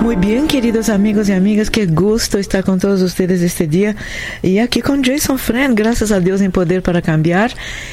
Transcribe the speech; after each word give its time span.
Muy 0.00 0.16
bien, 0.16 0.46
queridos 0.46 0.90
amigos 0.90 1.28
y 1.28 1.32
amigas, 1.32 1.70
qué 1.70 1.86
gusto 1.86 2.36
estar 2.38 2.62
con 2.62 2.78
todos 2.78 3.00
ustedes 3.00 3.40
este 3.40 3.66
día 3.66 3.96
y 4.42 4.58
aquí 4.58 4.82
con 4.82 5.02
Jason 5.02 5.38
Friend, 5.38 5.76
gracias 5.76 6.10
a 6.12 6.20
Dios 6.20 6.40
en 6.42 6.52
Poder 6.52 6.82
para 6.82 7.00
Cambiar, 7.00 7.52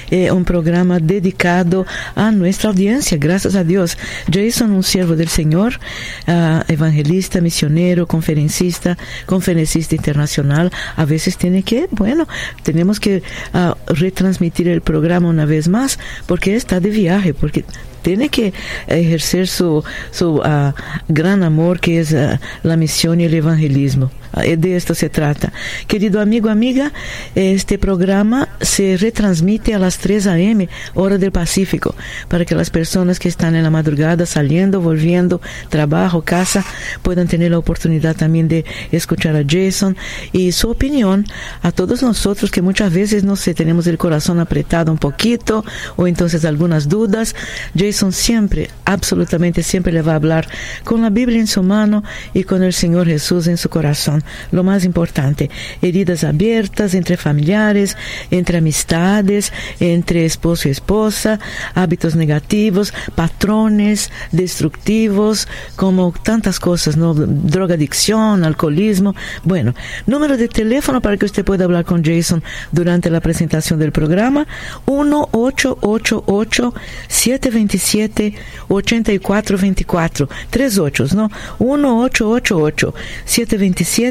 eh, 0.10 0.30
un 0.32 0.44
programa 0.44 1.00
dedicado 1.00 1.86
a 2.16 2.32
nuestra 2.32 2.72
audiencia, 2.72 3.18
gracias 3.18 3.56
a 3.56 3.64
Dios. 3.64 3.98
Jason, 4.32 4.72
un 4.72 4.84
siervo 4.84 5.16
del 5.16 5.30
Señor, 5.30 5.80
uh, 6.28 6.62
evangelista, 6.68 7.40
misionero, 7.40 8.08
conferencista, 8.08 8.98
conferencista 9.26 9.96
internacional, 9.96 10.72
a 10.98 11.06
veces 11.06 11.38
tiene 11.38 11.64
que, 11.64 11.88
bueno, 11.92 12.28
tenemos 12.64 13.00
que 13.00 13.24
uh, 13.54 13.94
retransmitir 13.94 14.68
el 14.68 14.82
programa 14.82 15.30
una 15.30 15.46
vez 15.46 15.70
más 15.70 15.98
porque 16.26 16.56
está 16.56 16.80
de 16.80 16.90
viaje, 16.90 17.34
porque 17.34 17.64
tiene 18.02 18.30
que 18.30 18.54
ejercer 18.88 19.48
su, 19.48 19.84
su 20.12 20.36
uh, 20.36 20.74
gran 21.08 21.44
amor 21.44 21.80
que 21.80 22.02
uh, 22.02 22.38
la 22.68 22.78
misión 22.78 23.22
y 23.22 23.26
el 23.26 23.34
evangelismo. 23.34 24.12
Uh, 24.34 24.56
de 24.58 24.76
esto 24.76 24.96
se 24.96 25.10
trata. 25.10 25.52
Querido 25.88 26.22
amigo, 26.22 26.50
amiga, 26.50 26.92
este 27.36 27.78
programa 27.78 28.50
se 28.62 28.98
retransmite 28.98 29.74
a 29.74 29.80
las 29.80 29.98
3 29.98 30.28
a.m., 30.28 30.70
hora 30.94 31.18
del 31.18 31.32
Pacífico, 31.32 31.96
para 32.28 32.46
que 32.46 32.56
las 32.56 32.70
personas 32.70 33.20
que 33.20 33.30
están 33.30 33.56
en 33.56 33.64
la 33.64 33.70
madrugada 33.70 34.26
saliendo, 34.26 34.82
volviendo, 34.82 35.42
trabajo, 35.70 36.22
casa, 36.22 36.64
puedan 37.02 37.28
tener 37.28 37.52
la 37.52 37.58
oportunidad 37.58 38.16
también 38.16 38.48
de 38.48 38.66
escuchar 38.92 39.36
a 39.36 39.44
Jason 39.48 39.98
y 40.32 40.52
su 40.52 40.70
opinión 40.70 41.26
a 41.62 41.72
todos 41.72 42.02
nosotros 42.02 42.52
que 42.52 42.62
muchas 42.62 42.94
veces, 42.94 43.24
no 43.24 43.36
sé, 43.36 43.54
tenemos 43.54 43.88
el 43.88 43.98
corazón 43.98 44.40
apretado 44.40 44.92
un 44.92 44.98
poquito 44.98 45.66
o 45.96 46.08
entonces 46.08 46.46
algunas 46.46 46.88
dudas. 46.88 47.36
Jason 47.78 48.14
siempre, 48.14 48.70
absolutamente 48.86 49.64
siempre 49.64 49.94
le 49.94 50.02
va 50.02 50.14
a 50.14 50.16
hablar 50.16 50.48
con 50.84 51.02
la 51.02 51.10
Biblia 51.10 51.40
en 51.40 51.48
su 51.48 51.64
mano 51.64 52.04
y 52.34 52.44
con 52.44 52.64
el 52.64 52.74
Señor 52.74 53.08
Jesús 53.08 53.48
en 53.48 53.58
su 53.58 53.70
corazón. 53.70 54.21
Lo 54.52 54.64
más 54.64 54.86
importante, 54.86 55.50
heridas 55.82 56.24
abiertas 56.24 56.94
entre 56.94 57.18
familiares, 57.18 57.98
entre 58.32 58.58
amistades, 58.58 59.52
entre 59.80 60.26
esposo 60.26 60.68
y 60.68 60.72
esposa, 60.72 61.40
hábitos 61.74 62.16
negativos, 62.16 62.94
patrones 63.16 64.12
destructivos, 64.32 65.48
como 65.76 66.12
tantas 66.12 66.60
cosas, 66.60 66.98
¿no? 66.98 67.14
Drogadicción, 67.14 68.44
alcoholismo. 68.44 69.16
Bueno, 69.44 69.74
número 70.08 70.38
de 70.38 70.48
teléfono 70.48 71.02
para 71.02 71.18
que 71.18 71.26
usted 71.26 71.46
pueda 71.46 71.66
hablar 71.66 71.86
con 71.86 72.04
Jason 72.04 72.44
durante 72.72 73.10
la 73.10 73.20
presentación 73.22 73.80
del 73.80 73.92
programa, 73.92 74.48
1888 74.88 76.74
727 77.08 78.34
8424 78.68 80.30
tres 80.50 80.78
ochos, 80.78 81.14
¿no? 81.14 81.30
1888 81.60 82.94
727 83.26 84.11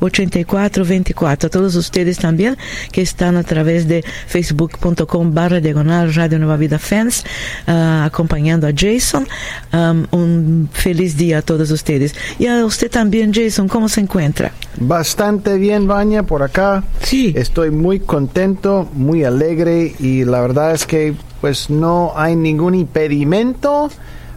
8424 0.00 1.46
A 1.46 1.50
todos 1.50 1.74
ustedes 1.76 2.18
también 2.18 2.56
que 2.90 3.02
están 3.02 3.36
a 3.36 3.42
través 3.42 3.88
de 3.88 4.04
facebook.com 4.26 5.34
barra 5.34 5.60
diagonal 5.60 6.14
Radio 6.14 6.38
Nueva 6.38 6.56
Vida 6.56 6.78
Fans 6.78 7.24
uh, 7.66 8.04
acompañando 8.04 8.66
a 8.66 8.72
Jason. 8.76 9.26
Um, 9.72 10.06
un 10.10 10.68
feliz 10.72 11.16
día 11.16 11.38
a 11.38 11.42
todos 11.42 11.70
ustedes. 11.70 12.14
Y 12.38 12.46
a 12.46 12.64
usted 12.64 12.90
también, 12.90 13.32
Jason, 13.32 13.68
¿cómo 13.68 13.88
se 13.88 14.00
encuentra? 14.00 14.52
Bastante 14.76 15.58
bien, 15.58 15.86
Baña, 15.86 16.22
por 16.24 16.42
acá. 16.42 16.84
Sí. 17.02 17.32
Estoy 17.36 17.70
muy 17.70 18.00
contento, 18.00 18.88
muy 18.94 19.24
alegre 19.24 19.94
y 19.98 20.24
la 20.24 20.40
verdad 20.40 20.72
es 20.72 20.86
que 20.86 21.14
pues 21.40 21.70
no 21.70 22.12
hay 22.14 22.36
ningún 22.36 22.74
impedimento. 22.74 23.90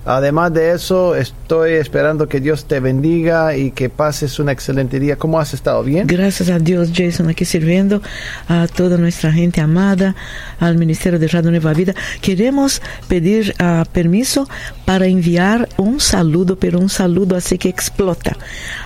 Además 0.06 0.54
de 0.54 0.72
eso, 0.72 1.16
estoy 1.16 1.74
esperando 1.74 2.28
que 2.28 2.40
Dios 2.40 2.66
te 2.66 2.80
bendiga 2.80 3.58
y 3.58 3.72
que 3.72 3.90
pases 3.90 4.38
un 4.38 4.50
excelente 4.50 5.00
día. 5.00 5.16
¿Cómo 5.16 5.40
has 5.40 5.56
estado? 5.56 5.82
¿Bien? 5.82 6.06
Gracias 6.06 6.50
a 6.50 6.60
Dios, 6.60 6.92
Jason, 6.94 7.28
aquí 7.28 7.44
sirviendo 7.44 8.04
a 8.48 8.68
toda 8.68 8.98
nuestra 8.98 9.32
gente 9.32 9.62
amada, 9.62 10.16
al 10.60 10.78
Ministerio 10.78 11.18
de 11.18 11.28
Radio 11.28 11.50
Nueva 11.50 11.74
Vida. 11.74 11.96
Queremos 12.22 12.84
pedir 13.08 13.56
uh, 13.60 13.84
permiso 13.92 14.48
para 14.86 15.08
enviar 15.08 15.68
un 15.78 16.00
saludo, 16.00 16.56
pero 16.56 16.78
un 16.78 16.90
saludo 16.90 17.36
así 17.36 17.58
que 17.58 17.70
explota 17.70 18.38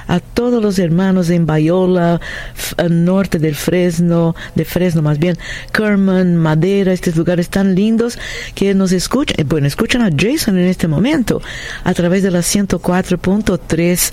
a 0.08 0.22
todos 0.22 0.64
los 0.64 0.80
hermanos 0.80 1.30
en 1.30 1.46
Bayola, 1.46 2.22
norte 2.90 3.40
del 3.40 3.56
Fresno, 3.56 4.36
de 4.56 4.64
Fresno 4.64 5.02
más 5.02 5.20
bien, 5.20 5.38
Kerman, 5.74 6.38
Madera, 6.38 6.94
estos 6.94 7.18
lugares 7.18 7.50
tan 7.50 7.76
lindos 7.76 8.18
que 8.56 8.74
nos 8.74 8.94
escuchan, 8.94 9.46
bueno, 9.48 9.68
escuchan 9.68 10.02
a 10.02 10.10
Jason 10.10 10.58
en 10.58 10.66
este 10.66 10.88
momento 10.88 11.09
a 11.84 11.94
través 11.94 12.24
de 12.24 12.32
la 12.32 12.40
104.3 12.40 14.12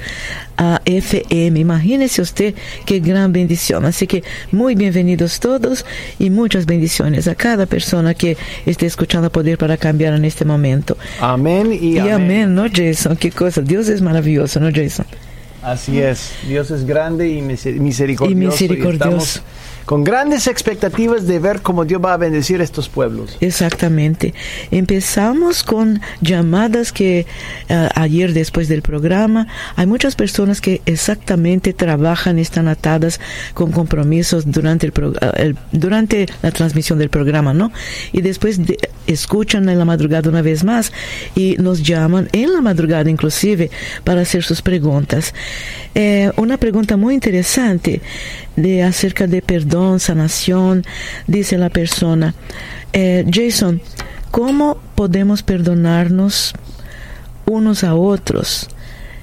a 0.59 0.81
FM. 0.85 1.61
Imagínese 1.61 2.23
usted 2.23 2.55
qué 2.85 3.01
gran 3.01 3.33
bendición. 3.33 3.85
Así 3.85 4.07
que 4.07 4.25
muy 4.53 4.75
bienvenidos 4.75 5.39
todos 5.41 5.85
y 6.19 6.31
muchas 6.31 6.67
bendiciones 6.67 7.29
a 7.29 7.35
cada 7.35 7.67
persona 7.67 8.15
que 8.15 8.37
esté 8.65 8.87
escuchando 8.87 9.31
Poder 9.31 9.59
para 9.59 9.77
Cambiar 9.77 10.15
en 10.15 10.25
este 10.25 10.45
momento. 10.45 10.97
Amén 11.21 11.73
y, 11.73 11.95
Y 11.95 11.99
amén. 11.99 12.13
amén, 12.15 12.55
¿no, 12.55 12.67
Jason? 12.73 13.17
Qué 13.17 13.31
cosa. 13.31 13.61
Dios 13.61 13.89
es 13.89 14.01
maravilloso, 14.01 14.59
¿no, 14.61 14.71
Jason? 14.75 15.07
Así 15.63 15.99
es. 16.01 16.31
Dios 16.47 16.71
es 16.71 16.85
grande 16.87 17.29
y 17.29 17.41
miser- 17.43 17.79
misericordioso. 17.79 18.33
Y 18.33 18.47
misericordioso. 18.47 19.41
Con 19.87 20.03
grandes 20.03 20.49
expectativas 20.49 21.27
de 21.27 21.39
ver 21.39 21.63
cómo 21.63 21.85
Dios 21.85 22.03
va 22.05 22.13
a 22.13 22.17
bendecir 22.17 22.61
estos 22.61 22.89
pueblos. 22.89 23.37
Exactamente. 23.41 24.35
Empezamos 24.71 25.63
con 25.63 26.01
llamadas 26.21 26.93
que 26.93 27.25
uh, 27.71 27.89
ayer 27.95 28.33
después 28.33 28.69
del 28.69 28.83
programa 28.83 29.47
hay 29.77 29.87
muchas 29.87 30.17
personas 30.17 30.61
que 30.61 30.83
exactamente 30.87 31.73
trabajan, 31.73 32.39
están 32.39 32.67
atadas 32.67 33.21
con 33.55 33.71
compromisos 33.71 34.51
durante 34.51 34.89
uh, 34.89 35.13
el 35.37 35.57
durante 35.71 36.27
la 36.43 36.51
transmisión 36.51 36.99
del 36.99 37.09
programa, 37.09 37.55
¿no? 37.55 37.71
Y 38.13 38.23
después 38.23 38.67
de, 38.67 38.77
escuchan 39.07 39.69
en 39.69 39.79
la 39.79 39.85
madrugada 39.85 40.29
una 40.29 40.43
vez 40.43 40.65
más 40.65 40.93
y 41.35 41.57
nos 41.59 41.83
llaman 41.83 42.29
en 42.33 42.53
la 42.53 42.61
madrugada 42.61 43.09
inclusive 43.09 43.71
para 44.05 44.23
hacer 44.23 44.43
sus 44.43 44.63
preguntas. 44.63 45.33
Eh, 45.95 46.31
una 46.37 46.57
pregunta 46.57 46.97
muy 46.97 47.15
interesante 47.15 48.01
de 48.57 48.83
acerca 48.83 49.27
de 49.27 49.43
perdón, 49.43 50.01
sanación, 50.01 50.85
dice 51.27 51.59
la 51.59 51.71
persona. 51.71 52.35
Eh, 52.93 53.25
Jason, 53.33 53.81
¿cómo 54.31 54.79
podemos 54.95 55.43
perdonarnos 55.43 56.55
unos 57.47 57.85
a 57.85 57.95
otros? 57.95 58.69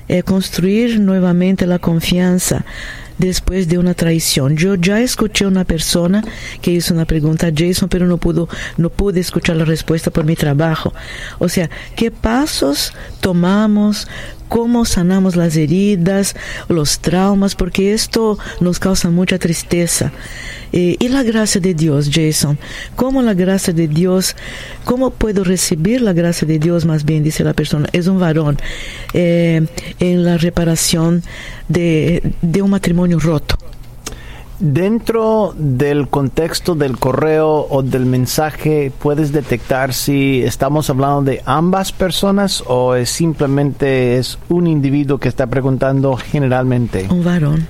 Eh, 0.07 0.21
construir 0.21 0.99
nuevamente 0.99 1.65
la 1.65 1.79
confianza 1.79 2.65
después 3.17 3.67
de 3.67 3.77
una 3.77 3.93
traición. 3.93 4.57
Yo 4.57 4.75
ya 4.75 4.99
escuché 4.99 5.45
una 5.45 5.63
persona 5.63 6.23
que 6.61 6.71
hizo 6.71 6.93
una 6.93 7.05
pregunta 7.05 7.47
a 7.47 7.51
Jason, 7.55 7.89
pero 7.89 8.05
no 8.05 8.17
pudo, 8.17 8.49
no 8.77 8.89
pude 8.89 9.19
escuchar 9.19 9.55
la 9.55 9.65
respuesta 9.65 10.11
por 10.11 10.25
mi 10.25 10.35
trabajo. 10.35 10.93
O 11.39 11.47
sea, 11.49 11.69
¿qué 11.95 12.11
pasos 12.11 12.93
tomamos? 13.21 14.07
Cómo 14.47 14.85
sanamos 14.85 15.35
las 15.35 15.55
heridas, 15.55 16.35
los 16.69 16.99
traumas, 16.99 17.55
porque 17.55 17.93
esto 17.93 18.37
nos 18.59 18.79
causa 18.79 19.09
mucha 19.09 19.39
tristeza. 19.39 20.11
Eh, 20.71 20.95
y 20.99 21.07
la 21.09 21.23
gracia 21.23 21.61
de 21.61 21.73
Dios, 21.73 22.09
Jason, 22.11 22.57
¿cómo 22.95 23.21
la 23.21 23.33
gracia 23.33 23.73
de 23.73 23.87
Dios, 23.87 24.35
cómo 24.85 25.11
puedo 25.11 25.43
recibir 25.43 26.01
la 26.01 26.13
gracia 26.13 26.47
de 26.47 26.57
Dios, 26.57 26.85
más 26.85 27.05
bien, 27.05 27.23
dice 27.23 27.43
la 27.43 27.53
persona, 27.53 27.87
es 27.93 28.07
un 28.07 28.19
varón, 28.19 28.57
eh, 29.13 29.65
en 29.99 30.23
la 30.23 30.37
reparación 30.37 31.21
de, 31.69 32.33
de 32.41 32.61
un 32.61 32.71
matrimonio 32.71 33.19
roto? 33.19 33.62
Dentro 34.59 35.53
del 35.57 36.07
contexto 36.09 36.75
del 36.75 36.97
correo 36.97 37.67
o 37.69 37.81
del 37.81 38.05
mensaje, 38.05 38.91
¿puedes 38.99 39.31
detectar 39.31 39.93
si 39.93 40.41
estamos 40.43 40.89
hablando 40.89 41.23
de 41.23 41.41
ambas 41.45 41.91
personas 41.91 42.63
o 42.67 42.95
es 42.95 43.09
simplemente 43.09 44.17
es 44.17 44.37
un 44.49 44.67
individuo 44.67 45.17
que 45.17 45.27
está 45.27 45.47
preguntando 45.47 46.15
generalmente? 46.15 47.07
Un 47.09 47.23
varón. 47.23 47.67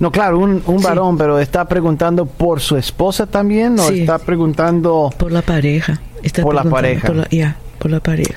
No, 0.00 0.10
claro, 0.10 0.38
un, 0.38 0.62
un 0.66 0.82
varón, 0.82 1.14
sí. 1.14 1.18
pero 1.18 1.38
está 1.38 1.66
preguntando 1.66 2.26
por 2.26 2.60
su 2.60 2.76
esposa 2.76 3.26
también 3.26 3.78
o 3.78 3.82
Sí. 3.88 4.00
está 4.00 4.18
preguntando 4.18 5.10
Por 5.16 5.30
la 5.30 5.42
pareja. 5.42 6.00
Está 6.22 6.42
Por 6.42 6.54
la 6.54 6.64
pareja. 6.64 7.06
Por 7.06 7.16
la, 7.16 7.28
ya, 7.30 7.56
por 7.78 7.90
la 7.90 8.00
pareja. 8.00 8.34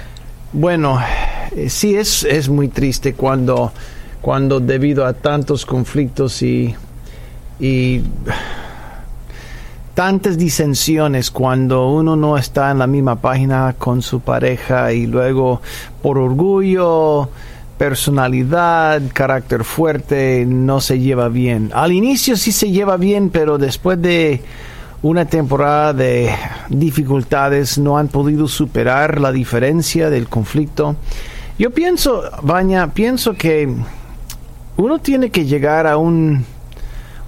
Bueno, 0.53 0.99
eh, 1.55 1.69
sí 1.69 1.95
es, 1.95 2.23
es 2.23 2.49
muy 2.49 2.67
triste 2.67 3.13
cuando, 3.13 3.71
cuando 4.21 4.59
debido 4.59 5.05
a 5.05 5.13
tantos 5.13 5.65
conflictos 5.65 6.41
y, 6.41 6.75
y 7.59 8.01
tantas 9.93 10.37
disensiones, 10.37 11.29
cuando 11.29 11.89
uno 11.89 12.15
no 12.15 12.37
está 12.37 12.71
en 12.71 12.79
la 12.79 12.87
misma 12.87 13.17
página 13.17 13.75
con 13.77 14.01
su 14.01 14.21
pareja 14.21 14.93
y 14.93 15.05
luego 15.05 15.61
por 16.01 16.17
orgullo 16.17 17.29
personalidad, 17.77 19.01
carácter 19.13 19.63
fuerte, 19.63 20.45
no 20.45 20.81
se 20.81 20.99
lleva 20.99 21.29
bien. 21.29 21.71
Al 21.73 21.93
inicio 21.93 22.35
sí 22.35 22.51
se 22.51 22.71
lleva 22.71 22.97
bien, 22.97 23.29
pero 23.29 23.57
después 23.57 24.01
de 24.01 24.41
una 25.01 25.25
temporada 25.25 25.93
de 25.93 26.29
dificultades 26.69 27.77
no 27.77 27.97
han 27.97 28.09
podido 28.09 28.49
superar 28.49 29.21
la 29.21 29.31
diferencia 29.31 30.09
del 30.09 30.27
conflicto. 30.27 30.97
Yo 31.57 31.71
pienso, 31.71 32.23
Baña, 32.41 32.93
pienso 32.93 33.33
que 33.33 33.73
uno 34.75 34.99
tiene 34.99 35.29
que 35.29 35.45
llegar 35.45 35.87
a 35.87 35.95
un, 35.95 36.45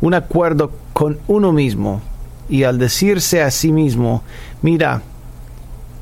un 0.02 0.14
acuerdo 0.14 0.72
con 0.94 1.20
uno 1.28 1.54
mismo 1.54 2.02
y 2.50 2.64
al 2.64 2.78
decirse 2.78 3.42
a 3.42 3.52
sí 3.52 3.72
mismo, 3.72 4.24
mira, 4.62 5.02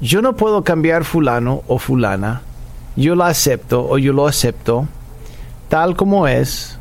yo 0.02 0.22
no 0.22 0.36
puedo 0.36 0.64
cambiar 0.64 1.04
fulano 1.04 1.62
o 1.68 1.78
fulana, 1.78 2.42
yo 2.96 3.16
la 3.16 3.28
acepto 3.28 3.88
o 3.88 3.98
yo 3.98 4.14
lo 4.14 4.28
acepto 4.28 4.88
tal 5.70 5.96
como 5.96 6.28
es 6.28 6.78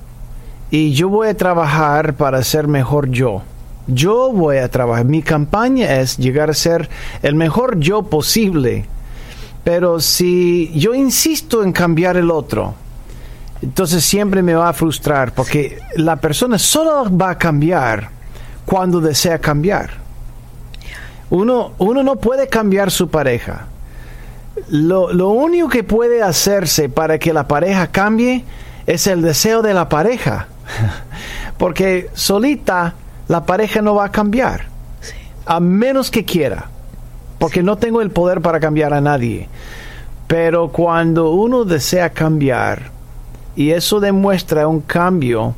y 0.70 0.92
yo 0.92 1.08
voy 1.08 1.28
a 1.28 1.36
trabajar 1.36 2.14
para 2.14 2.42
ser 2.42 2.66
mejor 2.66 3.10
yo. 3.10 3.42
Yo 3.86 4.32
voy 4.32 4.58
a 4.58 4.68
trabajar. 4.68 5.06
Mi 5.06 5.22
campaña 5.22 6.00
es 6.00 6.18
llegar 6.18 6.50
a 6.50 6.54
ser 6.54 6.90
el 7.22 7.34
mejor 7.34 7.78
yo 7.78 8.02
posible. 8.02 8.84
Pero 9.64 10.00
si 10.00 10.70
yo 10.74 10.94
insisto 10.94 11.62
en 11.62 11.72
cambiar 11.72 12.16
el 12.16 12.30
otro, 12.30 12.74
entonces 13.60 14.04
siempre 14.04 14.42
me 14.42 14.54
va 14.54 14.68
a 14.68 14.72
frustrar 14.72 15.32
porque 15.32 15.78
la 15.96 16.16
persona 16.16 16.58
solo 16.58 17.04
va 17.16 17.30
a 17.30 17.38
cambiar 17.38 18.10
cuando 18.64 19.00
desea 19.00 19.38
cambiar. 19.38 19.90
Uno, 21.30 21.72
uno 21.78 22.02
no 22.02 22.16
puede 22.16 22.48
cambiar 22.48 22.90
su 22.90 23.08
pareja. 23.08 23.66
Lo, 24.70 25.12
lo 25.12 25.30
único 25.30 25.68
que 25.68 25.84
puede 25.84 26.22
hacerse 26.22 26.88
para 26.88 27.18
que 27.18 27.32
la 27.32 27.48
pareja 27.48 27.88
cambie 27.88 28.44
es 28.86 29.06
el 29.06 29.22
deseo 29.22 29.62
de 29.62 29.74
la 29.74 29.88
pareja. 29.88 30.48
Porque 31.58 32.10
solita 32.14 32.94
la 33.26 33.44
pareja 33.44 33.82
no 33.82 33.94
va 33.94 34.06
a 34.06 34.12
cambiar. 34.12 34.66
A 35.46 35.60
menos 35.60 36.10
que 36.10 36.24
quiera. 36.24 36.66
Porque 37.38 37.62
no 37.62 37.76
tengo 37.76 38.00
el 38.00 38.10
poder 38.10 38.40
para 38.40 38.60
cambiar 38.60 38.94
a 38.94 39.00
nadie. 39.00 39.48
Pero 40.26 40.68
cuando 40.68 41.30
uno 41.30 41.64
desea 41.64 42.10
cambiar, 42.10 42.97
y 43.58 43.72
eso 43.72 43.98
demuestra 43.98 44.68
un 44.68 44.80
cambio 44.82 45.56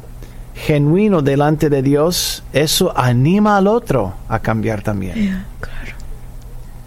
genuino 0.54 1.20
delante 1.20 1.68
de 1.68 1.82
Dios, 1.82 2.42
eso 2.54 2.96
anima 2.96 3.58
al 3.58 3.66
otro 3.66 4.14
a 4.26 4.38
cambiar 4.38 4.80
también. 4.80 5.44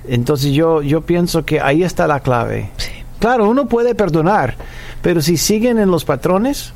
Entonces 0.07 0.53
yo, 0.53 0.81
yo 0.81 1.01
pienso 1.01 1.45
que 1.45 1.61
ahí 1.61 1.83
está 1.83 2.07
la 2.07 2.21
clave. 2.21 2.71
Claro, 3.19 3.47
uno 3.47 3.67
puede 3.67 3.93
perdonar, 3.93 4.55
pero 5.03 5.21
si 5.21 5.37
siguen 5.37 5.77
en 5.77 5.91
los 5.91 6.03
patrones, 6.03 6.73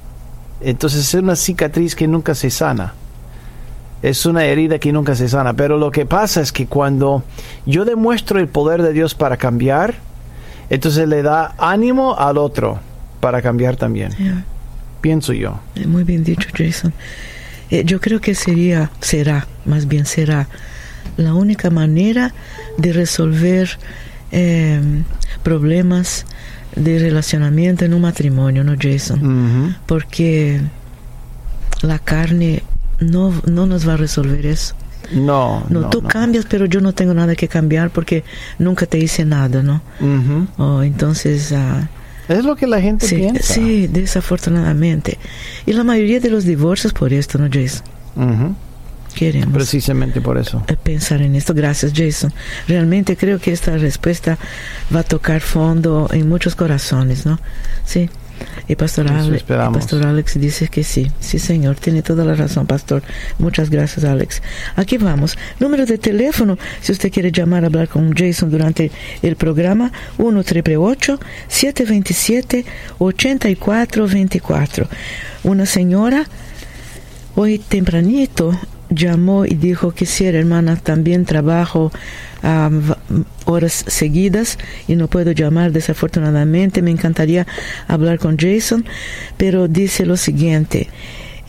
entonces 0.61 1.07
es 1.07 1.13
una 1.15 1.35
cicatriz 1.35 1.95
que 1.95 2.07
nunca 2.07 2.35
se 2.35 2.51
sana. 2.51 2.93
Es 4.03 4.27
una 4.27 4.45
herida 4.45 4.77
que 4.77 4.93
nunca 4.93 5.15
se 5.15 5.27
sana. 5.27 5.55
Pero 5.55 5.77
lo 5.77 5.89
que 5.89 6.05
pasa 6.05 6.41
es 6.41 6.51
que 6.51 6.67
cuando 6.67 7.23
yo 7.65 7.85
demuestro 7.85 8.39
el 8.39 8.49
poder 8.49 8.83
de 8.83 8.93
Dios 8.93 9.15
para 9.15 9.37
cambiar, 9.37 9.95
entonces 10.69 11.07
le 11.07 11.23
da 11.23 11.55
ánimo 11.57 12.15
al 12.19 12.37
otro 12.37 12.85
para 13.19 13.41
cambiar 13.41 13.75
también. 13.75 14.11
Pienso 15.01 15.33
yo. 15.33 15.59
Eh, 15.75 15.85
muy 15.85 16.03
bien 16.03 16.23
dicho, 16.23 16.49
Jason. 16.55 16.93
Eh, 17.69 17.83
yo 17.85 17.99
creo 17.99 18.21
que 18.21 18.35
sería, 18.35 18.91
será, 18.99 19.47
más 19.65 19.87
bien 19.87 20.05
será, 20.05 20.47
la 21.17 21.33
única 21.33 21.69
manera 21.69 22.33
de 22.77 22.93
resolver 22.93 23.77
eh, 24.31 24.81
problemas 25.43 26.25
de 26.75 26.99
relacionamiento 26.99 27.85
en 27.85 27.93
un 27.93 28.01
matrimonio, 28.01 28.63
¿no, 28.63 28.75
Jason? 28.79 29.75
Porque 29.85 30.61
la 31.81 31.99
carne 31.99 32.63
no, 32.99 33.33
no 33.45 33.65
nos 33.65 33.87
va 33.87 33.93
a 33.93 33.97
resolver 33.97 34.45
eso. 34.45 34.75
No, 35.11 35.65
no, 35.69 35.89
tú 35.89 36.03
cambias, 36.03 36.45
pero 36.45 36.65
yo 36.65 36.81
no 36.81 36.93
tengo 36.93 37.13
nada 37.13 37.35
que 37.35 37.47
cambiar 37.47 37.89
porque 37.89 38.23
nunca 38.59 38.85
te 38.85 38.99
hice 38.99 39.25
nada, 39.25 39.63
¿no? 39.63 39.81
oh, 40.57 40.83
entonces... 40.83 41.51
Uh, 41.51 41.85
es 42.27 42.45
lo 42.45 42.55
que 42.55 42.67
la 42.67 42.81
gente 42.81 43.07
sí, 43.07 43.15
piensa. 43.15 43.53
Sí, 43.53 43.87
desafortunadamente. 43.87 45.17
Y 45.65 45.73
la 45.73 45.83
mayoría 45.83 46.19
de 46.19 46.29
los 46.29 46.45
divorcios 46.45 46.93
por 46.93 47.13
esto, 47.13 47.37
¿no, 47.37 47.49
Jason? 47.51 48.55
Queremos. 49.15 49.53
Precisamente 49.53 50.21
por 50.21 50.37
eso. 50.37 50.63
Eh, 50.67 50.75
pensar 50.81 51.21
en 51.21 51.35
esto. 51.35 51.53
Gracias, 51.53 51.93
Jason. 51.95 52.31
Realmente 52.67 53.17
creo 53.17 53.39
que 53.39 53.51
esta 53.51 53.77
respuesta 53.77 54.37
va 54.93 54.99
a 54.99 55.03
tocar 55.03 55.41
fondo 55.41 56.07
en 56.11 56.29
muchos 56.29 56.55
corazones, 56.55 57.25
¿no? 57.25 57.39
Sí. 57.83 58.09
Y 58.67 58.75
Pastor, 58.75 59.07
Alex, 59.07 59.43
Pastor 59.43 60.05
Alex 60.05 60.39
dice 60.39 60.67
que 60.67 60.83
sí, 60.83 61.11
sí 61.19 61.39
Señor, 61.39 61.75
tiene 61.77 62.01
toda 62.01 62.25
la 62.25 62.35
razón, 62.35 62.67
Pastor. 62.67 63.01
Muchas 63.39 63.69
gracias, 63.69 64.03
Alex. 64.05 64.41
Aquí 64.75 64.97
vamos. 64.97 65.37
Número 65.59 65.85
de 65.85 65.97
teléfono, 65.97 66.57
si 66.81 66.91
usted 66.91 67.11
quiere 67.11 67.31
llamar 67.31 67.63
a 67.63 67.67
hablar 67.67 67.87
con 67.87 68.13
Jason 68.13 68.49
durante 68.49 68.91
el 69.21 69.35
programa, 69.35 69.91
1 70.17 70.43
727 71.47 72.65
8424 72.99 74.87
Una 75.43 75.65
señora, 75.65 76.25
hoy 77.35 77.59
tempranito, 77.59 78.59
llamó 78.89 79.45
y 79.45 79.55
dijo 79.55 79.91
que 79.91 80.05
si 80.05 80.25
era 80.25 80.39
hermana, 80.39 80.75
también 80.75 81.25
trabajo 81.25 81.91
horas 83.45 83.83
seguidas 83.87 84.57
y 84.87 84.95
no 84.95 85.07
puedo 85.07 85.31
llamar 85.31 85.71
desafortunadamente. 85.71 86.81
Me 86.81 86.91
encantaría 86.91 87.45
hablar 87.87 88.19
con 88.19 88.37
Jason, 88.37 88.85
pero 89.37 89.67
dice 89.67 90.05
lo 90.05 90.17
siguiente. 90.17 90.89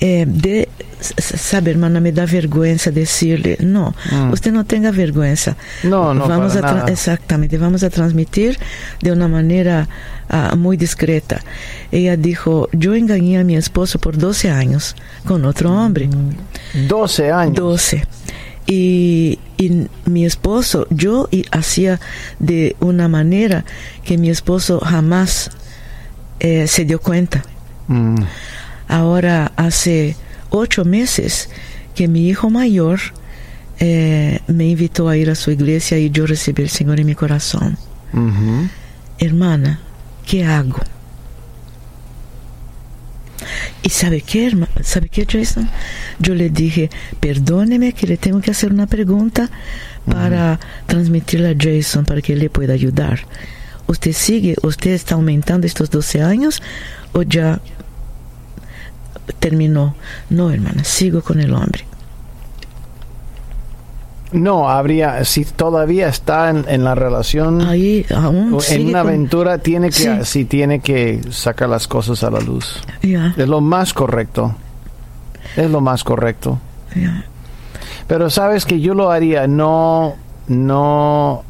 Eh, 0.01 0.27
de, 0.29 0.69
sabe, 1.01 1.73
hermana, 1.73 2.01
me 2.01 2.13
da 2.13 2.25
vergüenza 2.25 2.91
decirle, 2.91 3.57
no, 3.61 3.95
mm. 4.13 4.33
usted 4.33 4.53
no 4.53 4.65
tenga 4.65 4.91
vergüenza. 4.91 5.57
No, 5.83 6.15
no, 6.15 6.29
vamos 6.29 6.57
a 6.57 6.61
nada. 6.61 6.85
Exactamente, 6.89 7.59
vamos 7.59 7.83
a 7.83 7.91
transmitir 7.91 8.59
de 9.01 9.13
una 9.13 9.29
manera 9.29 9.89
uh, 10.31 10.57
muy 10.57 10.77
discreta. 10.77 11.43
Ella 11.91 12.17
dijo, 12.17 12.69
yo 12.73 12.95
engañé 12.95 13.39
a 13.39 13.45
mi 13.45 13.57
esposo 13.57 13.99
por 13.99 14.17
12 14.17 14.51
años 14.51 14.95
con 15.27 15.45
otro 15.45 15.73
hombre. 15.73 16.09
12 16.89 17.33
años. 17.33 17.57
12. 17.57 18.05
Y, 18.67 19.39
y, 19.57 19.89
mi 20.05 20.27
esposo, 20.27 20.87
yo 20.91 21.29
hacía 21.51 21.99
de 22.39 22.77
una 22.81 23.09
manera 23.09 23.65
que 24.05 24.19
mi 24.19 24.29
esposo 24.29 24.79
jamás 24.81 25.51
eh, 26.39 26.67
se 26.69 26.85
dio 26.85 27.01
cuenta. 27.01 27.43
Mm. 27.89 28.23
Ahora 28.89 29.53
hace 29.57 30.17
ocho 30.51 30.85
meses 30.85 31.51
que 31.95 32.09
mi 32.09 32.29
hijo 32.29 32.51
mayor 32.51 32.99
eh, 33.81 34.41
me 34.49 34.69
invitó 34.69 35.09
a 35.09 35.17
ir 35.17 35.31
a 35.31 35.35
su 35.35 35.51
iglesia 35.51 35.99
y 35.99 36.11
yo 36.11 36.27
recibí 36.27 36.63
el 36.63 36.71
Señor 36.71 36.99
en 36.99 37.07
mi 37.07 37.15
corazón. 37.15 37.79
Uh 38.13 38.19
-huh. 38.19 38.69
Hermana, 39.19 39.81
¿qué 40.27 40.45
hago? 40.45 40.81
¿Y 43.83 43.91
sabe 43.91 44.21
qué, 44.23 44.57
sabe 44.83 45.09
qué, 45.09 45.27
Jason? 45.27 45.69
Yo 46.19 46.35
le 46.35 46.51
dije, 46.51 46.91
perdóneme 47.21 47.93
que 47.93 48.07
le 48.07 48.17
tengo 48.17 48.41
que 48.41 48.51
hacer 48.51 48.73
una 48.73 48.87
pregunta 48.87 49.49
para 50.05 50.53
uh 50.53 50.57
-huh. 50.57 50.87
transmitirle 50.87 51.51
a 51.51 51.57
Jason 51.59 52.05
para 52.05 52.21
que 52.21 52.35
le 52.35 52.51
pueda 52.51 52.75
ayudar. 52.75 53.21
¿Usted 53.87 54.13
sigue, 54.13 54.57
usted 54.63 54.91
está 54.91 55.15
aumentando 55.15 55.67
estos 55.67 55.89
12 55.91 56.23
años 56.23 56.63
o 57.13 57.23
ya 57.23 57.61
terminó. 59.39 59.95
No, 60.31 60.51
hermana, 60.51 60.85
sigo 60.85 61.23
con 61.23 61.41
el 61.41 61.53
hombre. 61.55 61.85
No, 64.31 64.69
habría, 64.69 65.25
si 65.25 65.45
todavía 65.45 66.09
está 66.09 66.51
en, 66.51 66.67
en 66.69 66.85
la 66.85 66.95
relación, 66.95 67.63
Ahí, 67.63 68.05
aún 68.15 68.59
en 68.69 68.89
una 68.89 69.01
con, 69.01 69.09
aventura, 69.09 69.59
tiene 69.59 69.89
que, 69.91 70.23
Sí. 70.25 70.45
tiene 70.45 70.81
que 70.81 71.21
sacar 71.31 71.69
las 71.71 71.89
cosas 71.89 72.23
a 72.25 72.31
la 72.31 72.41
luz. 72.41 72.83
Es 73.03 73.49
lo 73.49 73.63
más 73.63 73.95
correcto. 73.95 74.55
Es 75.57 75.71
lo 75.71 75.81
más 75.81 76.05
correcto. 76.05 76.59
Pero 78.07 78.29
sabes 78.29 78.67
que 78.67 78.81
yo 78.81 78.93
lo 78.93 79.11
haría, 79.11 79.47
no, 79.47 80.15
no 80.49 81.45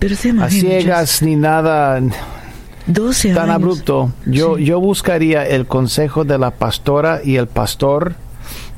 Pero 0.00 0.16
se 0.16 0.30
a 0.30 0.50
ciegas 0.50 1.22
ni 1.22 1.36
nada 1.36 2.00
12 2.86 3.32
tan 3.34 3.44
años. 3.44 3.54
abrupto. 3.54 4.12
Yo, 4.26 4.56
Sí. 4.56 4.64
yo 4.64 4.80
buscaría 4.80 5.46
el 5.46 5.66
consejo 5.66 6.24
de 6.24 6.38
la 6.38 6.50
pastora 6.52 7.20
y 7.24 7.36
el 7.36 7.46
pastor 7.46 8.14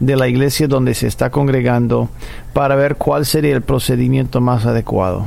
de 0.01 0.17
la 0.17 0.29
iglesia 0.29 0.69
donde 0.69 0.95
se 0.95 1.07
está 1.07 1.31
congregando 1.31 2.09
para 2.53 2.77
ver 2.77 2.97
cuál 2.97 3.27
sería 3.27 3.55
el 3.55 3.63
procedimiento 3.63 4.41
más 4.41 4.65
adecuado. 4.67 5.27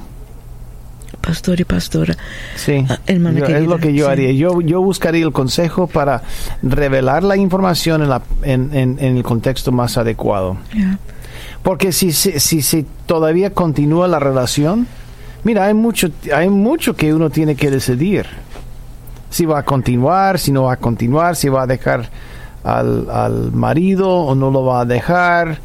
Pastor 1.22 1.60
y 1.60 1.66
pastora. 1.66 2.16
Sí, 2.56 2.86
Ah, 2.88 3.00
hermana 3.06 3.40
Yo- 3.40 3.46
es 3.48 3.68
lo 3.68 3.78
que 3.78 3.94
yo 3.94 4.06
sí. 4.06 4.12
haría. 4.12 4.32
Yo, 4.32 4.62
yo 4.62 4.82
buscaría 4.82 5.26
el 5.26 5.34
consejo 5.34 5.88
para 5.88 6.22
revelar 6.64 7.24
la 7.24 7.36
información 7.36 8.02
en, 8.04 8.10
la- 8.10 8.22
en- 8.44 8.74
en- 8.74 8.98
en 9.00 9.18
el 9.18 9.24
contexto 9.24 9.72
más 9.72 9.98
adecuado. 9.98 10.56
Porque 11.62 11.92
si, 11.92 12.14
si, 12.14 12.40
si, 12.40 12.62
si 12.62 12.86
todavía 13.06 13.50
continúa 13.54 14.08
la 14.08 14.20
relación, 14.20 14.88
mira, 15.44 15.66
hay 15.66 15.74
mucho, 15.74 16.10
hay 16.34 16.48
mucho 16.50 16.96
que 16.96 17.14
uno 17.14 17.30
tiene 17.30 17.56
que 17.56 17.70
decidir. 17.70 18.26
Si 19.30 19.46
va 19.46 19.60
a 19.60 19.64
continuar, 19.64 20.40
si 20.40 20.52
no 20.52 20.64
va 20.64 20.74
a 20.74 20.78
continuar, 20.78 21.36
si 21.36 21.50
va 21.50 21.64
a 21.64 21.68
dejar 21.68 22.10
al, 22.64 23.10
al 23.10 23.52
marido 23.52 24.10
o 24.10 24.36
no 24.36 24.52
lo 24.52 24.64
va 24.66 24.82
a 24.82 24.86
dejar 24.86 25.60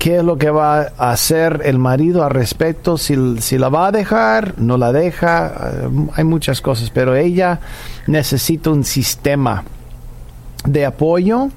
qué 0.00 0.16
es 0.16 0.24
lo 0.24 0.38
que 0.38 0.48
va 0.48 0.92
a 0.96 1.10
hacer 1.12 1.60
el 1.66 1.78
marido 1.78 2.24
al 2.24 2.30
respecto, 2.30 2.96
si, 2.96 3.38
si, 3.42 3.58
la 3.58 3.68
va 3.68 3.88
a 3.88 3.92
dejar, 3.92 4.54
no 4.56 4.78
la 4.78 4.92
deja, 4.92 5.52
eh, 5.72 5.88
hay 6.14 6.24
muchas 6.24 6.62
cosas, 6.62 6.88
pero 6.88 7.14
ella 7.14 7.60
necesita 8.06 8.70
un 8.70 8.82
sistema 8.82 9.62
de 10.64 10.86
apoyo 10.86 11.50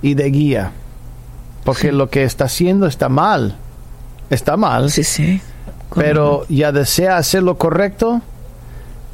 y 0.00 0.14
de 0.14 0.30
guía, 0.30 0.72
porque 1.62 1.92
lo 1.92 2.08
que 2.08 2.24
está 2.24 2.46
haciendo 2.46 2.86
está 2.86 3.10
mal, 3.10 3.54
está 4.30 4.56
mal, 4.56 4.90
sí, 4.90 5.04
sí. 5.04 5.42
pero 5.94 6.46
ya 6.48 6.72
desea 6.72 7.18
hacer 7.18 7.42
lo 7.42 7.58
correcto, 7.58 8.22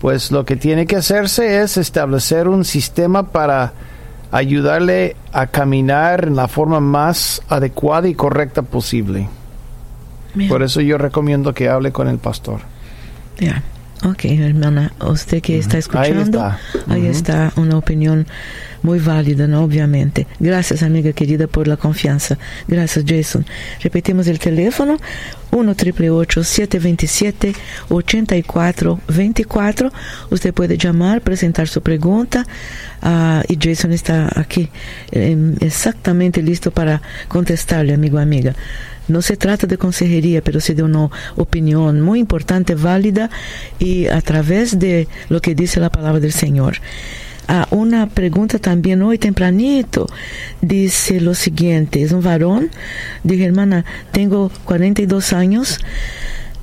pues 0.00 0.30
lo 0.30 0.45
que 0.45 0.57
tiene 0.57 0.87
que 0.87 0.97
hacerse 0.97 1.61
es 1.61 1.76
establecer 1.76 2.49
un 2.49 2.64
sistema 2.64 3.25
para 3.25 3.75
ayudarle 4.33 5.16
a 5.33 5.47
caminar 5.47 6.25
en 6.25 6.37
la 6.37 6.49
forma 6.49 6.80
más 6.80 7.42
adecuada 7.49 8.09
y 8.09 8.14
correcta 8.14 8.62
posible. 8.62 9.28
Bien. 10.35 10.49
Por 10.49 10.62
eso 10.62 10.80
yo 10.80 10.97
recomiendo 10.97 11.52
que 11.52 11.69
hable 11.69 11.92
con 11.92 12.09
el 12.09 12.19
pastor. 12.19 12.61
Ya. 13.38 13.62
Ok, 14.02 14.25
hermana, 14.25 14.92
usted 15.07 15.42
que 15.42 15.59
está 15.59 15.76
escuchando, 15.76 16.42
Ahí 16.42 16.57
está. 16.57 16.59
ahí 16.88 17.02
Ujú. 17.02 17.11
está 17.11 17.52
una 17.57 17.76
opinión 17.76 18.26
muy 18.83 18.99
válida, 18.99 19.47
¿no? 19.47 19.62
Obviamente. 19.62 20.26
Gracias, 20.38 20.83
amiga 20.83 21.12
querida, 21.12 21.47
por 21.47 21.69
la 21.69 21.76
confianza. 21.76 22.38
Gracias, 22.66 23.04
Jason. 23.07 23.45
Repetimos 23.83 24.26
el 24.26 24.38
teléfono, 24.38 24.97
1 25.50 25.75
727 25.75 27.52
8424 27.90 29.92
Usted 30.30 30.54
puede 30.54 30.78
llamar, 30.78 31.21
presentar 31.21 31.69
su 31.69 31.83
pregunta 31.83 32.47
ah, 33.02 33.42
y 33.49 33.59
Jason 33.61 33.92
está 33.92 34.30
aquí 34.35 34.71
em, 35.12 35.57
exactamente 35.61 36.40
listo 36.42 36.71
para 36.71 37.02
contestarle, 37.28 37.92
amigo 37.92 38.19
amiga. 38.19 38.54
No 39.11 39.23
se 39.23 39.37
trata 39.37 39.67
de 39.67 39.76
consejería, 39.76 40.40
pero 40.40 40.61
sí 40.61 40.73
de 40.75 40.85
una 40.85 41.11
opinión 41.37 42.00
muy 42.00 42.21
importante, 42.21 42.75
válida 42.76 43.29
y 43.79 44.07
a 44.07 44.21
través 44.21 44.79
de 44.79 45.09
lo 45.29 45.40
que 45.40 45.55
dice 45.55 45.81
la 45.81 45.90
palabra 45.90 46.21
del 46.21 46.33
Señor. 46.33 46.76
Ah, 47.49 47.67
una 47.71 48.07
pregunta 48.09 48.61
también 48.61 49.02
hoy 49.02 49.19
tempranito. 49.19 50.07
Dice 50.61 51.21
lo 51.21 51.35
siguiente, 51.35 52.02
es 52.02 52.12
un 52.12 52.23
varón. 52.23 52.71
Dije, 53.25 53.45
hermana, 53.45 53.85
tengo 54.12 54.52
42 54.64 55.33
años. 55.33 55.79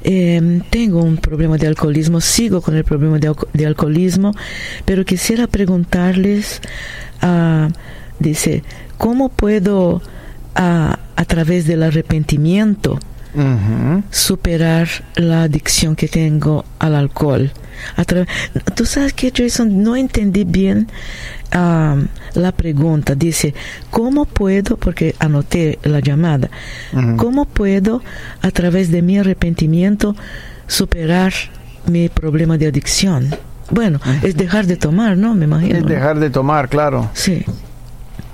eh, 0.03 0.61
tengo 0.69 1.01
un 1.03 1.17
problema 1.17 1.57
de 1.57 1.67
alcoholismo, 1.67 2.21
sigo 2.21 2.61
con 2.61 2.75
el 2.77 2.85
problema 2.85 3.19
de 3.19 3.65
alcoholismo, 3.65 4.31
pero 4.85 5.03
quisiera 5.03 5.47
preguntarles, 5.47 6.61
ah, 7.21 7.67
dice, 8.19 8.63
¿cómo 8.97 9.27
puedo 9.27 10.01
ah, 10.57 10.99
a 11.15 11.25
través 11.25 11.65
del 11.65 11.83
arrepentimiento 11.83 12.99
superar 14.09 14.87
la 15.15 15.43
adicción 15.43 15.95
que 15.95 16.07
tengo 16.07 16.65
al 16.79 16.95
alcohol. 16.95 17.51
A 17.95 18.03
Tú 18.03 18.85
sabes 18.85 19.13
que, 19.13 19.31
Jason, 19.35 19.83
no 19.83 19.95
entendí 19.95 20.43
bien 20.43 20.87
la 21.51 22.51
pregunta. 22.55 23.15
Dice, 23.15 23.53
¿cómo 23.89 24.25
puedo, 24.25 24.77
porque 24.77 25.15
anoté 25.19 25.77
la 25.83 25.99
llamada, 25.99 26.49
cómo 27.17 27.45
puedo 27.45 28.01
a 28.41 28.51
través 28.51 28.91
de 28.91 29.01
mi 29.01 29.19
arrepentimiento 29.19 30.15
superar 30.67 31.33
mi 31.85 32.09
problema 32.09 32.57
de 32.57 32.67
adicción? 32.67 33.35
Bueno, 33.69 33.99
es 34.23 34.35
dejar 34.35 34.65
de 34.65 34.77
tomar, 34.77 35.17
¿no? 35.17 35.35
Me 35.35 35.45
imagino. 35.45 35.77
Es 35.79 35.85
dejar 35.85 36.19
de 36.19 36.29
tomar, 36.29 36.69
claro. 36.69 37.09
Sí. 37.13 37.45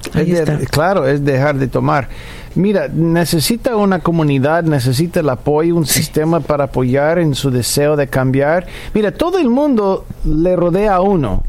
Es 0.09 0.15
Ahí 0.15 0.31
de- 0.31 0.39
está. 0.39 0.57
claro, 0.69 1.07
es 1.07 1.23
dejar 1.23 1.55
de 1.57 1.67
tomar. 1.67 2.07
Mira, 2.55 2.87
necesita 2.87 3.75
una 3.75 3.99
comunidad, 3.99 4.63
necesita 4.63 5.21
el 5.21 5.29
apoyo, 5.29 5.75
un 5.75 5.85
sistema 5.85 6.39
para 6.39 6.65
apoyar 6.65 7.17
en 7.19 7.33
su 7.35 7.49
deseo 7.49 7.95
de 7.95 8.07
cambiar. 8.07 8.67
Mira, 8.93 9.11
todo 9.11 9.39
el 9.39 9.49
mundo 9.49 10.05
le 10.25 10.55
rodea 10.55 10.95
a 10.95 11.01
uno. 11.01 11.43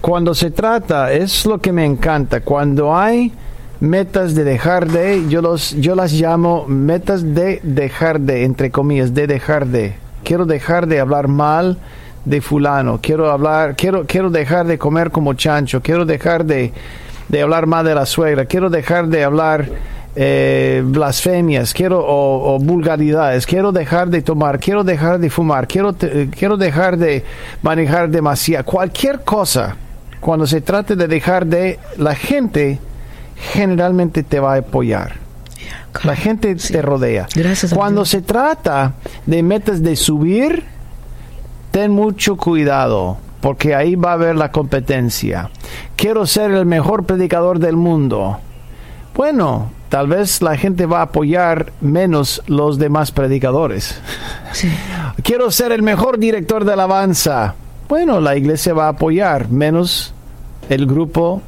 Cuando 0.00 0.34
se 0.34 0.50
trata, 0.50 1.12
es 1.12 1.46
lo 1.46 1.58
que 1.60 1.72
me 1.72 1.84
encanta, 1.86 2.40
cuando 2.42 2.94
hay 2.96 3.32
metas 3.80 4.34
de 4.34 4.44
dejar 4.44 4.90
de, 4.90 5.26
yo, 5.28 5.40
los, 5.40 5.70
yo 5.80 5.94
las 5.94 6.12
llamo 6.12 6.66
metas 6.66 7.22
de 7.34 7.60
dejar 7.62 8.20
de, 8.20 8.44
entre 8.44 8.70
comillas, 8.70 9.14
de 9.14 9.26
dejar 9.26 9.66
de. 9.66 9.94
Quiero 10.24 10.44
dejar 10.44 10.86
de 10.86 11.00
hablar 11.00 11.28
mal 11.28 11.78
de 12.26 12.42
fulano, 12.42 12.98
quiero 13.02 13.30
hablar, 13.30 13.74
quiero, 13.76 14.04
quiero 14.06 14.28
dejar 14.28 14.66
de 14.66 14.76
comer 14.76 15.10
como 15.10 15.32
chancho, 15.32 15.80
quiero 15.80 16.04
dejar 16.04 16.44
de, 16.44 16.72
de 17.30 17.42
hablar 17.42 17.66
mal 17.66 17.84
de 17.84 17.94
la 17.94 18.06
suegra, 18.06 18.44
quiero 18.44 18.68
dejar 18.70 19.06
de 19.08 19.24
hablar 19.24 19.66
eh, 20.16 20.82
blasfemias, 20.84 21.72
quiero 21.72 22.00
o, 22.04 22.54
o 22.54 22.58
vulgaridades, 22.58 23.46
quiero 23.46 23.70
dejar 23.72 24.08
de 24.08 24.22
tomar, 24.22 24.58
quiero 24.58 24.82
dejar 24.84 25.18
de 25.20 25.30
fumar, 25.30 25.66
quiero, 25.68 25.92
te- 25.92 26.28
quiero 26.30 26.56
dejar 26.56 26.96
de 26.96 27.24
manejar 27.62 28.08
demasiado, 28.10 28.64
cualquier 28.64 29.20
cosa. 29.20 29.76
Cuando 30.20 30.46
se 30.46 30.60
trate 30.60 30.96
de 30.96 31.06
dejar 31.08 31.46
de, 31.46 31.78
la 31.96 32.14
gente 32.14 32.78
generalmente 33.52 34.22
te 34.22 34.38
va 34.40 34.54
a 34.54 34.58
apoyar. 34.58 35.14
La 36.04 36.14
gente 36.16 36.58
Sí. 36.58 36.72
te 36.72 36.82
rodea. 36.82 37.26
Gracias 37.34 37.72
Cuando 37.72 38.04
se 38.04 38.20
trata 38.22 38.92
de 39.26 39.42
metas 39.42 39.82
de 39.82 39.96
subir, 39.96 40.64
ten 41.70 41.90
mucho 41.92 42.36
cuidado, 42.36 43.16
porque 43.40 43.74
ahí 43.74 43.94
va 43.94 44.10
a 44.10 44.14
haber 44.14 44.36
la 44.36 44.52
competencia. 44.52 45.50
Quiero 45.96 46.26
ser 46.26 46.50
el 46.50 46.66
mejor 46.66 47.04
predicador 47.04 47.58
del 47.58 47.76
mundo. 47.76 48.38
Bueno, 49.14 49.70
tal 49.88 50.08
vez 50.08 50.42
la 50.42 50.56
gente 50.56 50.86
va 50.86 51.00
a 51.00 51.04
apoyar 51.04 51.72
menos 51.80 52.42
los 52.46 52.78
demás 52.78 53.12
predicadores. 53.12 54.00
Sí. 54.52 54.68
Quiero 55.22 55.50
ser 55.50 55.72
el 55.72 55.82
mejor 55.82 56.18
director 56.18 56.64
de 56.64 56.72
alabanza. 56.72 57.54
Bueno, 57.88 58.20
la 58.20 58.36
iglesia 58.36 58.72
va 58.72 58.86
a 58.86 58.90
apoyar 58.90 59.48
menos 59.48 60.14
el 60.68 60.86
grupo 60.86 61.42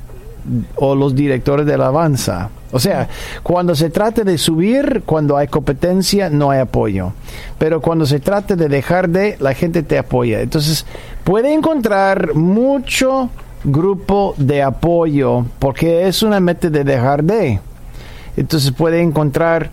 o 0.76 0.94
los 0.94 1.14
directores 1.14 1.66
de 1.66 1.74
alabanza. 1.74 2.50
O 2.72 2.78
sea, 2.78 3.08
cuando 3.42 3.74
se 3.74 3.90
trate 3.90 4.24
de 4.24 4.38
subir, 4.38 5.02
cuando 5.04 5.36
hay 5.36 5.46
competencia, 5.48 6.30
no 6.30 6.50
hay 6.50 6.60
apoyo. 6.60 7.12
Pero 7.58 7.80
cuando 7.82 8.06
se 8.06 8.18
trate 8.18 8.56
de 8.56 8.68
dejar 8.68 9.08
de, 9.10 9.36
la 9.40 9.54
gente 9.54 9.82
te 9.82 9.98
apoya. 9.98 10.40
Entonces, 10.40 10.86
puede 11.24 11.52
encontrar 11.52 12.34
mucho 12.34 13.28
grupo 13.64 14.34
de 14.38 14.62
apoyo 14.62 15.44
porque 15.58 16.08
es 16.08 16.22
una 16.22 16.40
meta 16.40 16.70
de 16.70 16.84
dejar 16.84 17.22
de. 17.24 17.60
Entonces 18.36 18.72
puede 18.72 19.00
encontrar 19.00 19.70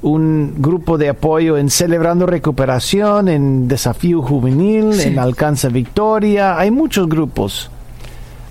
un 0.00 0.54
grupo 0.58 0.96
de 0.96 1.08
apoyo 1.08 1.58
en 1.58 1.70
Celebrando 1.70 2.26
Recuperación, 2.26 3.28
en 3.28 3.66
Desafío 3.66 4.22
Juvenil, 4.22 4.94
Sí. 4.94 5.08
en 5.08 5.18
Alcanza 5.18 5.68
Victoria. 5.68 6.58
Hay 6.58 6.70
muchos 6.70 7.08
grupos. 7.08 7.70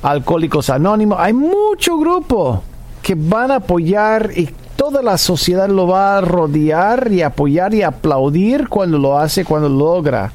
Alcohólicos 0.02 0.70
Anónimos. 0.70 1.18
Hay 1.20 1.34
mucho 1.34 1.98
grupo 1.98 2.64
que 3.02 3.16
van 3.16 3.52
a 3.52 3.56
apoyar 3.56 4.32
y 4.36 4.50
toda 4.76 5.02
la 5.02 5.18
sociedad 5.18 5.68
lo 5.68 5.88
va 5.88 6.18
a 6.18 6.22
rodear 6.22 7.12
y 7.12 7.22
apoyar 7.22 7.74
y 7.74 7.82
aplaudir 7.82 8.70
cuando 8.70 8.98
lo 8.98 9.18
hace, 9.18 9.44
cuando 9.44 9.70
lo 9.70 9.78
logra. 9.78 10.32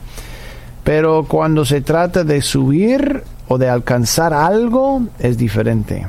Pero 0.84 1.24
cuando 1.28 1.64
se 1.64 1.80
trata 1.80 2.24
de 2.24 2.42
subir 2.42 3.22
o 3.48 3.56
de 3.56 3.68
alcanzar 3.68 4.34
algo, 4.34 5.02
es 5.18 5.38
diferente. 5.38 6.06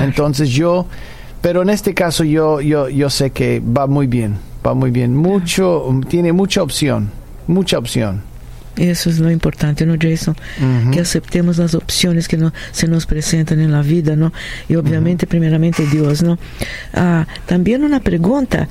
Entonces 0.00 0.50
yo, 0.50 0.86
pero 1.40 1.62
en 1.62 1.70
este 1.70 1.94
caso 1.94 2.24
yo, 2.24 2.60
yo, 2.60 2.88
yo 2.90 3.08
sé 3.08 3.30
que 3.30 3.60
va 3.60 3.86
muy 3.86 4.06
bien, 4.06 4.36
va 4.66 4.74
muy 4.74 4.90
bien. 4.90 5.16
Mucho, 5.16 5.86
tiene 6.08 6.32
mucha 6.32 6.62
opción, 6.62 7.10
mucha 7.46 7.78
opción. 7.78 8.27
Eso 8.78 9.10
es 9.10 9.18
lo 9.18 9.30
importante, 9.30 9.84
¿no, 9.84 9.96
Jason? 10.00 10.36
Que 10.92 11.00
aceptemos 11.00 11.58
las 11.58 11.74
opciones 11.74 12.28
que 12.28 12.36
no, 12.36 12.52
se 12.70 12.86
nos 12.86 13.06
presentan 13.06 13.60
en 13.60 13.72
la 13.72 13.82
vida, 13.82 14.14
¿no? 14.14 14.32
Y 14.68 14.76
obviamente, 14.76 15.26
primeramente, 15.26 15.84
Dios, 15.86 16.22
¿no? 16.22 16.38
Ah, 16.94 17.26
también 17.46 17.82
una 17.82 17.98
pregunta. 17.98 18.68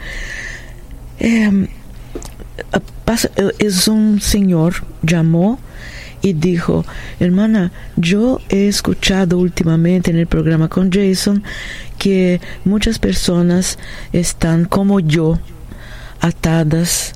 Eh, 1.20 1.68
ah, 2.72 3.16
eh, 3.36 3.52
es 3.60 3.88
un 3.90 4.22
señor, 4.22 4.76
llamó 5.04 5.60
y 6.22 6.34
dijo, 6.34 6.86
hermana, 7.20 7.72
yo 7.98 8.40
he 8.50 8.68
escuchado 8.68 9.38
últimamente 9.38 10.12
en 10.12 10.18
el 10.18 10.28
programa 10.28 10.70
con 10.70 10.92
Jason 10.92 11.44
que 11.98 12.40
muchas 12.64 12.98
personas 12.98 13.78
están 14.14 14.66
como 14.66 15.00
yo 15.00 15.38
atadas 16.22 17.14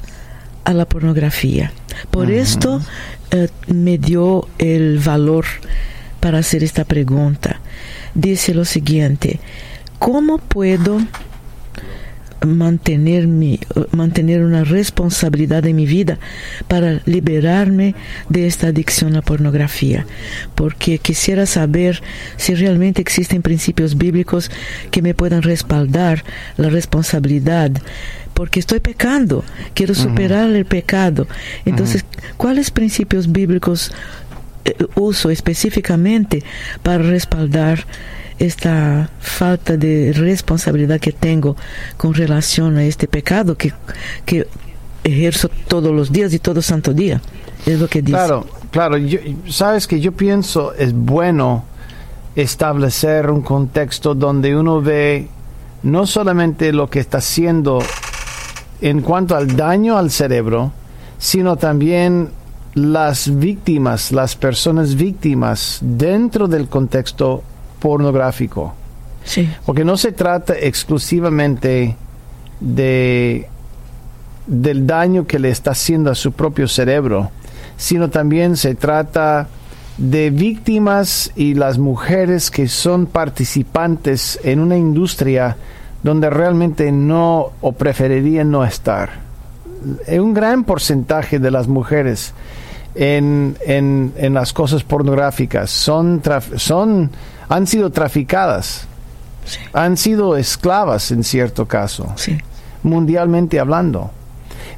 a 0.63 0.73
la 0.73 0.85
pornografía. 0.85 1.71
Por 2.09 2.31
esto 2.31 2.81
eh, 3.31 3.47
me 3.67 3.97
dio 3.97 4.47
el 4.57 4.99
valor 4.99 5.45
para 6.19 6.39
hacer 6.39 6.63
esta 6.63 6.85
pregunta. 6.85 7.59
Dice 8.13 8.53
lo 8.53 8.65
siguiente, 8.65 9.39
¿cómo 9.99 10.37
puedo 10.37 10.99
mantener, 12.45 13.27
mi, 13.27 13.59
mantener 13.91 14.43
una 14.43 14.63
responsabilidad 14.63 15.65
en 15.65 15.75
mi 15.75 15.85
vida 15.85 16.17
para 16.67 17.01
liberarme 17.05 17.95
de 18.29 18.47
esta 18.47 18.67
adicción 18.67 19.11
a 19.11 19.17
la 19.17 19.21
pornografía. 19.21 20.05
Porque 20.55 20.97
quisiera 20.97 21.45
saber 21.45 22.01
si 22.37 22.55
realmente 22.55 23.01
existen 23.01 23.41
principios 23.41 23.97
bíblicos 23.97 24.49
que 24.89 25.01
me 25.01 25.13
puedan 25.13 25.43
respaldar 25.43 26.23
la 26.57 26.69
responsabilidad 26.69 27.71
porque 28.33 28.59
estoy 28.59 28.79
pecando, 28.79 29.43
quiero 29.73 29.93
superar 29.95 30.49
el 30.49 30.65
pecado. 30.65 31.27
Entonces, 31.65 32.05
¿cuáles 32.37 32.71
principios 32.71 33.31
bíblicos 33.31 33.91
eh, 34.65 34.75
uso 34.95 35.29
específicamente 35.29 36.43
para 36.83 36.99
respaldar 36.99 37.85
esta 38.37 39.09
falta 39.19 39.77
de 39.77 40.13
responsabilidad 40.15 40.99
que 40.99 41.11
tengo 41.11 41.55
con 41.97 42.13
relación 42.13 42.77
a 42.77 42.83
este 42.83 43.07
pecado 43.07 43.55
que, 43.55 43.71
que 44.25 44.47
ejerzo 45.03 45.49
todos 45.67 45.93
los 45.93 46.11
días 46.11 46.33
y 46.33 46.39
todo 46.39 46.61
santo 46.61 46.93
día. 46.93 47.21
Es 47.65 47.79
lo 47.79 47.87
que 47.87 48.01
dice. 48.01 48.13
Claro, 48.13 48.45
claro. 48.71 48.97
Sabes 49.47 49.87
que 49.87 49.99
yo 49.99 50.11
pienso 50.11 50.73
es 50.73 50.93
bueno 50.93 51.65
establecer 52.35 53.29
un 53.29 53.41
contexto 53.41 54.15
donde 54.15 54.55
uno 54.55 54.81
ve 54.81 55.27
no 55.83 56.05
solamente 56.05 56.71
lo 56.71 56.89
que 56.89 56.99
está 56.99 57.17
haciendo 57.17 57.79
en 58.81 59.01
cuanto 59.01 59.35
al 59.35 59.55
daño 59.55 59.97
al 59.97 60.11
cerebro, 60.11 60.71
sino 61.17 61.55
también 61.55 62.29
las 62.73 63.37
víctimas, 63.39 64.11
las 64.11 64.35
personas 64.35 64.95
víctimas 64.95 65.79
dentro 65.81 66.47
del 66.47 66.67
contexto 66.67 67.43
pornográfico. 67.79 68.73
Sí. 69.23 69.49
Porque 69.65 69.85
no 69.85 69.97
se 69.97 70.11
trata 70.11 70.57
exclusivamente 70.57 71.95
de 72.59 73.47
del 74.47 74.87
daño 74.87 75.27
que 75.27 75.39
le 75.39 75.49
está 75.49 75.71
haciendo 75.71 76.11
a 76.11 76.15
su 76.15 76.31
propio 76.31 76.67
cerebro, 76.67 77.31
sino 77.77 78.09
también 78.09 78.57
se 78.57 78.75
trata 78.75 79.47
de 79.97 80.29
víctimas 80.29 81.31
y 81.35 81.53
las 81.53 81.77
mujeres 81.77 82.49
que 82.49 82.67
son 82.67 83.05
participantes 83.05 84.39
en 84.43 84.59
una 84.59 84.77
industria 84.77 85.57
donde 86.03 86.29
realmente 86.29 86.91
no 86.91 87.51
o 87.61 87.71
preferirían 87.73 88.51
no 88.51 88.63
estar. 88.63 89.09
Un 90.07 90.33
gran 90.33 90.63
porcentaje 90.63 91.39
de 91.39 91.51
las 91.51 91.67
mujeres 91.67 92.33
en, 92.95 93.57
en, 93.65 94.13
en 94.17 94.33
las 94.33 94.53
cosas 94.53 94.83
pornográficas 94.83 95.69
son, 95.71 96.21
son 96.55 97.09
han 97.49 97.67
sido 97.67 97.89
traficadas, 97.89 98.85
han 99.73 99.97
sido 99.97 100.37
esclavas 100.37 101.11
en 101.11 101.23
cierto 101.23 101.67
caso, 101.67 102.13
mundialmente 102.83 103.59
hablando. 103.59 104.11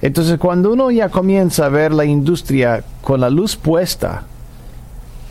Entonces 0.01 0.37
cuando 0.37 0.73
uno 0.73 0.91
ya 0.91 1.09
comienza 1.09 1.65
a 1.65 1.69
ver 1.69 1.93
la 1.93 2.05
industria 2.05 2.83
con 3.01 3.21
la 3.21 3.29
luz 3.29 3.55
puesta, 3.55 4.23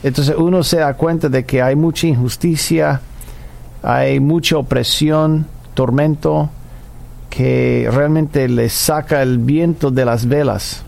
entonces 0.03 0.35
uno 0.37 0.63
se 0.63 0.77
da 0.77 0.93
cuenta 0.95 1.29
de 1.29 1.45
que 1.45 1.61
hay 1.61 1.75
mucha 1.75 2.07
injusticia, 2.07 3.01
hay 3.81 4.19
mucha 4.19 4.57
opresión, 4.57 5.47
tormento, 5.73 6.49
que 7.29 7.89
realmente 7.91 8.47
le 8.47 8.69
saca 8.69 9.21
el 9.21 9.39
viento 9.39 9.91
de 9.91 10.05
las 10.05 10.27
velas 10.27 10.83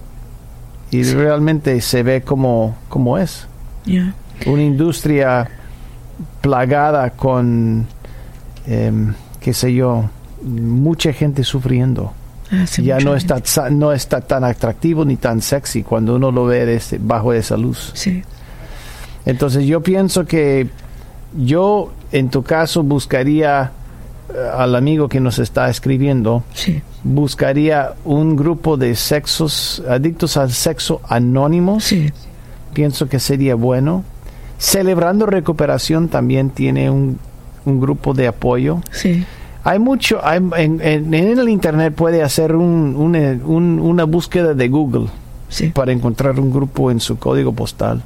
y 0.92 1.04
realmente 1.04 1.82
se 1.82 2.04
ve 2.04 2.22
como, 2.22 2.76
como 2.88 3.18
es. 3.18 3.48
Una 4.46 4.62
industria 4.62 5.50
plagada 6.42 7.10
con, 7.12 7.88
em, 8.68 9.14
qué 9.40 9.54
sé 9.54 9.74
yo, 9.74 10.10
mucha 10.44 11.14
gente 11.14 11.44
sufriendo. 11.44 12.14
Ah, 12.52 12.66
ya 12.78 13.00
no 13.00 13.16
está, 13.16 13.42
no 13.72 13.92
está 13.92 14.22
tan 14.22 14.44
atractivo 14.44 15.04
ni 15.04 15.18
tan 15.18 15.42
sexy 15.42 15.82
cuando 15.82 16.16
uno 16.16 16.32
lo 16.32 16.46
ve 16.46 16.80
bajo 17.00 17.34
esa 17.34 17.58
luz. 17.58 17.94
Entonces 19.26 19.66
yo 19.66 19.82
pienso 19.82 20.26
que 20.26 20.70
yo 21.36 21.92
en 22.12 22.30
tu 22.30 22.44
caso 22.44 22.84
buscaría 22.84 23.64
eh, 23.64 23.72
al 24.58 24.76
amigo 24.76 25.08
que 25.08 25.20
nos 25.20 25.40
está 25.40 25.70
escribiendo, 25.70 26.44
buscaría 27.04 27.94
un 28.04 28.36
grupo 28.36 28.78
de 28.78 28.96
sexos, 28.96 29.84
adictos 29.88 30.38
al 30.38 30.52
sexo 30.52 31.02
anónimos. 31.08 31.94
Pienso 32.74 33.08
que 33.08 33.20
sería 33.20 33.56
bueno 33.56 34.04
Celebrando 34.58 35.26
Recuperación 35.26 36.08
también 36.08 36.50
tiene 36.50 36.90
un, 36.90 37.20
grupo 37.66 38.14
de 38.14 38.28
apoyo. 38.28 38.80
Sí. 38.92 39.26
Hay 39.64 39.80
mucho, 39.80 40.22
en, 40.56 40.82
el 40.82 41.50
Internet 41.50 41.96
puede 41.96 42.22
hacer 42.22 42.56
una 42.56 44.04
búsqueda 44.04 44.54
de 44.54 44.68
Google 44.68 45.08
para 45.74 45.92
encontrar 45.92 46.40
un 46.40 46.52
grupo 46.52 46.92
en 46.92 47.00
su 47.00 47.18
código 47.18 47.54
postal. 47.54 48.04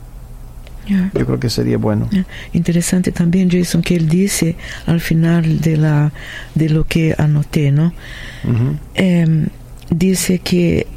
Yo 0.89 1.25
creo 1.25 1.39
que 1.39 1.49
sería 1.49 1.77
bueno. 1.77 2.09
Interesante 2.53 3.11
también, 3.11 3.49
Jason, 3.49 3.81
que 3.81 3.95
él 3.95 4.07
dice 4.07 4.55
al 4.85 5.01
final 5.01 5.61
de, 5.61 5.77
la, 5.77 6.11
de 6.55 6.69
lo 6.69 6.85
que 6.85 7.15
anoté, 7.17 7.71
¿no? 7.71 7.93
Em, 8.95 9.47
dice 9.89 10.39
que 10.39 10.87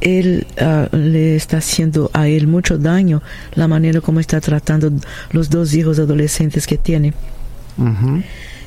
él 0.00 0.46
ah, 0.60 0.88
le 0.92 1.36
está 1.36 1.58
haciendo 1.58 2.10
a 2.14 2.28
él 2.28 2.46
mucho 2.46 2.78
daño 2.78 3.22
la 3.54 3.68
manera 3.68 4.00
como 4.00 4.20
está 4.20 4.40
tratando 4.40 4.90
los 5.32 5.50
dos 5.50 5.74
hijos 5.74 5.98
adolescentes 5.98 6.66
que 6.66 6.78
tiene. 6.78 7.12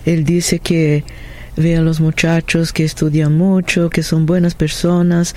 Él 0.05 0.25
dice 0.25 0.59
que 0.59 1.03
ve 1.55 1.77
a 1.77 1.81
los 1.81 1.99
muchachos 1.99 2.73
que 2.73 2.83
estudian 2.83 3.37
mucho, 3.37 3.89
que 3.89 4.03
son 4.03 4.25
buenas 4.25 4.55
personas. 4.55 5.35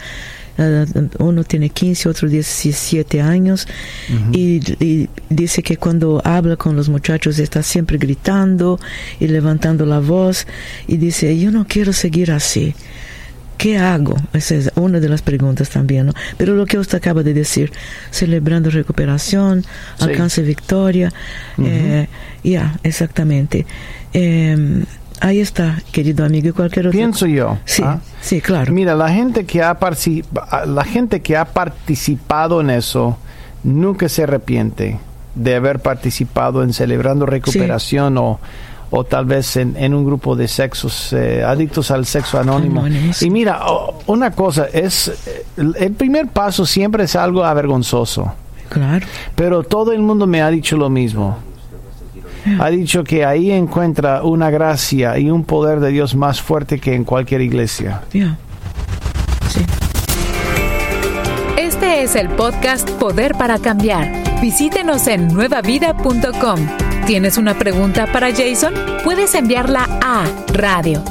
Ah, 0.58 0.84
uno 1.18 1.44
tiene 1.44 1.68
15, 1.68 2.08
otro 2.08 2.28
17 2.28 3.20
años 3.20 3.68
y, 4.32 4.60
y, 4.82 5.08
dice 5.28 5.62
que 5.62 5.76
cuando 5.76 6.22
habla 6.24 6.56
con 6.56 6.76
los 6.76 6.88
muchachos 6.88 7.38
está 7.38 7.62
siempre 7.62 7.98
gritando 7.98 8.80
y 9.20 9.28
levantando 9.28 9.84
la 9.84 10.00
voz 10.00 10.46
y 10.86 10.96
dice, 10.96 11.38
yo 11.38 11.50
no 11.50 11.66
quiero 11.66 11.92
seguir 11.92 12.32
así. 12.32 12.74
¿Qué 13.58 13.78
hago? 13.78 14.16
Esa 14.32 14.54
es 14.54 14.70
una 14.74 15.00
de 15.00 15.08
las 15.08 15.22
preguntas 15.22 15.70
también, 15.70 16.06
¿no? 16.06 16.12
Pero 16.36 16.54
lo 16.54 16.66
que 16.66 16.78
usted 16.78 16.98
acaba 16.98 17.22
de 17.22 17.32
decir, 17.32 17.72
celebrando 18.10 18.68
recuperación, 18.70 19.64
alcance 19.98 20.42
victoria, 20.42 21.10
eh, 21.62 22.06
ya, 22.44 22.78
exactamente. 22.82 23.66
Em, 24.12 24.84
ahí 25.20 25.40
está, 25.40 25.82
querido 25.92 26.24
amigo, 26.24 26.48
y 26.48 26.52
cualquier 26.52 26.88
otro. 26.88 26.98
Pienso 26.98 27.26
yo. 27.26 27.58
Sí, 27.64 27.82
¿ah? 27.84 28.00
sí, 28.20 28.40
claro. 28.40 28.72
Mira, 28.72 28.94
la 28.94 29.08
gente 29.08 29.44
que 29.44 29.62
ha 29.62 29.78
la 30.66 30.84
gente 30.84 31.20
que 31.20 31.36
ha 31.36 31.44
participado 31.44 32.60
en 32.60 32.70
eso 32.70 33.18
nunca 33.64 34.08
se 34.08 34.22
arrepiente 34.24 34.98
de 35.34 35.54
haber 35.54 35.80
participado 35.80 36.62
en 36.62 36.72
celebrando 36.72 37.26
recuperación 37.26 38.18
o 38.18 38.40
o 38.90 39.04
tal 39.04 39.24
vez 39.24 39.56
en, 39.56 39.94
un 39.94 40.04
grupo 40.04 40.36
de 40.36 40.46
sexos 40.46 41.12
eh, 41.12 41.42
adictos 41.44 41.90
al 41.90 42.06
sexo 42.06 42.38
anónimo. 42.38 42.84
Y 43.20 43.30
mira, 43.30 43.60
una 44.06 44.30
cosa, 44.30 44.66
es 44.72 45.12
el 45.56 45.92
primer 45.92 46.28
paso 46.28 46.64
siempre 46.64 47.04
es 47.04 47.16
algo 47.16 47.44
avergonzoso. 47.44 48.32
Claro. 48.68 49.06
Pero 49.34 49.62
todo 49.62 49.92
el 49.92 50.00
mundo 50.00 50.26
me 50.26 50.42
ha 50.42 50.50
dicho 50.50 50.76
lo 50.76 50.88
mismo. 50.90 51.38
Ha 52.60 52.70
dicho 52.70 53.04
que 53.04 53.24
ahí 53.24 53.50
encuentra 53.50 54.22
una 54.22 54.50
gracia 54.50 55.18
y 55.18 55.30
un 55.30 55.44
poder 55.44 55.80
de 55.80 55.90
Dios 55.90 56.14
más 56.14 56.40
fuerte 56.40 56.78
que 56.78 56.94
en 56.94 57.04
cualquier 57.04 57.40
iglesia. 57.40 58.02
Este 61.56 62.02
es 62.02 62.14
el 62.16 62.28
podcast 62.30 62.90
Poder 62.92 63.34
para 63.34 63.58
Cambiar. 63.58 64.40
Visítenos 64.40 65.06
en 65.06 65.28
nuevavida.com 65.28 66.60
¿Tienes 67.06 67.38
una 67.38 67.54
pregunta 67.56 68.06
para 68.12 68.34
Jason? 68.34 68.74
Puedes 69.04 69.36
enviarla 69.36 69.88
a 70.02 70.24
radio 70.52 71.04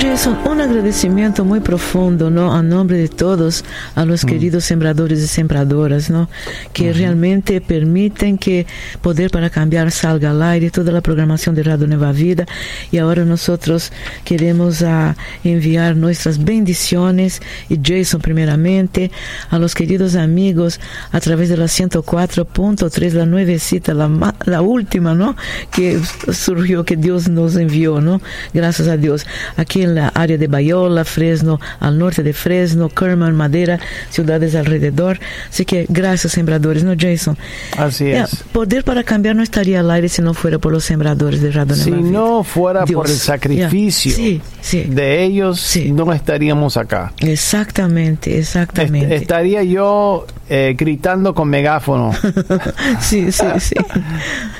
Jason, 0.00 0.38
un 0.46 0.62
agradecimiento 0.62 1.44
muy 1.44 1.60
profundo, 1.60 2.30
¿no? 2.30 2.54
A 2.54 2.62
nombre 2.62 2.96
de 2.96 3.08
todos, 3.08 3.66
a 3.94 4.06
los 4.06 4.24
mm. 4.24 4.28
queridos 4.28 4.64
sembradores 4.64 5.20
y 5.20 5.26
sembradoras, 5.26 6.08
¿no? 6.08 6.30
Que 6.72 6.94
realmente 6.94 7.60
permiten 7.60 8.38
que 8.38 8.66
Poder 9.02 9.30
para 9.30 9.50
Cambiar 9.50 9.90
salga 9.90 10.30
al 10.30 10.42
aire, 10.42 10.70
toda 10.70 10.90
la 10.90 11.02
programación 11.02 11.54
de 11.54 11.64
Radio 11.64 11.86
Nueva 11.86 12.12
Vida. 12.12 12.46
Y 12.90 12.96
ahora 12.96 13.26
nosotros 13.26 13.92
queremos 14.24 14.82
a, 14.82 15.10
ah, 15.10 15.16
enviar 15.44 15.96
nuestras 15.96 16.42
bendiciones, 16.42 17.42
y 17.68 17.78
Jason 17.82 18.22
primeramente, 18.22 19.10
a 19.50 19.58
los 19.58 19.74
queridos 19.74 20.14
amigos 20.14 20.80
a 21.12 21.20
través 21.20 21.50
de 21.50 21.58
la 21.58 21.66
104.3, 21.66 23.12
la 23.12 23.26
nuevecita, 23.26 23.92
la, 23.92 24.34
la 24.46 24.62
última, 24.62 25.14
¿no? 25.14 25.36
Que 25.70 26.00
surgió, 26.32 26.84
que 26.86 26.96
Dios 26.96 27.28
nos 27.28 27.56
envió, 27.56 28.00
¿no? 28.00 28.22
Gracias 28.54 28.88
a 28.88 28.96
Dios. 28.96 29.26
Aquí 29.58 29.82
en 29.82 29.89
en 29.90 29.96
la 29.96 30.08
área 30.08 30.38
de 30.38 30.46
Bayola, 30.46 31.04
Fresno, 31.04 31.60
al 31.80 31.98
norte 31.98 32.22
de 32.22 32.32
Fresno, 32.32 32.88
Kerman, 32.88 33.34
Madera, 33.36 33.78
ciudades 34.10 34.54
alrededor. 34.54 35.18
Así 35.50 35.64
que 35.64 35.86
gracias, 35.88 36.32
sembradores, 36.32 36.84
¿no, 36.84 36.94
Jason? 36.98 37.36
Así 37.76 38.06
es. 38.08 38.42
poder 38.52 38.84
para 38.84 39.04
cambiar 39.04 39.36
no 39.36 39.42
estaría 39.42 39.80
al 39.80 39.90
aire 39.90 40.08
si 40.08 40.22
no 40.22 40.34
fuera 40.34 40.58
por 40.58 40.72
los 40.72 40.84
sembradores 40.84 41.42
de 41.42 41.50
Radio 41.52 41.74
Si 41.74 41.90
no 41.90 42.42
fuera 42.44 42.84
Dios. 42.84 42.96
por 42.96 43.10
el 43.10 43.16
sacrificio. 43.16 44.12
Sí, 44.14 44.40
sí. 44.60 44.84
de 44.88 45.22
ellos, 45.24 45.60
Sí. 45.60 45.92
no 45.92 46.12
estaríamos 46.12 46.76
acá. 46.76 47.12
Exactamente, 47.20 48.38
exactamente. 48.38 49.14
Est- 49.14 49.22
estaría 49.22 49.62
yo 49.64 50.26
eh, 50.48 50.74
gritando 50.76 51.34
con 51.34 51.48
megáfono. 51.48 52.12
sí, 53.00 53.30
sí, 53.32 53.44
sí. 53.58 53.74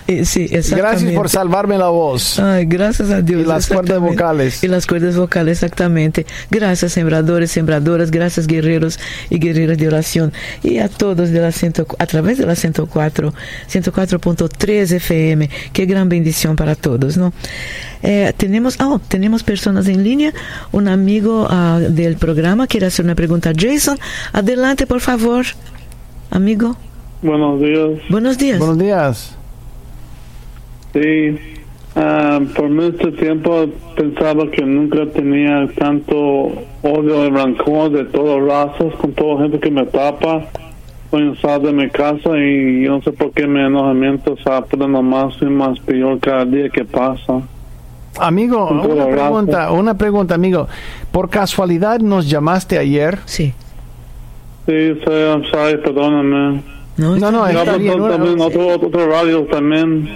Eh, 0.07 0.25
sí, 0.25 0.43
exactamente. 0.51 0.77
Gracias 0.77 1.13
por 1.13 1.29
salvarme 1.29 1.79
la 1.79 1.87
voz. 1.89 2.41
Ay, 2.41 2.65
gracias 2.65 3.11
a 3.11 3.21
Dios. 3.23 3.43
Y 3.43 3.45
las 3.47 3.69
cuerdas 3.69 4.01
vocales. 4.01 4.65
Y 4.65 4.67
las 4.67 4.85
cuerdas 4.85 5.15
vocales, 5.17 5.20
exactamente. 5.25 6.27
Gracias, 6.51 6.93
sembradores, 6.93 7.51
sembradoras, 7.51 8.11
gracias, 8.11 8.47
guerreros 8.47 8.99
y 9.29 9.39
guerreras 9.39 9.79
de 9.79 9.89
oración. 9.89 10.33
Y 10.63 10.79
a 10.79 10.89
todos 10.89 11.31
de 11.31 11.41
la 11.41 11.53
ciento, 11.53 11.87
a 11.99 12.07
través 12.07 12.39
de 12.39 12.47
la 12.47 12.55
104, 12.55 13.35
104.3 13.69 14.93
FM. 14.93 15.51
Qué 15.73 15.87
gran 15.87 16.09
bendición 16.09 16.57
para 16.57 16.75
todos, 16.75 17.17
¿no? 17.17 17.33
Eh, 18.03 18.33
tenemos, 18.37 18.79
oh, 18.81 19.01
tenemos 19.09 19.43
personas 19.43 19.89
en 19.89 20.03
línea. 20.03 20.33
Un 20.73 20.89
amigo 20.89 21.47
ah, 21.51 21.81
del 21.81 22.17
programa 22.17 22.67
quiere 22.67 22.87
hacer 22.87 23.05
una 23.05 23.15
pregunta. 23.15 23.53
Jason, 23.57 23.99
adelante, 24.33 24.87
por 24.87 25.01
favor. 25.01 25.45
Amigo, 26.31 26.77
Buenos 27.23 27.61
días. 27.61 27.91
buenos 28.09 28.39
días. 28.39 28.59
Buenos 28.59 28.79
días. 28.79 29.37
Sí, 30.93 31.60
ah, 31.97 32.41
por 32.57 32.69
mucho 32.71 33.13
tiempo 33.13 33.67
pensaba 33.97 34.51
que 34.51 34.65
nunca 34.65 35.07
tenía 35.07 35.69
tanto 35.77 36.15
odio 36.83 37.27
y 37.27 37.31
rancor 37.31 37.91
de 37.91 38.05
todas 38.05 38.47
razas 38.47 38.95
con 39.01 39.13
toda 39.13 39.43
gente 39.43 39.59
que 39.61 39.71
me 39.71 39.85
tapa. 39.87 40.43
A 41.13 41.17
salir 41.43 41.67
de 41.67 41.73
mi 41.73 41.91
casa 41.91 42.39
y 42.39 42.85
yo 42.85 42.93
no 42.93 43.03
sé 43.03 43.11
por 43.11 43.33
qué 43.33 43.45
mi 43.45 43.59
enojamiento 43.61 44.37
se 44.37 44.49
aprende 44.49 44.87
más 45.03 45.35
y 45.41 45.47
más 45.47 45.77
peor 45.81 46.21
cada 46.21 46.45
día 46.45 46.69
que 46.69 46.85
pasa. 46.85 47.41
Amigo, 48.17 48.69
una 48.69 49.07
pregunta, 49.09 49.73
una 49.73 49.95
pregunta, 49.99 50.35
amigo. 50.37 50.69
¿Por 51.11 51.29
casualidad 51.29 51.99
nos 51.99 52.31
llamaste 52.31 52.79
ayer? 52.79 53.19
Sí. 53.25 53.53
Sí, 54.67 54.93
soy, 55.05 55.23
I'm 55.25 55.45
sorry, 55.51 55.79
perdóname. 55.79 56.63
No, 56.97 57.17
No, 57.17 57.31
no, 57.33 57.51
Yo 57.53 57.59
está 57.59 57.77
bien. 57.77 57.99
también 58.09 58.41
otro, 58.41 58.69
otro 58.77 59.11
radio 59.11 59.43
también. 59.47 60.09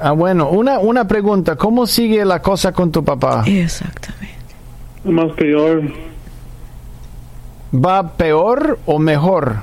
Ah, 0.00 0.12
bueno, 0.12 0.48
una, 0.50 0.78
una 0.78 1.06
pregunta. 1.06 1.56
¿Cómo 1.56 1.86
sigue 1.86 2.24
la 2.24 2.40
cosa 2.40 2.72
con 2.72 2.90
tu 2.90 3.04
papá? 3.04 3.42
Exactamente. 3.46 4.34
Más 5.04 5.32
peor. 5.32 5.82
¿Va 7.74 8.08
peor 8.16 8.78
o 8.86 8.98
mejor? 8.98 9.56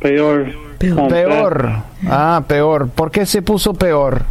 Peor. 0.00 0.52
Peor. 0.78 1.08
Peor. 1.08 1.72
Ah, 2.08 2.42
peor. 2.46 2.88
¿Por 2.88 3.10
qué 3.10 3.24
se 3.24 3.42
puso 3.42 3.72
peor? 3.74 4.22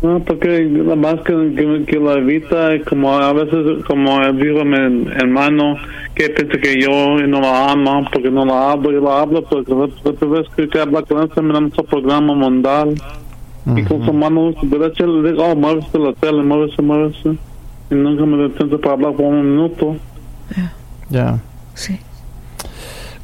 No, 0.00 0.20
porque 0.20 0.60
la 0.60 0.94
más 0.94 1.16
que, 1.22 1.34
que, 1.56 1.84
que 1.84 1.98
la 1.98 2.14
evita, 2.14 2.76
y 2.76 2.80
como 2.82 3.18
a 3.18 3.32
veces, 3.32 3.84
como 3.84 4.20
digo 4.32 4.64
mi 4.64 5.08
hermano, 5.10 5.76
que 6.14 6.30
piensa 6.30 6.56
que 6.58 6.80
yo 6.80 7.16
no 7.26 7.40
la 7.40 7.72
amo, 7.72 8.04
porque 8.12 8.30
no 8.30 8.44
la 8.44 8.72
hablo, 8.72 8.92
yo 8.92 9.00
la 9.00 9.22
hablo, 9.22 9.42
porque 9.42 9.72
la 9.72 9.88
otra 10.04 10.28
vez 10.28 10.46
que, 10.54 10.68
que 10.68 10.80
habla 10.80 11.02
con 11.02 11.22
él, 11.22 11.30
miramos 11.42 11.72
el 11.76 11.84
programa 11.84 12.32
mundial, 12.32 12.94
y 13.74 13.82
con 13.82 14.04
su 14.06 14.12
mano 14.12 14.52
derecha 14.62 15.04
le 15.04 15.32
digo, 15.32 15.44
oh, 15.44 15.56
muévese 15.56 15.98
la 15.98 16.12
tele, 16.12 16.44
muévese, 16.44 16.80
muévese, 16.80 17.30
y 17.90 17.94
nunca 17.94 18.24
me 18.24 18.36
detento 18.44 18.80
para 18.80 18.94
hablar 18.94 19.12
por 19.14 19.26
un 19.26 19.50
minuto. 19.50 19.96
Ya. 21.10 21.40
Sí. 21.74 21.98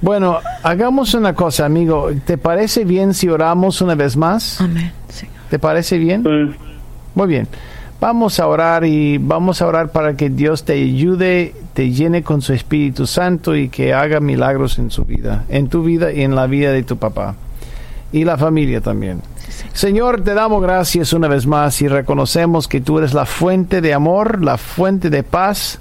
Bueno, 0.00 0.38
hagamos 0.64 1.14
una 1.14 1.34
cosa, 1.34 1.64
amigo. 1.66 2.10
¿Te 2.26 2.36
parece 2.36 2.84
bien 2.84 3.14
si 3.14 3.28
oramos 3.28 3.80
una 3.80 3.94
vez 3.94 4.16
más? 4.16 4.60
Amén. 4.60 4.92
¿Te 5.54 5.60
parece 5.60 5.98
bien? 5.98 6.24
Sí. 6.24 6.56
Muy 7.14 7.28
bien. 7.28 7.46
Vamos 8.00 8.40
a 8.40 8.48
orar 8.48 8.84
y 8.84 9.18
vamos 9.18 9.62
a 9.62 9.68
orar 9.68 9.92
para 9.92 10.16
que 10.16 10.28
Dios 10.28 10.64
te 10.64 10.72
ayude, 10.72 11.54
te 11.74 11.92
llene 11.92 12.24
con 12.24 12.42
su 12.42 12.52
Espíritu 12.54 13.06
Santo 13.06 13.54
y 13.54 13.68
que 13.68 13.94
haga 13.94 14.18
milagros 14.18 14.80
en 14.80 14.90
su 14.90 15.04
vida, 15.04 15.44
en 15.48 15.68
tu 15.68 15.84
vida 15.84 16.10
y 16.10 16.22
en 16.22 16.34
la 16.34 16.48
vida 16.48 16.72
de 16.72 16.82
tu 16.82 16.96
papá 16.96 17.36
y 18.10 18.24
la 18.24 18.36
familia 18.36 18.80
también. 18.80 19.22
Señor, 19.72 20.22
te 20.22 20.34
damos 20.34 20.60
gracias 20.60 21.12
una 21.12 21.28
vez 21.28 21.46
más 21.46 21.80
y 21.82 21.86
reconocemos 21.86 22.66
que 22.66 22.80
tú 22.80 22.98
eres 22.98 23.14
la 23.14 23.24
fuente 23.24 23.80
de 23.80 23.94
amor, 23.94 24.42
la 24.42 24.58
fuente 24.58 25.08
de 25.08 25.22
paz, 25.22 25.78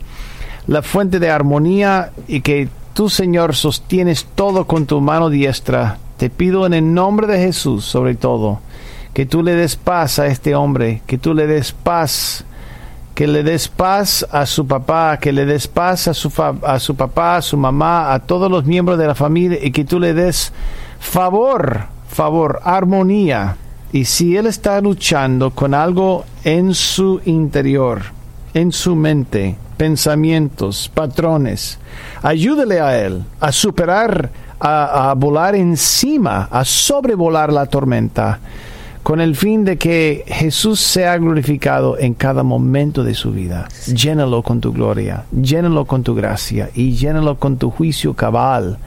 la 0.67 0.83
fuente 0.83 1.17
de 1.17 1.31
armonía 1.31 2.11
y 2.27 2.41
que 2.41 2.69
tú, 2.93 3.09
Señor, 3.09 3.55
sostienes 3.55 4.27
todo 4.35 4.67
con 4.67 4.85
tu 4.85 5.01
mano 5.01 5.31
diestra. 5.31 5.97
Te 6.17 6.29
pido 6.29 6.67
en 6.67 6.75
el 6.75 6.93
nombre 6.93 7.25
de 7.25 7.39
Jesús, 7.39 7.85
sobre 7.85 8.13
todo, 8.13 8.59
que 9.13 9.25
tú 9.25 9.43
le 9.43 9.55
des 9.55 9.75
paz 9.75 10.19
a 10.19 10.27
este 10.27 10.55
hombre, 10.55 11.01
que 11.05 11.17
tú 11.17 11.33
le 11.33 11.45
des 11.45 11.71
paz, 11.71 12.45
que 13.13 13.27
le 13.27 13.43
des 13.43 13.67
paz 13.67 14.25
a 14.31 14.45
su 14.45 14.65
papá, 14.65 15.17
que 15.17 15.31
le 15.31 15.45
des 15.45 15.67
paz 15.67 16.07
a 16.07 16.13
su, 16.13 16.31
a 16.63 16.79
su 16.79 16.95
papá, 16.95 17.37
a 17.37 17.41
su 17.41 17.55
mamá, 17.55 18.11
a 18.11 18.19
todos 18.19 18.49
los 18.49 18.65
miembros 18.65 18.97
de 18.97 19.07
la 19.07 19.15
familia 19.15 19.59
y 19.61 19.71
que 19.71 19.85
tú 19.85 19.99
le 19.99 20.13
des 20.13 20.51
favor, 20.99 21.85
favor, 22.09 22.59
armonía. 22.63 23.57
Y 23.91 24.05
si 24.05 24.35
él 24.35 24.47
está 24.47 24.81
luchando 24.81 25.51
con 25.51 25.75
algo 25.75 26.25
en 26.43 26.73
su 26.73 27.21
interior, 27.25 28.01
en 28.55 28.71
su 28.71 28.95
mente, 28.95 29.55
pensamientos, 29.77 30.89
patrones, 30.91 31.77
ayúdele 32.23 32.81
a 32.81 32.99
él 32.99 33.23
a 33.39 33.51
superar, 33.51 34.31
a, 34.59 35.11
a 35.11 35.13
volar 35.13 35.53
encima, 35.53 36.47
a 36.49 36.65
sobrevolar 36.65 37.53
la 37.53 37.67
tormenta, 37.67 38.39
con 39.03 39.19
el 39.19 39.35
fin 39.35 39.65
de 39.65 39.77
que 39.77 40.23
Jesús 40.27 40.79
sea 40.79 41.17
glorificado 41.17 41.99
en 41.99 42.13
cada 42.13 42.41
momento 42.43 43.03
de 43.03 43.13
su 43.13 43.31
vida. 43.31 43.67
Llénalo 43.85 44.41
con 44.41 44.61
tu 44.61 44.71
gloria, 44.71 45.25
llénalo 45.31 45.85
con 45.85 46.03
tu 46.03 46.15
gracia 46.15 46.69
y 46.73 46.93
llénalo 46.93 47.37
con 47.37 47.57
tu 47.57 47.69
juicio 47.69 48.13
cabal. 48.13 48.77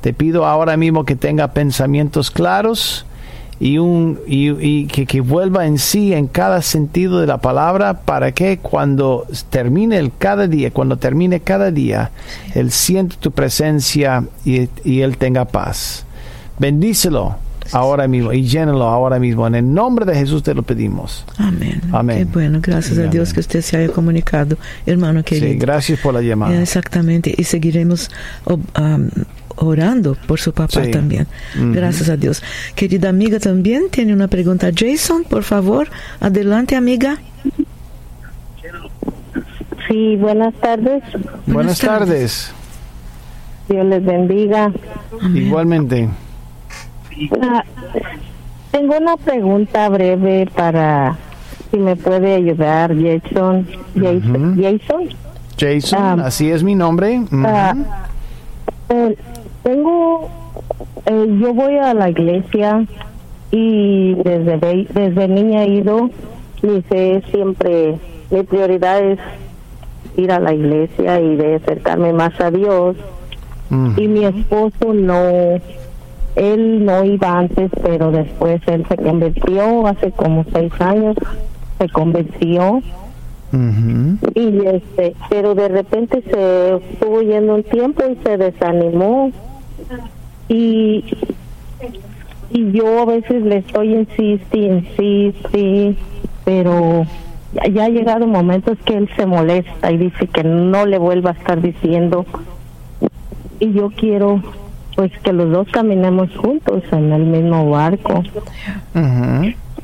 Te 0.00 0.12
pido 0.12 0.46
ahora 0.46 0.76
mismo 0.76 1.04
que 1.04 1.14
tenga 1.14 1.52
pensamientos 1.52 2.32
claros 2.32 3.06
y, 3.60 3.78
un, 3.78 4.18
y, 4.26 4.86
que, 4.86 5.06
que 5.06 5.20
vuelva 5.20 5.64
en 5.64 5.78
sí 5.78 6.12
en 6.12 6.26
cada 6.26 6.60
sentido 6.60 7.20
de 7.20 7.28
la 7.28 7.38
palabra 7.38 8.00
para 8.00 8.32
que 8.32 8.58
cuando 8.58 9.28
termine 9.48 9.96
el 9.98 10.10
cada 10.18 10.48
día, 10.48 10.72
cuando 10.72 10.96
termine 10.96 11.38
cada 11.38 11.70
día, 11.70 12.10
Él 12.56 12.72
siente 12.72 13.14
tu 13.20 13.30
presencia 13.30 14.24
y, 14.44 14.68
y 14.82 15.02
Él 15.02 15.18
tenga 15.18 15.44
paz. 15.44 16.04
Bendícelo 16.58 17.36
ahora 17.72 18.08
mismo 18.08 18.32
y 18.32 18.42
llénalo 18.46 18.84
ahora 18.84 19.18
mismo. 19.18 19.46
En 19.46 19.54
el 19.54 19.72
nombre 19.72 20.04
de 20.04 20.14
Jesús 20.14 20.42
te 20.42 20.54
lo 20.54 20.62
pedimos. 20.62 21.24
Amén. 21.38 21.80
Amén. 21.92 22.18
Qué 22.18 22.24
bueno, 22.24 22.58
gracias 22.60 22.98
a 22.98 23.02
Amén. 23.02 23.10
Dios 23.12 23.32
que 23.32 23.40
usted 23.40 23.60
se 23.62 23.76
haya 23.76 23.88
comunicado, 23.92 24.56
hermano 24.86 25.22
querido. 25.22 25.52
Sí, 25.52 25.58
gracias 25.58 26.00
por 26.00 26.14
la 26.14 26.20
llamada. 26.22 26.54
Eh, 26.54 26.62
Exactamente, 26.62 27.34
y 27.36 27.44
seguiremos 27.44 28.10
um, 28.46 29.08
orando 29.56 30.16
por 30.26 30.40
su 30.40 30.52
papá 30.52 30.84
Sí. 30.84 30.90
también. 30.90 31.26
Ujú. 31.56 31.72
Gracias 31.72 32.08
a 32.08 32.16
Dios. 32.16 32.42
Querida 32.74 33.08
amiga 33.10 33.38
también 33.38 33.84
tiene 33.90 34.12
una 34.12 34.28
pregunta. 34.28 34.70
Jason, 34.74 35.24
por 35.24 35.42
favor, 35.44 35.88
adelante 36.20 36.74
amiga. 36.76 37.18
Sí, 39.88 40.16
buenas 40.16 40.54
tardes. 40.54 41.02
Buenas 41.46 41.78
tardes. 41.78 42.50
Dios 43.68 43.86
les 43.86 44.04
bendiga. 44.04 44.72
Amén. 45.20 45.46
Igualmente. 45.46 46.08
Ah, 47.40 47.64
tengo 48.70 48.96
una 48.96 49.16
pregunta 49.16 49.88
breve 49.88 50.48
para 50.54 51.16
si 51.70 51.76
me 51.78 51.96
puede 51.96 52.34
ayudar 52.34 52.94
Jason. 52.94 53.66
Jason. 53.94 54.56
Jason. 54.60 55.08
Jason, 55.58 56.20
Ah. 56.20 56.26
así 56.26 56.50
es 56.50 56.62
mi 56.62 56.74
nombre. 56.74 57.22
Ah, 57.44 57.74
eh, 58.88 59.16
tengo, 59.62 60.28
eh, 61.06 61.38
yo 61.40 61.54
voy 61.54 61.76
a 61.78 61.94
la 61.94 62.10
iglesia 62.10 62.84
y 63.50 64.14
desde 64.14 64.86
desde 64.92 65.28
niña 65.28 65.64
he 65.64 65.68
ido. 65.68 66.10
Mi 66.62 66.80
fe 66.82 67.22
siempre, 67.32 67.98
mi 68.30 68.42
prioridad 68.44 69.00
es 69.02 69.18
ir 70.16 70.30
a 70.30 70.38
la 70.38 70.52
iglesia 70.54 71.20
y 71.20 71.36
de 71.36 71.56
acercarme 71.56 72.12
más 72.12 72.38
a 72.40 72.50
Dios. 72.50 72.96
Y 73.96 74.06
mi 74.06 74.24
esposo 74.26 74.92
no 74.92 75.58
él 76.36 76.84
no 76.84 77.04
iba 77.04 77.38
antes 77.38 77.70
pero 77.82 78.10
después 78.10 78.60
él 78.66 78.84
se 78.88 78.96
convirtió 78.96 79.86
hace 79.86 80.10
como 80.12 80.44
seis 80.52 80.72
años 80.80 81.16
se 81.78 81.88
convirtió. 81.88 82.80
Ujú. 83.52 84.16
y 84.34 84.66
este 84.66 85.14
pero 85.28 85.54
de 85.54 85.68
repente 85.68 86.22
se 86.22 86.76
estuvo 86.76 87.20
yendo 87.20 87.56
un 87.56 87.62
tiempo 87.64 88.02
y 88.10 88.16
se 88.24 88.38
desanimó. 88.38 89.30
Y 90.48 91.04
y 92.50 92.72
yo 92.72 93.00
a 93.00 93.04
veces 93.04 93.42
le 93.42 93.58
estoy 93.58 93.94
insiste 93.94 94.58
insiste 94.58 95.96
pero 96.46 97.04
ya, 97.52 97.70
ya 97.70 97.84
ha 97.84 97.88
llegado 97.90 98.26
momentos 98.26 98.78
que 98.86 98.96
él 98.96 99.10
se 99.16 99.26
molesta 99.26 99.92
y 99.92 99.98
dice 99.98 100.26
que 100.28 100.44
no 100.44 100.86
le 100.86 100.98
vuelva 100.98 101.30
a 101.30 101.34
estar 101.34 101.60
diciendo. 101.60 102.24
Y 103.60 103.72
yo 103.72 103.90
quiero 103.90 104.40
pues 104.96 105.10
que 105.22 105.32
los 105.32 105.50
dos 105.50 105.68
caminemos 105.72 106.30
juntos 106.36 106.82
en 106.92 107.12
el 107.12 107.24
mismo 107.24 107.70
barco 107.70 108.22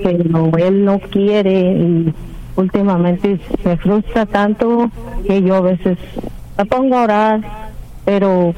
pero 0.03 0.57
él 0.59 0.85
no 0.85 0.99
quiere 1.01 1.73
y 1.73 2.14
últimamente 2.57 3.40
me 3.64 3.77
frustra 3.77 4.27
tanto 4.27 4.90
que 5.27 5.42
yo 5.42 5.57
a 5.57 5.61
veces 5.61 5.99
me 6.57 6.64
pongo 6.66 6.97
a 6.99 7.03
orar 7.05 7.40
pero 8.05 8.55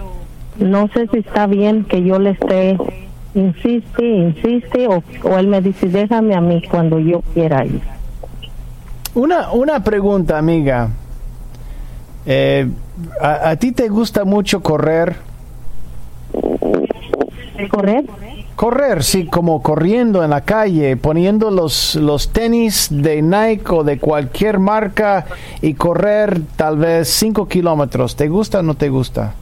no 0.58 0.88
sé 0.88 1.06
si 1.12 1.18
está 1.18 1.46
bien 1.46 1.84
que 1.84 2.02
yo 2.02 2.18
le 2.18 2.30
esté 2.30 2.76
insiste 3.34 4.04
insiste 4.04 4.88
o, 4.88 5.02
o 5.24 5.38
él 5.38 5.46
me 5.46 5.60
dice 5.60 5.88
déjame 5.88 6.34
a 6.34 6.40
mí 6.40 6.62
cuando 6.70 6.98
yo 6.98 7.22
quiera 7.32 7.64
ir 7.64 7.80
Una, 9.14 9.50
una 9.52 9.82
pregunta, 9.82 10.38
amiga. 10.38 10.88
Eh, 12.26 12.68
¿a, 13.20 13.50
a 13.50 13.56
ti 13.56 13.72
te 13.72 13.88
gusta 13.88 14.24
mucho 14.24 14.62
correr? 14.62 15.16
Correr 17.68 18.04
Correr, 18.60 19.02
sí, 19.02 19.24
como 19.24 19.62
corriendo 19.62 20.22
en 20.22 20.28
la 20.28 20.42
calle, 20.42 20.94
poniendo 20.98 21.50
los, 21.50 21.94
los 21.94 22.30
tenis 22.30 22.88
de 22.90 23.22
Nike 23.22 23.64
o 23.70 23.84
de 23.84 23.98
cualquier 23.98 24.58
marca 24.58 25.24
y 25.62 25.72
correr 25.72 26.42
tal 26.56 26.76
vez 26.76 27.08
5 27.08 27.48
kilómetros. 27.48 28.16
¿Te 28.16 28.28
gusta 28.28 28.58
o 28.58 28.62
no 28.62 28.74
te 28.74 28.90
gusta? 28.90 29.32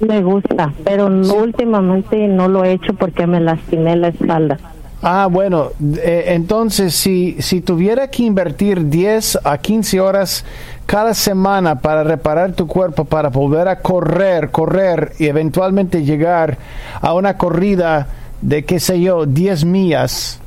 me 0.00 0.22
gusta 0.22 0.72
pero 0.84 1.08
no, 1.08 1.34
últimamente 1.34 2.28
no 2.28 2.46
lo 2.46 2.62
he 2.62 2.72
hecho 2.72 2.92
porque 2.94 3.26
me 3.26 3.40
lastimé 3.40 3.96
la 3.96 4.08
espalda 4.08 4.58
Ah, 5.00 5.28
bueno, 5.30 5.68
eh, 6.02 6.24
entonces 6.28 6.92
si, 6.94 7.36
si 7.40 7.60
tuviera 7.60 8.08
que 8.08 8.24
invertir 8.24 8.88
10 8.88 9.38
a 9.44 9.58
15 9.58 10.00
horas 10.00 10.44
cada 10.86 11.14
semana 11.14 11.76
para 11.78 12.02
reparar 12.02 12.52
tu 12.52 12.66
cuerpo, 12.66 13.04
para 13.04 13.28
volver 13.28 13.68
a 13.68 13.78
correr, 13.80 14.50
correr 14.50 15.12
y 15.18 15.26
eventualmente 15.26 16.02
llegar 16.02 16.58
a 17.00 17.14
una 17.14 17.36
corrida 17.36 18.08
de, 18.40 18.64
qué 18.64 18.80
sé 18.80 19.00
yo, 19.00 19.24
10 19.24 19.64
millas, 19.66 20.40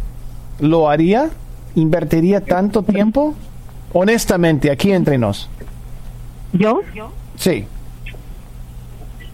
¿lo 0.59 0.89
haría? 0.89 1.29
¿Invertiría 1.75 2.41
tanto 2.41 2.83
tiempo? 2.83 3.33
Honestamente, 3.93 4.69
aquí 4.69 4.91
entre 4.91 5.17
nos. 5.17 5.49
yo 6.53 6.81
Sí. 7.37 7.65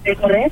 de 0.04 0.16
correr 0.16 0.52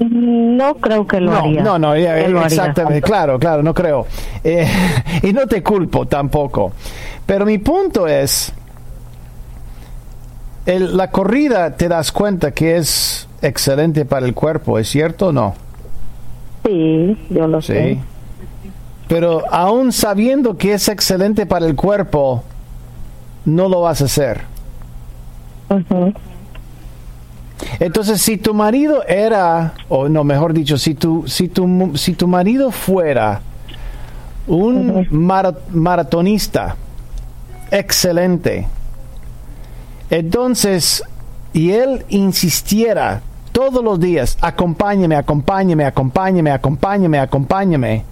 no 0.00 0.74
creo 0.76 1.06
que 1.06 1.20
lo 1.20 1.32
no, 1.32 1.38
haría 1.38 1.62
No, 1.62 1.78
no, 1.78 1.96
ya, 1.96 2.12
haría. 2.12 2.46
exactamente, 2.46 3.02
claro, 3.02 3.38
claro, 3.38 3.62
no 3.62 3.74
creo. 3.74 4.06
Eh, 4.44 4.66
y 5.22 5.32
no 5.32 5.46
te 5.46 5.62
culpo 5.62 6.06
tampoco. 6.06 6.72
Pero 7.26 7.44
mi 7.44 7.58
punto 7.58 8.06
es, 8.06 8.52
el- 10.66 10.96
la 10.96 11.10
corrida 11.10 11.76
te 11.76 11.88
das 11.88 12.12
cuenta 12.12 12.50
que 12.52 12.76
es 12.76 13.28
excelente 13.42 14.04
para 14.04 14.26
el 14.26 14.34
cuerpo, 14.34 14.78
¿es 14.78 14.88
cierto 14.88 15.28
o 15.28 15.32
no? 15.32 15.54
sí 16.64 17.16
yo 17.30 17.46
lo 17.46 17.62
Sí. 17.62 17.72
sé 17.72 17.98
Pero 19.08 19.42
aún 19.50 19.90
sabiendo 19.92 20.58
que 20.58 20.74
es 20.74 20.88
excelente 20.88 21.46
para 21.46 21.64
el 21.66 21.74
cuerpo, 21.74 22.44
no 23.46 23.68
lo 23.68 23.80
vas 23.80 24.02
a 24.02 24.04
hacer. 24.04 24.42
Ujú. 25.70 26.12
Entonces, 27.80 28.20
si 28.22 28.36
tu 28.38 28.54
marido 28.54 29.04
era, 29.06 29.74
o 29.88 30.08
no, 30.08 30.24
mejor 30.24 30.52
dicho, 30.52 30.78
si 30.78 30.94
tu, 30.94 31.26
si 31.28 31.48
tu, 31.48 31.92
si 31.96 32.14
tu 32.14 32.26
marido 32.28 32.70
fuera 32.70 33.40
un 34.46 35.06
mara- 35.10 35.54
maratonista 35.70 36.76
excelente, 37.70 38.66
entonces, 40.10 41.02
y 41.52 41.70
él 41.72 42.04
insistiera 42.08 43.20
todos 43.52 43.82
los 43.84 44.00
días, 44.00 44.38
acompáñame, 44.40 45.16
acompáñame, 45.16 45.84
acompáñame, 45.84 46.50
acompáñame, 46.50 47.18
acompáñame, 47.18 48.04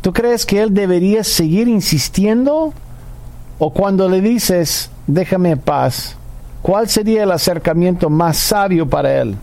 ¿tú 0.00 0.12
crees 0.12 0.46
que 0.46 0.62
él 0.62 0.72
debería 0.72 1.24
seguir 1.24 1.68
insistiendo? 1.68 2.72
O 3.58 3.70
cuando 3.72 4.08
le 4.08 4.20
dices, 4.20 4.90
déjame 5.06 5.50
en 5.52 5.58
paz, 5.58 6.16
¿cuál 6.66 6.88
sería 6.88 7.22
el 7.22 7.30
acercamiento 7.30 8.10
más 8.10 8.36
sabio 8.36 8.88
para 8.88 9.22
él? 9.22 9.36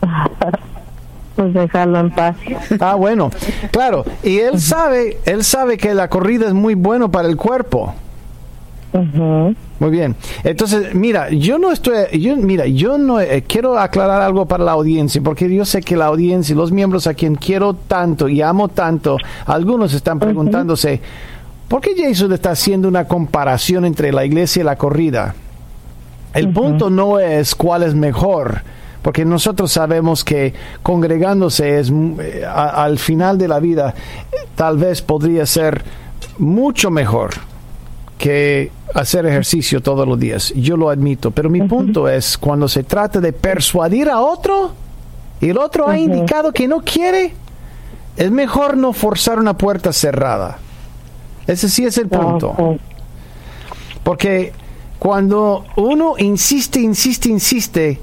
pues 1.36 1.52
dejarlo 1.52 2.00
en 2.00 2.10
paz 2.10 2.34
Ah, 2.80 2.94
bueno, 2.94 3.30
claro, 3.70 4.06
y 4.22 4.38
él 4.38 4.58
sabe, 4.58 5.18
él 5.26 5.44
sabe 5.44 5.76
que 5.76 5.92
la 5.92 6.08
corrida 6.08 6.46
es 6.46 6.54
muy 6.54 6.74
bueno 6.74 7.10
para 7.10 7.28
el 7.28 7.36
cuerpo. 7.36 7.94
Muy 8.94 9.90
bien. 9.90 10.16
Entonces, 10.44 10.94
mira, 10.94 11.30
yo 11.30 11.58
no 11.58 11.72
estoy, 11.72 12.18
yo, 12.18 12.36
mira, 12.36 12.66
yo 12.66 12.96
no 12.96 13.20
eh, 13.20 13.44
quiero 13.46 13.78
aclarar 13.78 14.22
algo 14.22 14.46
para 14.46 14.64
la 14.64 14.72
audiencia, 14.72 15.20
porque 15.22 15.54
yo 15.54 15.66
sé 15.66 15.82
que 15.82 15.96
la 15.96 16.06
audiencia 16.06 16.54
y 16.54 16.56
los 16.56 16.72
miembros 16.72 17.06
a 17.06 17.12
quien 17.12 17.34
quiero 17.34 17.74
tanto 17.74 18.28
y 18.28 18.40
amo 18.40 18.68
tanto, 18.68 19.18
algunos 19.44 19.92
están 19.92 20.18
preguntándose, 20.18 21.00
¿por 21.72 21.80
qué 21.80 21.94
Jesús 21.96 22.30
está 22.30 22.50
haciendo 22.50 22.86
una 22.86 23.06
comparación 23.08 23.86
entre 23.86 24.12
la 24.12 24.26
iglesia 24.26 24.60
y 24.60 24.64
la 24.64 24.76
corrida? 24.76 25.34
El 26.34 26.52
punto 26.52 26.90
no 26.90 27.18
es 27.18 27.54
cuál 27.54 27.82
es 27.82 27.94
mejor, 27.94 28.60
porque 29.00 29.24
nosotros 29.24 29.72
sabemos 29.72 30.22
que 30.22 30.52
congregándose 30.82 31.78
es 31.80 31.90
mm, 31.90 32.12
eh, 32.20 32.44
a- 32.46 32.84
al 32.84 32.98
final 32.98 33.38
de 33.38 33.48
la 33.48 33.58
vida 33.58 33.94
tal 34.54 34.76
vez 34.76 35.00
podría 35.00 35.46
ser 35.46 35.82
mucho 36.38 36.90
mejor 36.90 37.30
que 38.18 38.70
hacer 38.94 39.24
ejercicio 39.26 39.80
todos 39.80 40.06
los 40.06 40.18
días. 40.20 40.52
Yo 40.54 40.76
lo 40.76 40.90
admito, 40.90 41.30
pero 41.30 41.48
mi 41.50 41.62
punto 41.62 42.06
es 42.08 42.36
cuando 42.36 42.68
se 42.68 42.82
trata 42.84 43.18
de 43.20 43.32
persuadir 43.32 44.10
a 44.10 44.20
otro 44.20 44.72
y 45.40 45.48
el 45.48 45.56
otro 45.58 45.88
ha 45.88 45.98
indicado 45.98 46.52
que 46.52 46.68
no 46.68 46.80
quiere, 46.82 47.32
es 48.16 48.30
mejor 48.30 48.76
no 48.76 48.92
forzar 48.92 49.38
una 49.38 49.56
puerta 49.56 49.92
cerrada. 49.92 50.58
Ese 51.52 51.68
sí 51.68 51.84
es 51.84 51.96
el 51.98 52.08
punto. 52.08 52.54
Porque 54.02 54.52
cuando 54.98 55.64
uno 55.76 56.14
insiste, 56.18 56.80
insiste, 56.80 57.28
insiste, 57.28 58.00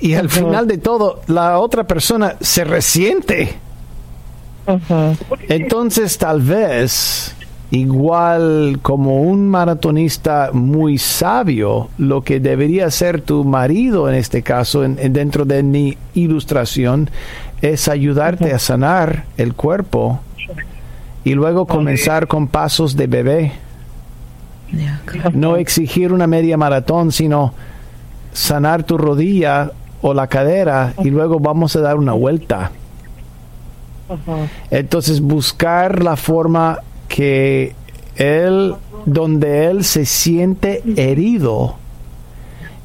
y 0.00 0.14
al 0.14 0.28
final 0.28 0.66
de 0.66 0.78
todo 0.78 1.20
la 1.26 1.58
otra 1.58 1.84
persona 1.84 2.36
se 2.40 2.64
resiente, 2.64 3.54
entonces 5.48 6.18
tal 6.18 6.40
vez, 6.40 7.34
igual 7.70 8.78
como 8.82 9.22
un 9.22 9.48
maratonista 9.48 10.50
muy 10.52 10.98
sabio, 10.98 11.88
lo 11.98 12.22
que 12.22 12.38
debería 12.40 12.90
ser 12.90 13.20
tu 13.22 13.44
marido 13.44 14.08
en 14.08 14.14
este 14.14 14.42
caso, 14.42 14.84
en- 14.84 14.98
en- 15.00 15.12
dentro 15.12 15.44
de 15.44 15.62
mi 15.62 15.96
ilustración, 16.14 17.10
es 17.60 17.88
ayudarte 17.88 18.52
a 18.52 18.58
sanar 18.58 19.24
el 19.36 19.54
cuerpo 19.54 20.20
y 21.24 21.34
luego 21.34 21.66
comenzar 21.66 22.26
con 22.26 22.48
pasos 22.48 22.96
de 22.96 23.06
bebé. 23.06 23.52
No 25.32 25.56
exigir 25.56 26.12
una 26.12 26.26
media 26.26 26.56
maratón, 26.56 27.12
sino 27.12 27.52
sanar 28.32 28.84
tu 28.84 28.96
rodilla 28.96 29.72
o 30.00 30.14
la 30.14 30.26
cadera 30.26 30.94
y 31.04 31.10
luego 31.10 31.38
vamos 31.38 31.76
a 31.76 31.80
dar 31.80 31.96
una 31.96 32.12
vuelta. 32.12 32.72
Entonces 34.70 35.20
buscar 35.20 36.02
la 36.02 36.16
forma 36.16 36.78
que 37.08 37.74
él, 38.16 38.74
donde 39.06 39.66
él 39.66 39.84
se 39.84 40.04
siente 40.04 40.82
herido 40.96 41.76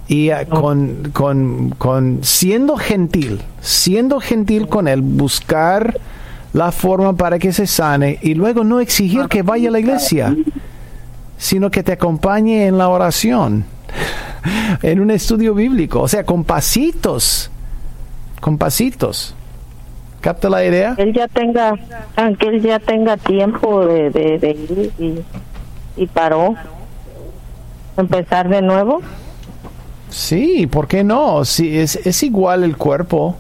y 0.08 0.30
con, 0.50 1.10
con, 1.12 1.72
con 1.78 2.20
siendo 2.22 2.78
gentil, 2.78 3.42
siendo 3.62 4.20
gentil 4.20 4.68
con 4.68 4.88
él, 4.88 5.02
buscar 5.02 6.00
la 6.58 6.72
forma 6.72 7.14
para 7.14 7.38
que 7.38 7.54
se 7.54 7.68
sane 7.68 8.18
y 8.22 8.34
luego 8.34 8.64
no 8.64 8.80
exigir 8.80 9.28
que 9.28 9.44
vaya 9.44 9.70
a 9.70 9.72
la 9.72 9.80
iglesia, 9.80 10.36
sino 11.38 11.70
que 11.70 11.84
te 11.84 11.92
acompañe 11.92 12.66
en 12.66 12.80
la 12.80 12.90
oración, 12.90 13.64
en 14.82 15.00
un 15.00 15.12
estudio 15.12 15.54
bíblico, 15.54 16.02
o 16.02 16.08
sea, 16.08 16.26
con 16.26 16.44
pasitos, 16.44 17.52
con 18.42 18.58
pasitos. 18.58 19.36
¿Capta 20.20 20.50
la 20.50 20.66
idea? 20.66 20.96
él 20.98 21.14
ya 21.14 21.28
tenga 21.28 21.76
aunque 22.16 22.48
él 22.48 22.62
ya 22.64 22.80
tenga 22.80 23.18
tiempo 23.18 23.86
de, 23.86 24.10
de, 24.10 24.40
de 24.40 24.50
ir 24.50 24.92
y, 24.98 26.02
y 26.02 26.08
paró 26.08 26.56
empezar 27.96 28.50
de 28.50 28.64
nuevo 28.64 29.02
Sí, 30.10 30.68
¿por 30.68 30.88
qué 30.88 31.04
no? 31.04 31.46
Sí, 31.46 31.78
es, 31.78 31.98
es 31.98 32.24
igual 32.24 32.64
el 32.64 32.78
cuerpo. 32.78 33.36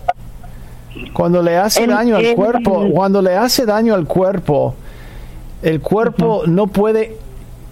Cuando 1.14 1.42
le 1.42 1.58
hace 1.58 1.84
El- 1.84 1.90
daño 1.92 2.16
al 2.18 2.36
cuerpo, 2.36 2.88
cuando 2.94 3.22
le 3.22 3.36
hace 3.36 3.66
daño 3.66 3.94
al 3.94 4.06
cuerpo, 4.06 4.76
el 5.62 5.82
cuerpo 5.82 6.44
no 6.46 6.68
puede 6.68 7.18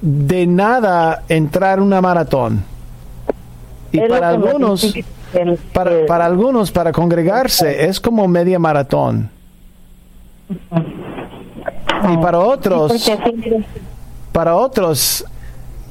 de 0.02 0.48
nada 0.48 1.24
entrar 1.30 1.80
una 1.80 2.02
maratón. 2.02 2.64
Y 3.92 4.00
para 4.02 4.30
algunos, 4.30 4.94
para, 5.74 6.06
para 6.06 6.26
algunos, 6.26 6.72
para 6.72 6.92
congregarse, 6.92 7.86
es 7.88 8.00
como 8.00 8.28
media 8.28 8.60
maratón. 8.60 9.30
Y 12.12 12.18
para 12.18 12.40
otros, 12.40 13.10
para 14.32 14.56
otros, 14.56 15.26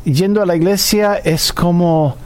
yendo 0.04 0.42
a 0.42 0.46
la 0.46 0.54
iglesia 0.54 1.16
es 1.16 1.52
como 1.52 2.16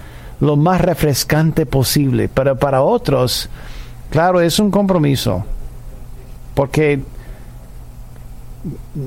lo 0.41 0.57
más 0.57 0.81
refrescante 0.81 1.65
posible, 1.65 2.29
pero 2.29 2.57
para 2.57 2.83
otros, 2.83 3.49
claro, 4.11 4.41
es 4.41 4.59
un 4.59 4.71
compromiso, 4.71 5.45
porque 6.55 7.01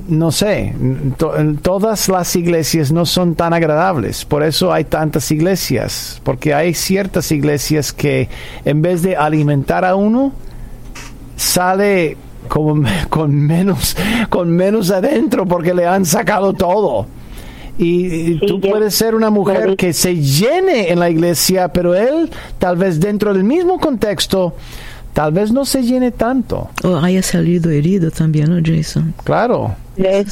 no 0.08 0.32
sé, 0.32 0.74
todas 1.60 2.08
las 2.08 2.34
iglesias 2.36 2.90
no 2.90 3.04
son 3.04 3.34
tan 3.34 3.52
agradables, 3.52 4.24
por 4.24 4.42
eso 4.42 4.72
hay 4.72 4.84
tantas 4.84 5.30
iglesias, 5.30 6.20
porque 6.24 6.54
hay 6.54 6.74
ciertas 6.74 7.30
iglesias 7.32 7.92
que 7.92 8.28
en 8.64 8.80
vez 8.82 9.02
de 9.02 9.16
alimentar 9.16 9.84
a 9.84 9.94
uno, 9.94 10.32
sale 11.36 12.16
como, 12.48 12.82
con 13.08 13.34
menos, 13.34 13.96
con 14.28 14.50
menos 14.50 14.90
adentro 14.90 15.46
porque 15.46 15.74
le 15.74 15.86
han 15.86 16.04
sacado 16.06 16.52
todo. 16.52 17.06
Y, 17.78 18.38
tú 18.46 18.60
puedes 18.60 18.94
ser 18.94 19.14
una 19.14 19.30
mujer 19.30 19.76
que 19.76 19.92
se 19.92 20.16
llene 20.16 20.92
en 20.92 21.00
la 21.00 21.08
iglesia, 21.08 21.68
pero 21.72 21.94
él 21.94 22.30
tal 22.58 22.76
vez 22.76 23.00
dentro 23.00 23.32
del 23.32 23.44
mismo 23.44 23.78
contexto 23.80 24.54
tal 25.12 25.32
vez 25.32 25.52
no 25.52 25.64
se 25.64 25.82
llene 25.82 26.10
tanto. 26.10 26.68
O 26.84 26.96
haya 26.96 27.22
salido 27.22 27.70
herido 27.70 28.10
también, 28.10 28.50
¿no, 28.50 28.60
Jason? 28.64 29.14
Claro. 29.24 29.74
Yo 29.96 30.24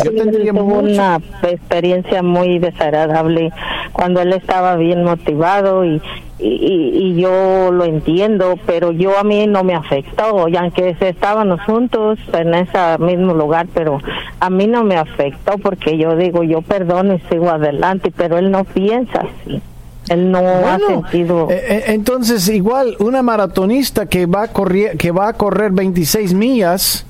tuvo 0.54 0.78
una 0.78 1.20
experiencia 1.42 2.22
muy 2.22 2.58
desagradable 2.58 3.52
cuando 3.92 4.22
él 4.22 4.32
estaba 4.32 4.76
bien 4.76 5.04
motivado 5.04 5.84
y, 5.84 6.00
y, 6.38 7.14
yo 7.20 7.70
lo 7.70 7.84
entiendo, 7.84 8.58
pero 8.64 8.92
yo 8.92 9.18
a 9.18 9.24
mí 9.24 9.46
no 9.46 9.62
me 9.62 9.74
afectó, 9.74 10.48
y 10.48 10.56
aunque 10.56 10.96
estábamos 10.98 11.60
juntos 11.62 12.18
en 12.32 12.54
ese 12.54 12.98
mismo 12.98 13.34
lugar, 13.34 13.66
pero 13.74 13.98
a 14.38 14.48
mí 14.48 14.66
no 14.66 14.82
me 14.82 14.96
afectó 14.96 15.58
porque 15.58 15.98
yo 15.98 16.16
digo, 16.16 16.42
yo 16.42 16.62
perdono 16.62 17.14
y 17.14 17.20
sigo 17.28 17.50
adelante, 17.50 18.10
pero 18.16 18.38
él 18.38 18.50
no 18.50 18.64
piensa 18.64 19.20
así. 19.20 19.60
Él 20.10 20.32
no 20.32 20.38
ha 20.38 20.76
sentido. 20.76 21.48
Eh, 21.50 21.62
eh, 21.68 21.84
entonces, 21.86 22.48
igual, 22.48 22.96
una 22.98 23.22
maratonista 23.22 24.06
que 24.06 24.26
va 24.26 24.42
a 24.42 24.48
correr, 24.48 24.96
que 24.96 25.12
va 25.12 25.28
a 25.28 25.32
correr 25.34 25.70
26 25.70 26.34
millas 26.34 27.06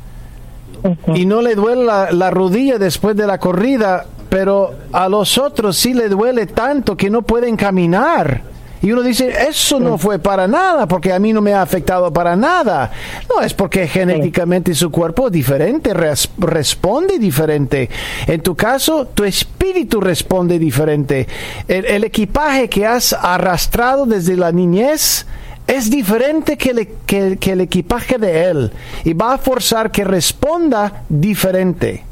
y 1.15 1.25
no 1.25 1.41
le 1.41 1.55
duele 1.55 1.85
la, 1.85 2.11
la, 2.13 2.31
rodilla 2.31 2.79
después 2.79 3.17
de 3.17 3.27
la 3.27 3.39
corrida, 3.39 4.05
pero 4.29 4.73
a 4.93 5.09
los 5.09 5.39
otros 5.39 5.79
sí 5.79 5.95
le 5.95 6.11
duele 6.11 6.47
tanto 6.47 6.95
que 6.95 7.09
no 7.09 7.23
pueden 7.23 7.57
caminar. 7.57 8.43
Y 8.83 8.93
uno 8.93 9.03
dice, 9.03 9.31
eso 9.49 9.79
no 9.79 9.99
fue 9.99 10.19
para 10.19 10.49
nada, 10.49 10.89
porque 10.89 11.13
a 11.13 11.19
mí 11.19 11.33
no 11.33 11.43
me 11.43 11.53
ha 11.53 11.61
afectado 11.61 12.11
para 12.13 12.35
nada. 12.35 12.91
No, 13.29 13.43
es 13.43 13.53
porque 13.53 13.87
genéticamente 13.87 14.75
su 14.75 14.91
cuerpo 14.91 15.27
es 15.27 15.33
diferente, 15.33 15.93
responde 16.39 17.19
diferente. 17.19 17.91
En 18.27 18.41
tu 18.41 18.55
caso, 18.55 19.07
tu 19.07 19.25
espíritu 19.25 20.01
responde 20.01 20.59
diferente. 20.59 21.29
El, 21.69 22.05
equipaje 22.05 22.71
que 22.71 22.87
has 22.87 23.13
arrastrado 23.13 24.07
desde 24.07 24.37
la 24.37 24.51
niñez 24.51 25.27
es 25.67 25.91
diferente 25.91 26.57
que, 26.57 26.89
que 27.07 27.53
el 27.53 27.61
equipaje 27.61 28.17
de 28.17 28.45
él. 28.45 28.73
Y 29.05 29.13
va 29.13 29.35
a 29.35 29.39
forzar 29.39 29.91
que 29.91 30.05
responda 30.05 31.05
diferente. 31.09 32.05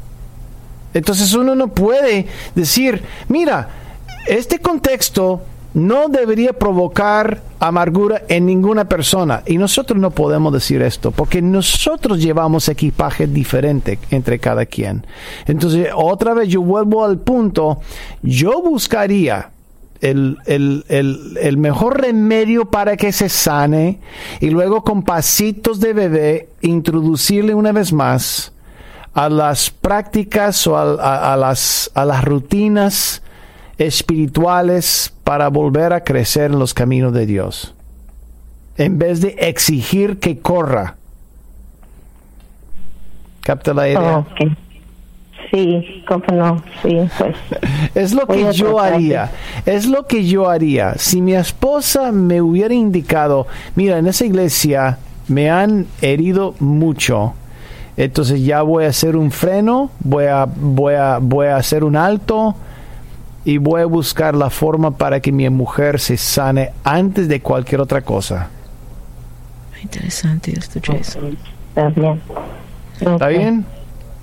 Entonces 0.93 1.33
uno 1.33 1.55
no 1.55 1.69
puede 1.69 2.27
decir, 2.53 3.03
mira, 3.27 3.69
este 4.27 4.59
contexto 4.59 5.41
no 5.73 6.09
debería 6.09 6.53
provocar 6.53 7.41
amargura 7.59 8.23
en 8.27 8.45
ninguna 8.45 8.85
persona. 8.85 9.43
Y 9.45 9.57
nosotros 9.57 9.99
no 9.99 10.11
podemos 10.11 10.51
decir 10.53 10.81
esto, 10.81 11.11
porque 11.11 11.41
nosotros 11.41 12.19
llevamos 12.21 12.69
equipaje 12.69 13.27
diferente 13.27 13.99
entre 14.11 14.39
cada 14.39 14.65
quien. 14.65 15.05
Entonces, 15.45 15.89
otra 15.95 16.33
vez 16.33 16.49
yo 16.49 16.61
vuelvo 16.61 17.05
al 17.05 17.19
punto, 17.19 17.79
yo 18.21 18.61
buscaría 18.61 19.51
el, 20.01 20.37
el, 20.45 20.85
el, 20.87 21.37
el, 21.41 21.57
mejor 21.57 22.01
remedio 22.01 22.71
para 22.71 22.95
que 22.95 23.11
se 23.11 23.27
sane 23.27 23.99
y 24.39 24.49
luego 24.49 24.83
con 24.83 25.03
pasitos 25.03 25.81
de 25.81 25.93
bebé 25.93 26.49
introducirle 26.61 27.53
una 27.53 27.73
vez 27.73 27.91
más 27.91 28.53
a 29.13 29.27
las 29.27 29.69
prácticas 29.69 30.65
o 30.67 30.77
a, 30.77 31.35
las, 31.35 31.91
a 31.93 32.05
las 32.05 32.23
rutinas 32.23 33.21
espirituales 33.79 35.11
para 35.23 35.47
volver 35.47 35.93
a 35.93 36.03
crecer 36.03 36.51
en 36.51 36.59
los 36.59 36.73
caminos 36.73 37.13
de 37.13 37.25
Dios. 37.25 37.73
En 38.77 38.99
vez 38.99 39.21
de 39.21 39.29
exigir 39.39 40.19
que 40.19 40.39
corra. 40.39 40.95
¿Capta 43.41 43.73
la 43.73 43.87
idea? 43.87 44.25
Sí, 45.51 46.03
cómo 46.07 46.25
no, 46.31 46.61
sí, 46.83 46.99
pues. 47.17 47.35
Es 47.95 48.13
lo 48.13 48.27
que 48.27 48.53
yo 48.53 48.79
haría, 48.79 49.31
es 49.65 49.87
lo 49.87 50.05
que 50.05 50.25
yo 50.25 50.47
haría. 50.47 50.93
Si 50.97 51.21
mi 51.21 51.33
esposa 51.33 52.11
me 52.11 52.41
hubiera 52.41 52.73
indicado, 52.73 53.47
mira, 53.75 53.97
en 53.97 54.07
esa 54.07 54.25
iglesia 54.25 54.99
me 55.27 55.49
han 55.49 55.87
herido 56.01 56.53
mucho, 56.59 57.33
entonces 57.97 58.43
ya 58.43 58.61
voy 58.61 58.85
a 58.85 58.89
hacer 58.89 59.15
un 59.15 59.31
freno, 59.31 59.89
voy 59.99 60.25
a, 60.25 60.45
voy 60.45 60.93
a, 60.93 61.17
voy 61.19 61.47
a 61.47 61.55
hacer 61.55 61.83
un 61.83 61.95
alto, 61.95 62.55
y 63.45 63.57
voy 63.57 63.81
a 63.81 63.85
buscar 63.85 64.35
la 64.35 64.49
forma 64.49 64.91
para 64.91 65.19
que 65.19 65.31
mi 65.31 65.49
mujer 65.49 65.99
se 65.99 66.17
sane 66.17 66.71
antes 66.83 67.27
de 67.27 67.41
cualquier 67.41 67.81
otra 67.81 68.01
cosa. 68.01 68.49
Interesante 69.81 70.53
esto, 70.57 70.79
Jason. 70.83 71.37
Está 71.69 71.89
bien. 71.89 72.21
¿Está 72.99 73.27
bien? 73.27 73.65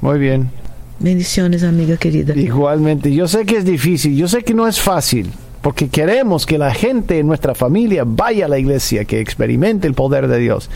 Muy 0.00 0.18
bien. 0.18 0.50
Bendiciones, 0.98 1.62
amiga 1.62 1.96
querida. 1.96 2.34
Igualmente, 2.34 3.12
yo 3.14 3.28
sé 3.28 3.44
que 3.44 3.56
es 3.56 3.64
difícil, 3.64 4.16
yo 4.16 4.28
sé 4.28 4.42
que 4.42 4.54
no 4.54 4.66
es 4.66 4.80
fácil, 4.80 5.30
porque 5.62 5.88
queremos 5.88 6.46
que 6.46 6.58
la 6.58 6.72
gente 6.72 7.18
en 7.18 7.26
nuestra 7.26 7.54
familia 7.54 8.04
vaya 8.06 8.46
a 8.46 8.48
la 8.48 8.58
iglesia, 8.58 9.04
que 9.04 9.20
experimente 9.20 9.86
el 9.86 9.94
poder 9.94 10.28
de 10.28 10.38
Dios. 10.38 10.70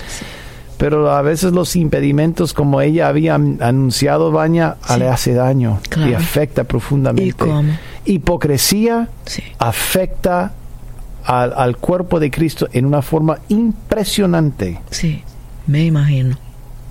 Pero 0.78 1.10
a 1.10 1.20
veces 1.20 1.52
los 1.52 1.76
impedimentos, 1.76 2.54
como 2.54 2.80
ella 2.80 3.08
había 3.08 3.34
anunciado, 3.34 4.32
Baña, 4.32 4.76
le 4.98 5.08
hace 5.08 5.34
daño 5.34 5.78
y 6.08 6.14
afecta 6.14 6.64
profundamente. 6.64 7.28
¿Y 7.28 7.32
cómo? 7.32 7.64
Hipocresía 8.04 9.08
afecta 9.58 10.52
al, 11.24 11.76
cuerpo 11.76 12.20
de 12.20 12.30
Cristo 12.30 12.68
en 12.72 12.86
una 12.86 13.02
forma 13.02 13.38
impresionante. 13.48 14.80
Sí, 14.90 15.22
me 15.66 15.84
imagino. 15.84 16.36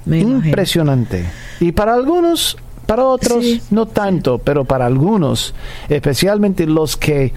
impresionante. 0.06 1.26
Y 1.60 1.72
para 1.72 1.94
algunos, 1.94 2.58
para 2.86 3.06
otros 3.06 3.44
no 3.72 3.88
tanto, 3.88 4.38
pero 4.40 4.66
para 4.66 4.86
algunos, 4.86 5.54
especialmente 5.90 6.66
los 6.66 6.96
que 6.96 7.34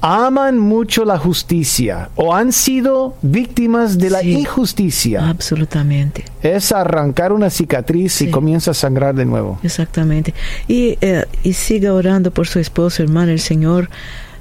aman 0.00 0.58
mucho 0.58 1.04
la 1.04 1.18
justicia 1.18 2.10
o 2.16 2.34
han 2.34 2.52
sido 2.52 3.16
víctimas 3.22 3.98
de 3.98 4.10
la 4.10 4.22
injusticia. 4.22 5.28
Absolutamente. 5.28 6.24
Es 6.42 6.72
arrancar 6.72 7.32
una 7.32 7.50
cicatriz 7.50 8.22
y 8.22 8.30
comienza 8.30 8.70
a 8.70 8.74
sangrar 8.74 9.14
de 9.14 9.24
nuevo. 9.24 9.58
Exactamente. 9.62 10.34
Y, 10.68 10.96
eh, 11.00 11.24
y 11.42 11.52
siga 11.52 11.92
orando 11.92 12.30
por 12.30 12.46
su 12.46 12.58
esposo, 12.58 13.02
hermano. 13.02 13.32
El 13.32 13.40
Señor, 13.40 13.90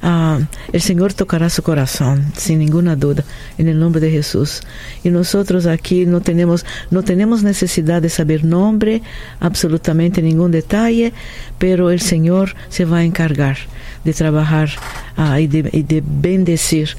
ah, 0.01 0.39
el 0.71 0.81
Señor 0.81 1.13
tocará 1.13 1.49
su 1.49 1.63
corazón, 1.63 2.31
sin 2.35 2.59
ninguna 2.59 2.95
duda, 2.95 3.23
en 3.57 3.67
el 3.67 3.79
nombre 3.79 4.01
de 4.01 4.11
Jesús. 4.11 4.61
Y 5.03 5.09
nosotros 5.09 5.65
aquí 5.65 6.05
no 6.05 6.21
tenemos, 6.21 6.65
no 6.91 7.03
tenemos 7.03 7.43
necesidad 7.43 8.01
de 8.01 8.09
saber 8.09 8.43
nombre, 8.43 9.01
absolutamente 9.39 10.21
ningún 10.21 10.51
detalle, 10.51 11.13
pero 11.57 11.91
el 11.91 12.01
Señor 12.01 12.55
se 12.69 12.85
va 12.85 12.97
a 12.97 13.03
encargar 13.03 13.57
de 14.03 14.13
trabajar 14.13 14.69
ah, 15.17 15.39
y, 15.39 15.47
de, 15.47 15.63
de 15.63 16.03
bendecir 16.05 16.95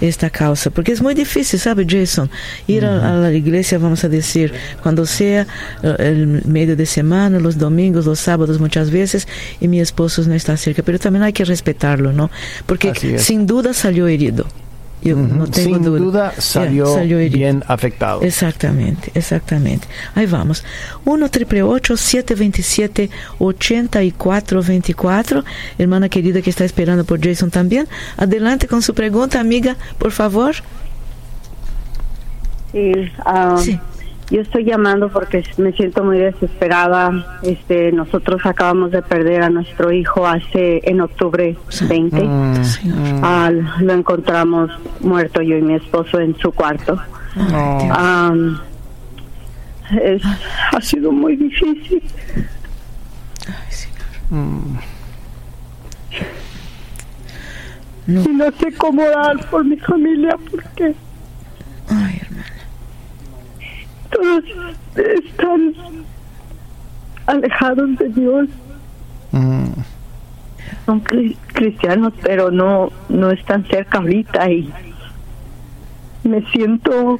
esta 0.00 0.30
causa, 0.30 0.70
porque 0.70 0.92
es 0.92 1.02
muy 1.02 1.14
difícil, 1.14 1.58
¿sabe, 1.58 1.86
Jason? 1.88 2.30
Ir 2.66 2.84
a, 2.84 3.14
la 3.16 3.32
iglesia, 3.32 3.78
vamos 3.78 4.04
a 4.04 4.08
decir, 4.08 4.52
cuando 4.82 5.06
sea 5.06 5.46
eh, 5.82 5.96
el 5.98 6.42
medio 6.46 6.76
de 6.76 6.86
semana, 6.86 7.38
los 7.38 7.58
domingos, 7.58 8.06
los 8.06 8.18
sábados 8.20 8.60
muchas 8.60 8.90
veces, 8.90 9.26
y 9.60 9.68
mi 9.68 9.80
esposo 9.80 10.22
no 10.22 10.34
está 10.34 10.56
cerca, 10.56 10.82
pero 10.82 10.98
también 10.98 11.22
hay 11.22 11.32
que 11.32 11.44
respetarlo, 11.44 12.12
¿no? 12.12 12.30
Porque 12.66 13.18
sin 13.18 13.46
duda 13.46 13.72
salió 13.72 14.08
herido. 14.08 14.46
Yo 15.02 15.16
no 15.16 15.46
tengo 15.46 15.76
Sin 15.76 15.84
duda, 15.84 16.32
salió, 16.38 16.86
bien 17.30 17.62
afectado. 17.68 18.22
Exactamente, 18.22 19.12
exactamente. 19.14 19.86
Ahí 20.14 20.26
vamos. 20.26 20.64
1 21.04 21.30
triple 21.30 21.62
727 21.62 23.10
8424 23.38 25.44
Hermana 25.78 26.08
querida 26.08 26.40
que 26.40 26.48
está 26.48 26.64
esperando 26.64 27.04
por 27.04 27.22
Jason 27.22 27.50
también. 27.50 27.86
Adelante 28.16 28.66
con 28.66 28.80
su 28.80 28.94
pregunta, 28.94 29.40
amiga, 29.40 29.76
por 29.98 30.12
favor. 30.12 30.54
Sí, 32.72 32.92
um, 33.26 33.58
sí. 33.58 33.78
Yo 34.30 34.40
estoy 34.40 34.64
llamando 34.64 35.10
porque 35.10 35.44
me 35.58 35.72
siento 35.72 36.02
muy 36.02 36.18
desesperada. 36.18 37.40
Este, 37.42 37.92
nosotros 37.92 38.40
acabamos 38.44 38.90
de 38.90 39.02
perder 39.02 39.42
a 39.42 39.50
nuestro 39.50 39.92
hijo 39.92 40.26
hace 40.26 40.80
en 40.84 41.00
octubre 41.02 41.56
20. 41.88 42.22
Mm, 42.22 42.54
ah, 43.22 43.50
lo 43.80 43.92
encontramos 43.92 44.70
muerto 45.00 45.42
yo 45.42 45.58
y 45.58 45.62
mi 45.62 45.74
esposo 45.74 46.18
en 46.20 46.36
su 46.38 46.52
cuarto. 46.52 46.98
ha 50.72 50.80
sido 50.80 51.12
muy 51.12 51.36
difícil. 51.36 52.02
Mm. 54.30 54.78
Y 58.06 58.28
no 58.28 58.50
sé 58.52 58.72
cómo 58.76 59.02
orar 59.02 59.48
por 59.50 59.64
mi 59.64 59.76
familia 59.78 60.36
porque 60.50 60.94
Ay, 61.88 62.20
hermana. 62.22 62.53
Todos 64.14 64.44
están 64.96 65.74
alejados 67.26 67.96
de 67.98 68.08
Dios. 68.10 68.48
Mm. 69.32 69.64
Son 70.86 71.02
cri- 71.02 71.36
cristianos, 71.48 72.12
pero 72.22 72.50
no 72.50 72.90
no 73.08 73.30
están 73.30 73.66
cerca 73.66 73.98
ahorita 73.98 74.50
y 74.50 74.70
me 76.24 76.40
siento 76.52 77.18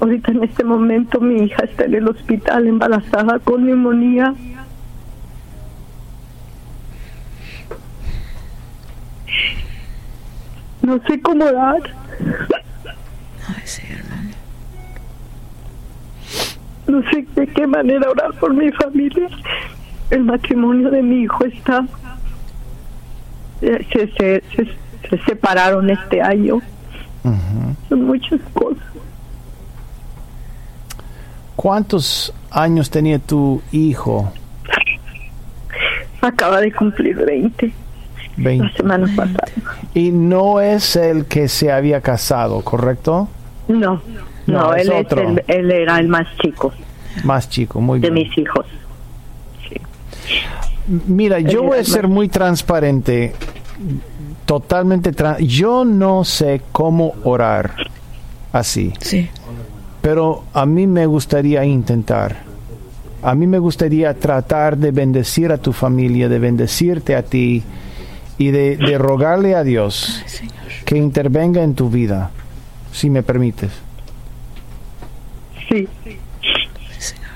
ahorita 0.00 0.30
en 0.32 0.44
este 0.44 0.64
momento 0.64 1.20
mi 1.20 1.44
hija 1.44 1.64
está 1.64 1.84
en 1.84 1.94
el 1.94 2.08
hospital 2.08 2.66
embarazada 2.66 3.38
con 3.40 3.66
neumonía. 3.66 4.34
No 10.82 11.00
sé 11.06 11.20
cómo 11.20 11.44
orar. 11.44 11.82
Ay, 13.48 13.62
sí, 13.64 13.82
hermana. 13.90 14.30
No 16.88 17.02
sé 17.10 17.26
de 17.34 17.46
qué 17.46 17.66
manera 17.66 18.10
orar 18.10 18.32
por 18.40 18.52
mi 18.54 18.70
familia. 18.72 19.28
El 20.10 20.24
matrimonio 20.24 20.90
de 20.90 21.02
mi 21.02 21.22
hijo 21.22 21.44
está. 21.44 21.84
eh, 23.60 23.86
Se, 23.92 24.08
se, 24.08 24.42
se, 24.56 24.64
se 25.10 25.24
separaron 25.24 25.90
este 25.90 26.20
año. 26.22 26.60
Son 27.90 28.04
muchas 28.04 28.40
cosas. 28.54 28.82
¿Cuántos 31.56 32.32
años 32.50 32.88
tenía 32.90 33.18
tu 33.18 33.60
hijo? 33.72 34.32
Acaba 36.20 36.60
de 36.60 36.72
cumplir 36.72 37.16
20 37.16 37.66
la 37.66 38.44
20. 38.44 38.76
semana 38.76 39.06
pasada. 39.16 39.44
Y 39.94 40.10
no 40.10 40.60
es 40.60 40.94
el 40.96 41.26
que 41.26 41.48
se 41.48 41.70
había 41.72 42.00
casado, 42.00 42.60
¿correcto? 42.62 43.28
No, 43.68 44.00
no, 44.46 44.74
él, 44.74 44.88
es 44.88 45.06
otro. 45.06 45.20
el- 45.28 45.44
él 45.46 45.70
era 45.70 45.98
el 45.98 46.08
más 46.08 46.26
chico 46.42 46.72
Más 47.24 47.48
chico, 47.48 47.80
muy 47.80 48.00
de 48.00 48.10
bien. 48.10 48.26
mis 48.28 48.38
hijos. 48.38 48.66
Mira, 51.06 51.38
yo 51.40 51.62
voy 51.62 51.78
a 51.78 51.84
ser 51.84 52.04
más- 52.04 52.12
muy 52.12 52.28
transparente, 52.28 53.34
totalmente 54.46 55.12
tran- 55.14 55.38
Yo 55.46 55.84
no 55.84 56.24
sé 56.24 56.62
cómo 56.72 57.12
orar 57.24 57.72
así, 58.52 58.92
Sí. 59.00 59.28
pero 60.00 60.44
a 60.54 60.64
mí 60.64 60.86
me 60.86 61.04
gustaría 61.06 61.64
intentar. 61.64 62.36
A 63.22 63.34
mí 63.34 63.46
me 63.46 63.58
gustaría 63.58 64.14
tratar 64.14 64.78
de 64.78 64.92
bendecir 64.92 65.52
a 65.52 65.58
tu 65.58 65.72
familia, 65.72 66.28
de 66.28 66.38
bendecirte 66.38 67.16
a 67.16 67.22
ti 67.22 67.62
y 68.38 68.50
de, 68.50 68.76
de 68.76 68.96
rogarle 68.96 69.56
a 69.56 69.64
Dios 69.64 70.22
Ay, 70.40 70.48
que 70.86 70.96
intervenga 70.96 71.62
en 71.62 71.74
tu 71.74 71.90
vida, 71.90 72.30
si 72.98 73.10
me 73.10 73.22
permites. 73.22 73.70
Sí, 75.68 75.88
Señor. 76.98 77.28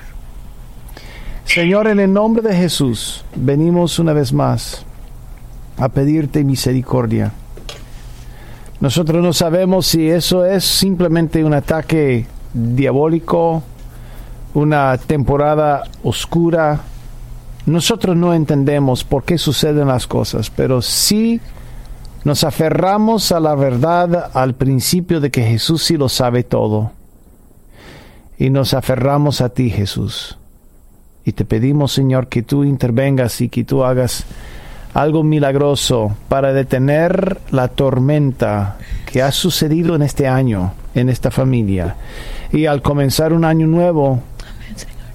Señor, 1.45 1.87
en 1.87 1.99
el 1.99 2.11
nombre 2.11 2.41
de 2.41 2.55
Jesús, 2.55 3.23
venimos 3.35 3.97
una 3.97 4.13
vez 4.13 4.33
más 4.33 4.85
a 5.77 5.89
pedirte 5.89 6.43
misericordia. 6.43 7.31
Nosotros 8.81 9.23
no 9.23 9.31
sabemos 9.31 9.87
si 9.87 10.09
eso 10.09 10.45
es 10.45 10.65
simplemente 10.65 11.45
un 11.45 11.53
ataque 11.53 12.25
diabólico, 12.53 13.63
una 14.53 14.97
temporada 14.97 15.83
oscura. 16.03 16.81
Nosotros 17.65 18.17
no 18.17 18.33
entendemos 18.33 19.05
por 19.05 19.23
qué 19.23 19.37
suceden 19.37 19.87
las 19.87 20.05
cosas, 20.07 20.49
pero 20.49 20.81
sí 20.81 21.39
nos 22.23 22.43
aferramos 22.43 23.31
a 23.31 23.39
la 23.39 23.55
verdad, 23.55 24.31
al 24.33 24.55
principio 24.55 25.19
de 25.19 25.29
que 25.29 25.43
Jesús 25.43 25.83
sí 25.83 25.97
lo 25.97 26.09
sabe 26.09 26.43
todo. 26.43 26.91
Y 28.37 28.49
nos 28.49 28.73
aferramos 28.73 29.41
a 29.41 29.49
ti, 29.49 29.69
Jesús. 29.69 30.37
Y 31.25 31.33
te 31.33 31.45
pedimos, 31.45 31.91
Señor, 31.91 32.27
que 32.27 32.41
tú 32.41 32.63
intervengas 32.63 33.39
y 33.41 33.49
que 33.49 33.63
tú 33.63 33.83
hagas 33.83 34.25
algo 34.93 35.23
milagroso 35.23 36.15
para 36.29 36.53
detener 36.53 37.39
la 37.51 37.67
tormenta 37.67 38.77
que 39.05 39.21
ha 39.21 39.31
sucedido 39.31 39.95
en 39.95 40.01
este 40.01 40.27
año, 40.27 40.73
en 40.95 41.09
esta 41.09 41.31
familia. 41.31 41.95
Y 42.51 42.65
al 42.67 42.81
comenzar 42.81 43.33
un 43.33 43.45
año 43.45 43.67
nuevo, 43.67 44.21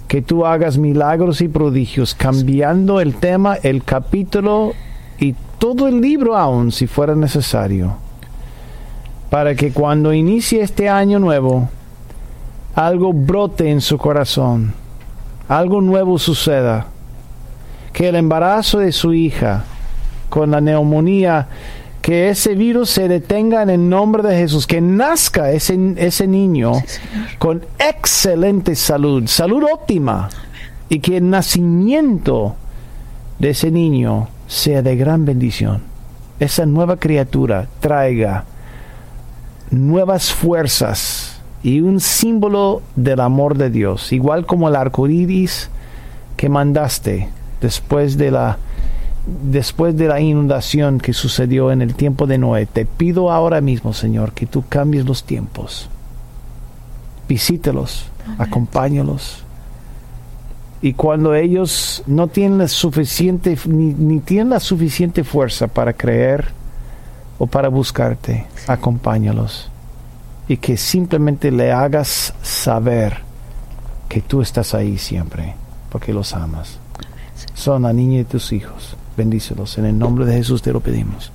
que 0.09 0.23
tú 0.23 0.47
hagas 0.47 0.79
milagros 0.79 1.41
y 1.43 1.49
prodigios, 1.49 2.15
cambiando 2.15 3.01
el 3.01 3.15
tema, 3.15 3.57
el 3.63 3.85
capítulo 3.85 4.73
y 5.21 5.35
todo 5.59 5.89
el 5.89 6.01
libro 6.01 6.37
aún, 6.37 6.73
si 6.73 6.87
fuera 6.87 7.15
necesario, 7.15 7.97
para 9.31 9.55
que 9.55 9.73
cuando 9.73 10.13
inicie 10.13 10.63
este 10.63 10.89
año 10.89 11.19
nuevo, 11.19 11.69
algo 12.75 13.13
brote 13.13 13.71
en 13.71 13.81
su 13.81 13.99
corazón, 13.99 14.73
algo 15.49 15.81
nuevo 15.81 16.19
suceda, 16.19 16.87
que 17.93 18.09
el 18.09 18.17
embarazo 18.17 18.79
de 18.79 18.93
su 18.93 19.13
hija 19.13 19.65
con 20.29 20.51
la 20.53 20.61
neumonía, 20.61 21.49
que 22.01 22.29
ese 22.29 22.55
virus 22.55 22.91
se 22.91 23.09
detenga 23.09 23.63
en 23.63 23.71
el 23.71 23.89
nombre 23.89 24.23
de 24.23 24.37
Jesús, 24.37 24.67
que 24.67 24.81
nazca 24.81 25.51
ese, 25.51 25.95
ese 25.97 26.27
niño 26.27 26.75
Sí, 26.75 27.01
con 27.39 27.65
excelente 27.79 28.75
salud, 28.77 29.27
salud 29.27 29.65
óptima, 29.71 30.29
y 30.89 31.01
que 31.01 31.17
el 31.19 31.29
nacimiento 31.29 32.55
de 33.39 33.51
ese 33.51 33.71
niño 33.71 34.29
sea 34.49 34.83
de 34.83 34.97
gran 34.97 35.25
bendición. 35.25 35.83
Esa 36.41 36.67
nueva 36.67 36.97
criatura 36.97 37.69
traiga 37.81 38.45
nuevas 39.71 40.33
fuerzas 40.33 41.41
y 41.63 41.81
un 41.81 42.01
símbolo 42.01 42.83
del 42.97 43.21
amor 43.21 43.57
de 43.57 43.71
Dios, 43.71 44.13
igual 44.13 44.47
como 44.47 44.69
el 44.69 44.77
arco 44.77 45.07
iris 45.07 45.71
que 46.37 46.49
mandaste 46.49 47.29
después 47.61 48.17
de 48.17 48.31
la 48.31 48.59
después 49.51 49.95
de 49.97 50.09
la 50.09 50.21
inundación 50.21 50.99
que 50.99 51.13
sucedió 51.13 51.71
en 51.71 51.83
el 51.83 51.95
tiempo 51.95 52.27
de 52.27 52.39
Noé. 52.39 52.65
Te 52.65 52.87
pido 52.87 53.31
ahora 53.31 53.61
mismo, 53.61 53.93
Señor, 53.93 54.33
que 54.33 54.47
tú 54.47 54.65
cambies 54.67 55.05
los 55.05 55.25
tiempos. 55.25 55.91
Visítelos, 57.29 58.07
acompáñalos. 58.39 59.45
Y 60.81 60.93
cuando 60.93 61.35
ellos 61.35 62.03
no 62.07 62.29
tienen 62.29 62.59
la 62.59 62.69
suficiente 62.69 63.59
ni, 63.67 63.95
ni 63.95 64.21
tienen 64.21 64.51
la 64.51 64.61
suficiente 64.61 65.25
fuerza 65.25 65.67
para 65.67 65.93
creer 65.93 66.49
o 67.39 67.47
para 67.47 67.69
buscarte, 67.69 68.47
acompáñalos 68.67 69.71
y 70.49 70.57
que 70.57 70.77
simplemente 70.77 71.51
le 71.51 71.73
hagas 71.73 72.35
saber 72.43 73.19
que 74.09 74.23
tú 74.23 74.41
estás 74.41 74.75
ahí 74.75 74.97
siempre, 74.97 75.55
porque 75.91 76.13
los 76.13 76.33
amas. 76.33 76.79
Son 77.55 77.83
la 77.83 77.93
niña 77.93 78.19
de 78.19 78.25
tus 78.25 78.53
hijos. 78.53 78.97
Bendícelos. 79.17 79.77
En 79.79 79.85
el 79.85 79.99
nombre 79.99 80.25
de 80.25 80.35
Jesús 80.35 80.63
te 80.63 80.73
lo 80.73 80.81
pedimos. 80.81 81.31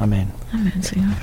Amén. 0.00 0.28
Amén, 0.52 0.82
Señor. 0.82 1.14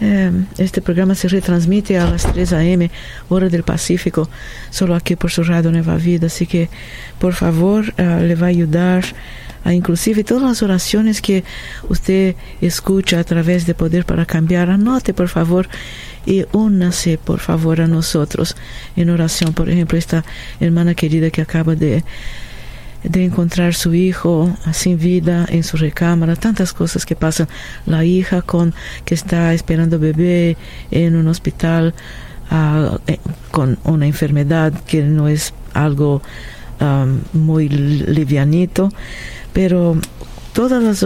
Eh, 0.00 0.32
este 0.58 0.82
programa 0.82 1.14
se 1.14 1.28
retransmite 1.28 2.00
a 2.00 2.10
las 2.10 2.24
3 2.32 2.52
a.m., 2.52 2.90
hora 3.28 3.48
del 3.48 3.62
Pacífico, 3.62 4.28
solo 4.70 4.96
aquí 4.96 5.14
por 5.14 5.30
su 5.30 5.44
radio 5.44 5.70
Nueva 5.70 5.98
Vida. 5.98 6.26
Así 6.26 6.46
que, 6.46 6.68
por 7.20 7.34
favor, 7.34 7.94
ah, 7.96 8.18
le 8.20 8.34
va 8.34 8.46
a 8.46 8.50
ayudar 8.50 9.04
inclusive 9.72 10.24
todas 10.24 10.42
las 10.42 10.62
oraciones 10.62 11.20
que 11.20 11.44
usted 11.88 12.36
escucha 12.60 13.18
a 13.20 13.24
través 13.24 13.66
de 13.66 13.74
Poder 13.74 14.04
para 14.04 14.26
Cambiar. 14.26 14.70
Anote, 14.70 15.14
por 15.14 15.28
favor, 15.28 15.68
y 16.24 16.44
únase, 16.52 17.18
por 17.18 17.40
favor, 17.40 17.80
a 17.80 17.86
nosotros 17.86 18.56
en 18.96 19.10
oración. 19.10 19.52
Por 19.52 19.68
ejemplo, 19.68 19.98
esta 19.98 20.24
hermana 20.60 20.94
querida 20.94 21.30
que 21.30 21.42
acaba 21.42 21.74
de 21.74 22.04
de 23.08 23.24
encontrar 23.24 23.74
su 23.74 23.94
hijo 23.94 24.56
sin 24.72 24.98
vida 24.98 25.46
en 25.48 25.62
su 25.62 25.76
recámara, 25.76 26.36
tantas 26.36 26.72
cosas 26.72 27.06
que 27.06 27.14
pasan. 27.14 27.48
La 27.86 28.04
hija 28.04 28.42
con 28.42 28.74
que 29.04 29.14
está 29.14 29.54
esperando 29.54 29.98
bebé 29.98 30.56
en 30.90 31.16
un 31.16 31.28
hospital 31.28 31.94
ah, 32.50 32.98
eh, 33.06 33.18
con 33.50 33.78
una 33.84 34.06
enfermedad 34.06 34.72
que 34.86 35.02
no 35.02 35.28
es 35.28 35.54
algo 35.72 36.22
muy 37.32 37.68
livianito, 37.68 38.90
pero 39.52 39.96
todos 40.52 41.04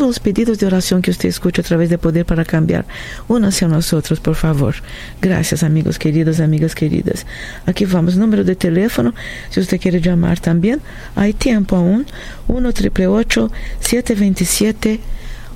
los 0.00 0.20
pedidos 0.20 0.58
de 0.58 0.66
oración 0.66 1.02
que 1.02 1.10
usted 1.10 1.28
escucha 1.28 1.60
a 1.60 1.64
través 1.64 1.90
de 1.90 1.98
Poder 1.98 2.24
para 2.24 2.44
Cambiar, 2.44 2.86
únase 3.28 3.66
a 3.66 3.68
nosotros, 3.68 4.18
por 4.18 4.34
favor. 4.34 4.76
Gracias, 5.20 5.62
amigos 5.62 5.98
queridos, 5.98 6.40
amigas 6.40 6.74
queridas. 6.74 7.26
Aquí 7.66 7.84
vamos, 7.84 8.16
número 8.16 8.44
de 8.44 8.56
teléfono, 8.56 9.14
si 9.50 9.60
usted 9.60 9.78
quiere 9.78 10.00
llamar 10.00 10.40
también, 10.40 10.80
hay 11.14 11.34
tiempo 11.34 11.76
aún, 11.76 12.06
1 12.48 12.72
727 12.72 15.00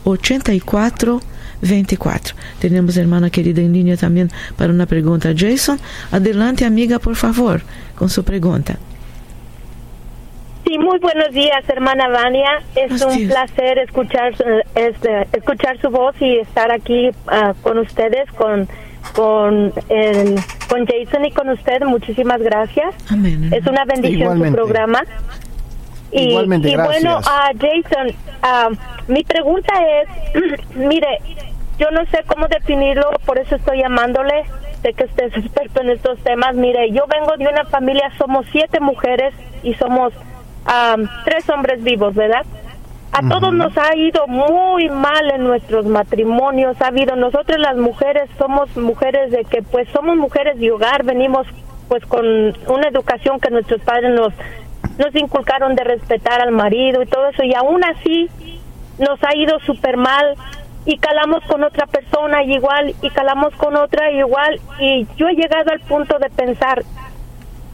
84 0.04 1.20
24. 1.62 2.34
Tenemos 2.60 2.96
hermana 2.96 3.30
querida 3.30 3.62
en 3.62 3.72
línea 3.72 3.96
también 3.96 4.30
para 4.56 4.72
una 4.72 4.86
pregunta. 4.86 5.32
Jason, 5.36 5.78
adelante 6.10 6.64
amiga, 6.64 6.98
por 6.98 7.16
favor, 7.16 7.62
con 7.94 8.10
su 8.10 8.24
pregunta. 8.24 8.78
Sí, 10.66 10.78
muy 10.78 10.98
buenos 10.98 11.30
días, 11.30 11.62
hermana 11.68 12.08
Vania. 12.08 12.60
Es 12.74 13.00
un 13.00 13.28
placer 13.28 13.78
escuchar 13.78 14.34
este, 14.74 15.28
escuchar 15.32 15.80
su 15.80 15.90
voz 15.90 16.20
y 16.20 16.38
estar 16.38 16.72
aquí 16.72 17.10
ah, 17.28 17.54
con 17.62 17.78
ustedes, 17.78 18.28
con 18.32 18.66
con 19.14 19.70
con 20.68 20.86
Jason 20.86 21.24
y 21.24 21.30
con 21.30 21.50
usted. 21.50 21.82
Muchísimas 21.82 22.42
gracias. 22.42 22.96
Es 23.52 23.64
una 23.64 23.84
bendición 23.84 24.44
su 24.44 24.52
programa. 24.52 25.04
Y, 26.10 26.30
Igualmente, 26.30 26.70
y 26.70 26.74
bueno, 26.74 27.18
a 27.18 27.50
Jason, 27.52 28.08
uh, 28.42 29.12
mi 29.12 29.22
pregunta 29.22 29.72
es, 30.02 30.66
mire, 30.76 31.20
yo 31.78 31.90
no 31.92 32.04
sé 32.06 32.24
cómo 32.26 32.48
definirlo, 32.48 33.10
por 33.24 33.38
eso 33.38 33.54
estoy 33.54 33.82
llamándole. 33.82 34.44
Sé 34.82 34.94
que 34.94 35.04
usted 35.04 35.26
es 35.26 35.36
experto 35.44 35.82
en 35.82 35.90
estos 35.90 36.18
temas. 36.24 36.56
Mire, 36.56 36.90
yo 36.90 37.04
vengo 37.06 37.36
de 37.36 37.46
una 37.46 37.64
familia, 37.66 38.10
somos 38.18 38.46
siete 38.50 38.80
mujeres 38.80 39.32
y 39.62 39.74
somos 39.74 40.12
tres 41.24 41.48
hombres 41.50 41.82
vivos, 41.82 42.14
¿verdad? 42.14 42.44
A 43.12 43.26
todos 43.28 43.54
nos 43.54 43.76
ha 43.78 43.96
ido 43.96 44.26
muy 44.26 44.90
mal 44.90 45.30
en 45.32 45.44
nuestros 45.44 45.86
matrimonios. 45.86 46.80
Ha 46.82 46.88
habido, 46.88 47.16
nosotros 47.16 47.58
las 47.58 47.76
mujeres 47.76 48.28
somos 48.36 48.76
mujeres 48.76 49.30
de 49.30 49.44
que, 49.44 49.62
pues, 49.62 49.88
somos 49.88 50.16
mujeres 50.16 50.58
de 50.58 50.70
hogar, 50.70 51.02
venimos, 51.02 51.46
pues, 51.88 52.04
con 52.04 52.26
una 52.26 52.88
educación 52.88 53.40
que 53.40 53.50
nuestros 53.50 53.80
padres 53.80 54.12
nos, 54.14 54.34
nos 54.98 55.14
inculcaron 55.14 55.74
de 55.74 55.84
respetar 55.84 56.42
al 56.42 56.52
marido 56.52 57.00
y 57.00 57.06
todo 57.06 57.28
eso, 57.28 57.42
y 57.42 57.54
aún 57.54 57.82
así 57.84 58.28
nos 58.98 59.18
ha 59.22 59.34
ido 59.34 59.58
súper 59.60 59.96
mal. 59.96 60.34
Y 60.84 60.98
calamos 60.98 61.42
con 61.48 61.64
otra 61.64 61.86
persona 61.86 62.44
igual 62.44 62.94
y 63.02 63.10
calamos 63.10 63.52
con 63.56 63.74
otra 63.76 64.12
igual. 64.12 64.60
Y 64.78 65.06
yo 65.16 65.26
he 65.26 65.34
llegado 65.34 65.72
al 65.72 65.80
punto 65.80 66.16
de 66.20 66.30
pensar 66.30 66.84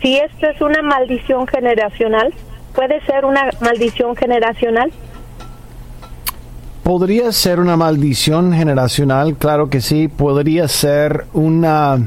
si 0.00 0.16
esto 0.16 0.46
es 0.46 0.60
una 0.62 0.80
maldición 0.80 1.46
generacional 1.46 2.32
puede 2.74 3.04
ser 3.06 3.24
una 3.24 3.50
maldición 3.60 4.16
generacional 4.16 4.92
podría 6.82 7.32
ser 7.32 7.60
una 7.60 7.76
maldición 7.76 8.52
generacional 8.52 9.36
claro 9.36 9.70
que 9.70 9.80
sí 9.80 10.08
podría 10.08 10.68
ser 10.68 11.26
una 11.32 11.98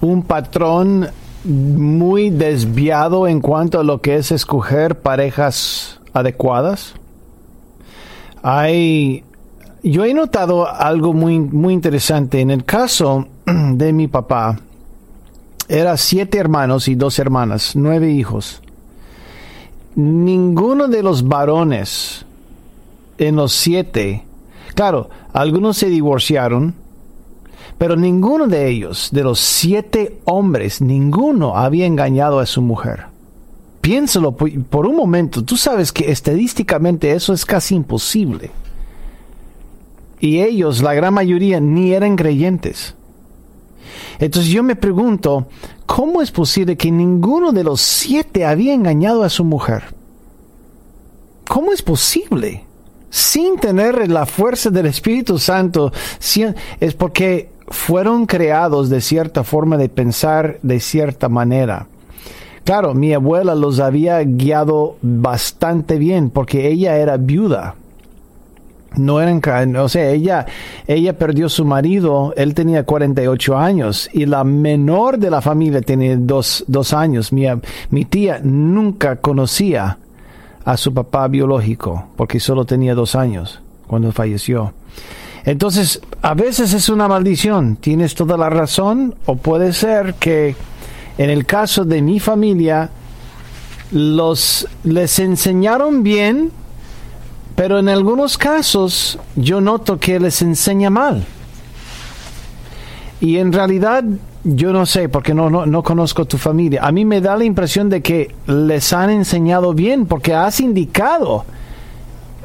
un 0.00 0.22
patrón 0.22 1.08
muy 1.44 2.30
desviado 2.30 3.26
en 3.26 3.40
cuanto 3.40 3.80
a 3.80 3.84
lo 3.84 4.00
que 4.00 4.16
es 4.16 4.32
escoger 4.32 5.00
parejas 5.00 6.00
adecuadas 6.12 6.94
hay, 8.46 9.24
yo 9.82 10.04
he 10.04 10.12
notado 10.12 10.68
algo 10.68 11.14
muy, 11.14 11.40
muy 11.40 11.72
interesante. 11.72 12.42
En 12.42 12.50
el 12.50 12.66
caso 12.66 13.26
de 13.46 13.92
mi 13.94 14.06
papá, 14.06 14.58
era 15.66 15.96
siete 15.96 16.36
hermanos 16.36 16.86
y 16.88 16.94
dos 16.94 17.18
hermanas, 17.18 17.72
nueve 17.74 18.10
hijos. 18.10 18.60
Ninguno 19.96 20.88
de 20.88 21.02
los 21.02 21.26
varones 21.26 22.24
en 23.18 23.36
los 23.36 23.52
siete, 23.52 24.24
claro, 24.74 25.10
algunos 25.32 25.76
se 25.76 25.88
divorciaron, 25.88 26.74
pero 27.78 27.96
ninguno 27.96 28.46
de 28.46 28.68
ellos, 28.68 29.10
de 29.12 29.22
los 29.22 29.38
siete 29.40 30.20
hombres, 30.24 30.80
ninguno 30.80 31.56
había 31.56 31.86
engañado 31.86 32.40
a 32.40 32.46
su 32.46 32.60
mujer 32.60 33.14
piénsalo 33.84 34.32
por, 34.32 34.86
un 34.86 34.96
momento, 34.96 35.44
tú 35.44 35.58
sabes 35.58 35.92
que 35.92 36.10
estadísticamente 36.10 37.12
eso 37.12 37.34
es 37.34 37.44
casi 37.44 37.74
imposible. 37.74 38.50
Y 40.20 40.40
ellos, 40.40 40.80
la 40.80 40.94
gran 40.94 41.12
mayoría, 41.12 41.60
ni 41.60 41.92
eran 41.92 42.16
creyentes. 42.16 42.94
Entonces 44.18 44.50
yo 44.50 44.62
me 44.62 44.74
pregunto, 44.74 45.48
¿cómo 45.86 46.22
es 46.22 46.30
posible 46.30 46.76
que 46.76 46.90
ninguno 46.90 47.52
de 47.52 47.64
los 47.64 47.80
siete 47.80 48.44
había 48.44 48.74
engañado 48.74 49.22
a 49.22 49.28
su 49.28 49.44
mujer? 49.44 49.94
¿Cómo 51.46 51.72
es 51.72 51.82
posible? 51.82 52.64
Sin 53.10 53.58
tener 53.58 54.10
la 54.10 54.26
fuerza 54.26 54.70
del 54.70 54.86
Espíritu 54.86 55.38
Santo, 55.38 55.92
es 56.80 56.94
porque 56.94 57.50
fueron 57.68 58.26
creados 58.26 58.88
de 58.88 59.00
cierta 59.00 59.44
forma 59.44 59.76
de 59.76 59.88
pensar 59.88 60.58
de 60.62 60.80
cierta 60.80 61.28
manera. 61.28 61.86
Claro, 62.64 62.94
mi 62.94 63.12
abuela 63.12 63.54
los 63.54 63.78
había 63.78 64.20
guiado 64.20 64.96
bastante 65.02 65.98
bien 65.98 66.30
porque 66.30 66.68
ella 66.68 66.96
era 66.96 67.18
viuda. 67.18 67.76
No 68.96 69.20
eran, 69.20 69.74
o 69.76 69.88
sea, 69.88 70.10
ella, 70.10 70.46
ella 70.86 71.18
perdió 71.18 71.48
su 71.48 71.64
marido, 71.64 72.32
él 72.36 72.54
tenía 72.54 72.84
48 72.84 73.56
años 73.56 74.08
y 74.12 74.26
la 74.26 74.44
menor 74.44 75.18
de 75.18 75.30
la 75.30 75.40
familia 75.40 75.80
tenía 75.80 76.16
dos, 76.16 76.64
dos 76.68 76.92
años. 76.92 77.32
Mi, 77.32 77.46
mi 77.90 78.04
tía 78.04 78.40
nunca 78.42 79.16
conocía 79.16 79.98
a 80.64 80.76
su 80.76 80.94
papá 80.94 81.28
biológico 81.28 82.08
porque 82.16 82.40
solo 82.40 82.64
tenía 82.64 82.94
dos 82.94 83.14
años 83.14 83.60
cuando 83.86 84.12
falleció. 84.12 84.72
Entonces, 85.44 86.00
a 86.22 86.34
veces 86.34 86.72
es 86.72 86.88
una 86.88 87.06
maldición, 87.06 87.76
tienes 87.76 88.14
toda 88.14 88.38
la 88.38 88.48
razón, 88.48 89.14
o 89.26 89.36
puede 89.36 89.74
ser 89.74 90.14
que 90.14 90.56
en 91.18 91.30
el 91.30 91.44
caso 91.46 91.84
de 91.84 92.00
mi 92.00 92.18
familia, 92.18 92.90
los 93.92 94.66
les 94.82 95.18
enseñaron 95.18 96.02
bien, 96.02 96.50
pero 97.54 97.78
en 97.78 97.88
algunos 97.88 98.36
casos 98.38 99.18
yo 99.36 99.60
noto 99.60 99.98
que 99.98 100.18
les 100.18 100.42
enseña 100.42 100.90
mal. 100.90 101.24
Y 103.20 103.38
en 103.38 103.52
realidad 103.52 104.04
yo 104.44 104.72
no 104.72 104.84
sé, 104.84 105.08
porque 105.08 105.32
no, 105.32 105.48
no, 105.48 105.64
no, 105.64 105.82
conozco 105.82 106.26
tu 106.26 106.36
familia. 106.36 106.82
A 106.82 106.92
mí 106.92 107.04
me 107.06 107.22
da 107.22 107.36
la 107.36 107.44
impresión 107.44 107.88
de 107.88 108.02
que 108.02 108.34
les 108.46 108.92
han 108.92 109.08
enseñado 109.08 109.72
bien, 109.72 110.04
porque 110.04 110.34
has 110.34 110.60
indicado 110.60 111.46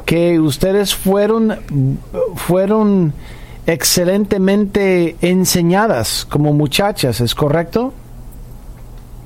que 0.05 0.39
ustedes 0.39 0.95
fueron, 0.95 1.60
fueron 2.36 3.14
excelentemente 3.68 5.18
enseñadas 5.22 6.26
como 6.30 6.53
muchachas, 6.53 7.20
¿es 7.20 7.36
correcto? 7.36 7.93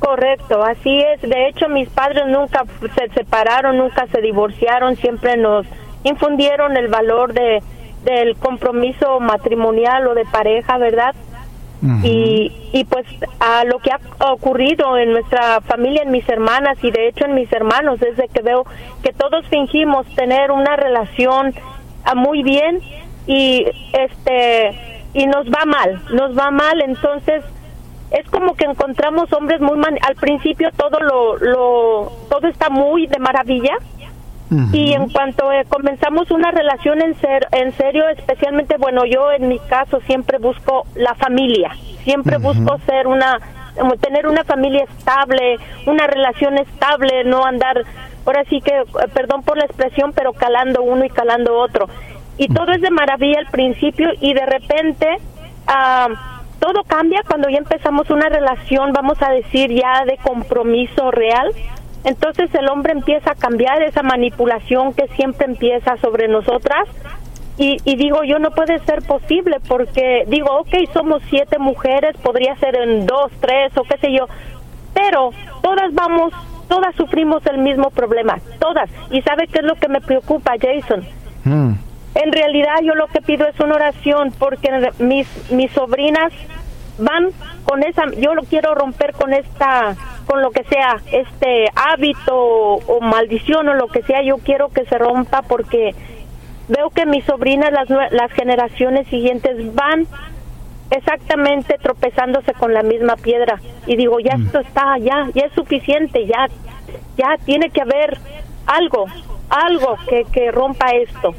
Correcto, 0.04 0.62
así 0.62 1.00
es. 1.00 1.22
De 1.22 1.48
hecho, 1.48 1.70
mis 1.70 1.88
padres 1.88 2.26
nunca 2.28 2.66
se 2.94 3.08
separaron, 3.14 3.78
nunca 3.78 4.06
se 4.08 4.20
divorciaron, 4.20 4.98
siempre 4.98 5.38
nos 5.38 5.66
infundieron 6.04 6.76
el 6.76 6.90
valor 6.90 7.34
de 7.34 7.64
del 8.04 8.36
compromiso 8.36 9.22
matrimonial 9.22 10.06
o 10.08 10.14
de 10.14 10.26
pareja, 10.26 10.78
¿verdad? 10.78 11.16
y, 12.02 12.52
y 12.72 12.86
pues 12.86 13.06
a 13.42 13.66
lo 13.66 13.80
que 13.80 13.92
ha 13.92 14.32
ocurrido 14.32 14.98
en 14.98 15.12
nuestra 15.12 15.60
familia, 15.62 16.04
en 16.04 16.12
mis 16.12 16.28
hermanas 16.30 16.78
y 16.82 16.92
de 16.92 17.10
hecho 17.10 17.26
en 17.26 17.36
mis 17.36 17.52
hermanos, 17.52 18.00
desde 18.00 18.28
que 18.30 18.42
veo 18.42 18.66
que 19.04 19.12
todos 19.12 19.46
fingimos 19.48 20.06
tener 20.16 20.52
una 20.52 20.78
relación 20.78 21.54
ah, 22.06 22.16
muy 22.16 22.42
bien 22.42 22.80
y 23.28 23.66
este 23.94 25.02
y 25.14 25.28
nos 25.28 25.46
va 25.48 25.66
mal, 25.66 26.02
nos 26.14 26.38
va 26.38 26.52
mal, 26.52 26.82
entonces 26.82 27.44
es 28.14 28.30
como 28.30 28.56
que 28.56 28.66
encontramos 28.66 29.34
hombres 29.34 29.60
muy 29.60 29.74
al 30.02 30.16
principio 30.16 30.70
todo 30.78 31.00
lo, 31.00 31.38
lo 31.38 32.12
todo 32.30 32.48
está 32.48 32.70
muy 32.70 33.08
de 33.08 33.20
maravilla. 33.20 33.74
Y 34.72 34.94
en 34.94 35.10
cuanto 35.10 35.52
eh, 35.52 35.66
comenzamos 35.68 36.30
una 36.30 36.52
relación 36.52 37.02
en 37.02 37.16
ser 37.16 37.48
en 37.54 37.72
serio 37.72 38.08
especialmente 38.10 38.78
bueno 38.78 39.04
yo 39.04 39.32
en 39.32 39.48
mi 39.48 39.58
caso 39.58 40.00
siempre 40.02 40.38
busco 40.38 40.86
la 40.94 41.16
familia. 41.16 41.72
Siempre 42.04 42.38
busco 42.38 42.78
ser 42.86 43.08
una 43.08 43.40
tener 44.00 44.28
una 44.28 44.44
familia 44.44 44.84
estable 44.84 45.58
una 45.88 46.06
relación 46.06 46.60
estable 46.60 47.24
no 47.24 47.44
andar 47.44 47.84
ahora 48.28 48.44
sí 48.48 48.62
que 48.62 48.76
eh, 48.76 49.08
perdón 49.12 49.42
por 49.42 49.58
la 49.58 49.66
expresión 49.66 50.14
pero 50.14 50.34
calando 50.34 50.84
uno 50.84 51.04
y 51.04 51.10
calando 51.10 51.58
otro. 51.58 51.90
Y 52.38 52.48
todo 52.48 52.74
es 52.74 52.82
de 52.82 52.92
maravilla 52.92 53.40
al 53.40 53.48
principio 53.48 54.12
y 54.22 54.36
de 54.36 54.46
repente 54.46 55.08
ah, 55.66 56.33
todo 56.64 56.86
cambia 56.86 57.22
cuando 57.28 57.50
ya 57.50 57.58
empezamos 57.58 58.10
una 58.10 58.30
relación, 58.30 58.94
vamos 58.94 59.22
a 59.22 59.32
decir, 59.32 59.70
ya 59.70 60.06
de 60.06 60.16
compromiso 60.16 61.12
real. 61.12 61.52
Entonces 62.06 62.56
el 62.56 62.70
hombre 62.70 62.94
empieza 62.94 63.32
a 63.32 63.36
cambiar 63.36 63.84
esa 63.84 64.02
manipulación 64.02 64.94
que 64.94 65.10
siempre 65.10 65.46
empieza 65.46 65.98
sobre 65.98 66.30
nosotras. 66.30 66.88
Y, 67.58 67.80
y 67.84 67.98
digo, 67.98 68.24
yo 68.24 68.40
no 68.40 68.52
puede 68.52 68.80
ser 68.86 69.04
posible 69.04 69.58
porque 69.68 70.24
digo, 70.28 70.58
ok, 70.60 70.74
somos 70.94 71.22
siete 71.30 71.60
mujeres, 71.60 72.16
podría 72.24 72.56
ser 72.56 72.78
en 72.78 73.06
dos, 73.08 73.30
tres 73.42 73.78
o 73.78 73.84
qué 73.84 73.98
sé 73.98 74.14
yo, 74.14 74.28
pero 74.94 75.32
todas 75.62 75.94
vamos 75.94 76.32
todas 76.70 76.96
sufrimos 76.96 77.46
el 77.46 77.58
mismo 77.58 77.90
problema, 77.90 78.40
todas. 78.60 78.90
¿Y 79.12 79.22
sabe 79.22 79.48
qué 79.48 79.60
es 79.60 79.66
lo 79.66 79.76
que 79.76 79.90
me 79.90 80.00
preocupa, 80.00 80.54
Jason? 80.60 81.04
Mm. 81.44 81.74
En 82.24 82.32
realidad 82.32 82.76
yo 82.84 82.96
lo 82.96 83.08
que 83.08 83.22
pido 83.22 83.46
es 83.48 83.60
una 83.60 83.76
oración 83.76 84.32
porque 84.40 84.70
mis, 85.00 85.28
mis 85.52 85.70
sobrinas 85.72 86.32
van 86.98 87.32
con 87.66 87.84
esa, 87.84 88.04
yo 88.18 88.34
lo 88.34 88.44
quiero 88.44 88.74
romper 88.76 89.12
con 89.12 89.34
esta, 89.34 89.96
con 90.26 90.42
lo 90.42 90.52
que 90.52 90.64
sea, 90.64 91.02
este 91.12 91.66
hábito 91.76 92.34
o 92.34 93.02
maldición 93.02 93.68
o 93.68 93.74
lo 93.74 93.88
que 93.88 94.04
sea, 94.04 94.22
yo 94.22 94.38
quiero 94.38 94.70
que 94.70 94.86
se 94.86 94.98
rompa 94.98 95.42
porque 95.42 95.94
veo 96.70 96.92
que 96.92 97.06
mis 97.06 97.26
sobrinas, 97.26 97.72
las, 97.74 97.90
las 97.90 98.32
generaciones 98.32 99.06
siguientes 99.08 99.76
van 99.76 100.08
exactamente 100.92 101.78
tropezándose 101.82 102.54
con 102.54 102.74
la 102.74 102.84
misma 102.84 103.18
piedra 103.18 103.60
y 103.86 103.98
digo, 103.98 104.20
ya 104.22 104.38
mm. 104.38 104.46
esto 104.46 104.60
está, 104.60 104.98
ya, 105.00 105.28
ya 105.34 105.46
es 105.48 105.54
suficiente, 105.54 106.26
ya, 106.26 106.48
ya 107.18 107.36
tiene 107.44 107.70
que 107.70 107.82
haber 107.82 108.18
algo, 108.66 109.08
algo 109.50 109.98
que, 110.08 110.24
que 110.32 110.52
rompa 110.52 110.92
esto. 110.92 111.34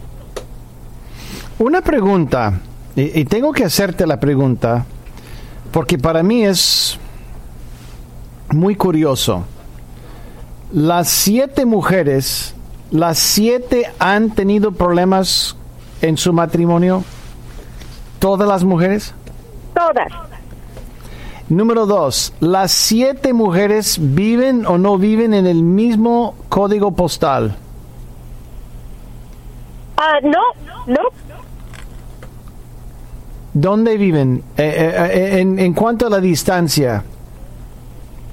Una 1.58 1.82
pregunta, 1.82 2.54
y, 2.96 3.24
tengo 3.26 3.52
que 3.52 3.64
hacerte 3.64 4.06
la 4.08 4.18
pregunta, 4.18 4.84
porque 5.70 5.98
para 5.98 6.22
mí 6.22 6.44
es 6.44 6.98
muy 8.50 8.74
curioso. 8.74 9.44
Las 10.72 11.08
siete 11.08 11.64
mujeres, 11.64 12.56
las 12.90 13.18
siete 13.20 13.92
han 14.00 14.30
tenido 14.30 14.72
problemas 14.72 15.56
en 16.02 16.16
su 16.16 16.32
matrimonio. 16.32 17.04
¿Todas 18.18 18.48
las 18.48 18.64
mujeres? 18.64 19.14
Todas. 19.74 20.12
Número 21.48 21.86
dos, 21.86 22.32
¿las 22.40 22.72
siete 22.72 23.32
mujeres 23.32 23.98
viven 24.00 24.66
o 24.66 24.76
no 24.76 24.98
viven 24.98 25.34
en 25.34 25.46
el 25.46 25.62
mismo 25.62 26.34
código 26.48 26.92
postal? 26.92 27.56
Ah, 29.96 30.18
no, 30.22 30.40
no. 30.86 31.23
¿Dónde 33.54 33.96
viven? 33.96 34.42
Eh, 34.56 34.64
eh, 34.64 35.10
eh, 35.12 35.40
en, 35.40 35.60
en 35.60 35.72
cuanto 35.74 36.08
a 36.08 36.10
la 36.10 36.18
distancia. 36.18 37.04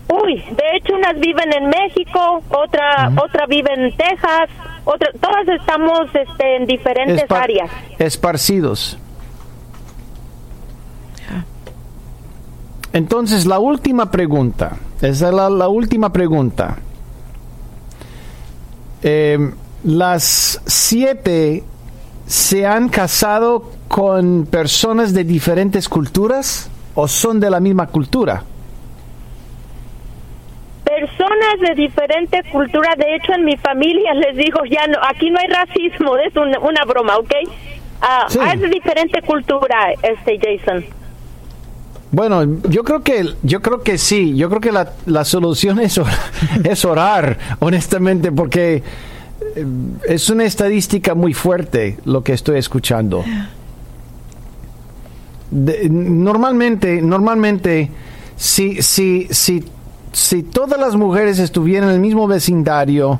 Uy, 0.09 0.35
de 0.35 0.63
hecho 0.75 0.95
unas 0.95 1.17
viven 1.19 1.53
en 1.53 1.69
México, 1.69 2.41
otra 2.49 3.13
otra 3.23 3.45
vive 3.45 3.71
en 3.71 3.95
Texas, 3.95 4.49
otra, 4.83 5.09
todas 5.21 5.47
estamos 5.47 6.09
este, 6.13 6.57
en 6.57 6.65
diferentes 6.65 7.31
áreas. 7.31 7.69
Esparcidos. 7.99 8.97
Entonces, 12.93 13.45
la 13.45 13.59
última 13.59 14.11
pregunta, 14.11 14.75
esa 15.01 15.29
es 15.29 15.33
la, 15.33 15.67
última 15.69 16.11
pregunta. 16.11 16.77
las 19.83 20.61
siete 20.65 21.63
se 22.31 22.65
han 22.65 22.87
casado 22.87 23.63
con 23.89 24.45
personas 24.45 25.13
de 25.13 25.25
diferentes 25.25 25.89
culturas 25.89 26.71
o 26.95 27.05
son 27.05 27.41
de 27.41 27.49
la 27.49 27.59
misma 27.59 27.87
cultura? 27.87 28.41
Personas 30.85 31.59
de 31.59 31.75
diferente 31.75 32.41
cultura, 32.49 32.95
de 32.95 33.15
hecho 33.15 33.33
en 33.33 33.43
mi 33.43 33.57
familia 33.57 34.13
les 34.13 34.37
digo, 34.37 34.63
ya 34.63 34.87
no, 34.87 34.97
aquí 35.09 35.29
no 35.29 35.39
hay 35.39 35.47
racismo, 35.47 36.15
es 36.15 36.33
una, 36.37 36.85
broma, 36.85 37.17
¿ok? 37.17 37.33
Ah, 38.01 38.27
es 38.53 38.61
de 38.61 38.67
diferente 38.69 39.21
cultura, 39.23 39.91
este 40.01 40.39
Jason. 40.39 40.85
Bueno, 42.11 42.61
yo 42.69 42.85
creo 42.85 43.03
que 43.03 43.25
yo 43.43 43.61
creo 43.61 43.83
que 43.83 43.97
sí, 43.97 44.37
yo 44.37 44.47
creo 44.47 44.61
que 44.61 44.71
la, 44.71 44.93
la 45.05 45.25
solución 45.25 45.81
es, 45.81 45.99
es 46.63 46.85
orar, 46.85 47.37
honestamente, 47.59 48.31
porque 48.31 48.83
es 50.07 50.29
una 50.29 50.43
estadística 50.45 51.15
muy 51.15 51.33
fuerte 51.33 51.97
lo 52.05 52.23
que 52.23 52.33
estoy 52.33 52.57
escuchando. 52.57 53.23
normalmente, 55.51 57.01
normalmente, 57.01 57.91
si, 58.35 58.81
si, 58.81 59.27
si, 59.31 59.63
si 60.11 60.43
todas 60.43 60.79
las 60.79 60.95
mujeres 60.95 61.39
estuvieran 61.39 61.89
en 61.89 61.95
el 61.95 62.01
mismo 62.01 62.27
vecindario, 62.27 63.19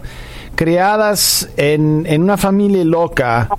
creadas 0.55 1.49
en, 1.57 2.05
en 2.05 2.23
una 2.23 2.37
familia 2.37 2.83
loca, 2.85 3.49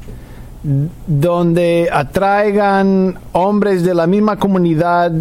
donde 0.62 1.88
atraigan 1.92 3.18
hombres 3.32 3.82
de 3.82 3.94
la 3.94 4.06
misma 4.06 4.38
comunidad 4.38 5.12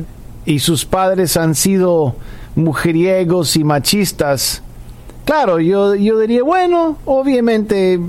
y 0.45 0.59
sus 0.59 0.85
padres 0.85 1.35
han 1.37 1.55
sido 1.55 2.15
mujeriegos 2.55 3.55
y 3.55 3.63
machistas, 3.63 4.61
Claro, 5.25 5.59
yo, 5.59 5.95
yo 5.95 6.19
diría, 6.19 6.43
bueno, 6.43 6.97
obviamente, 7.05 7.99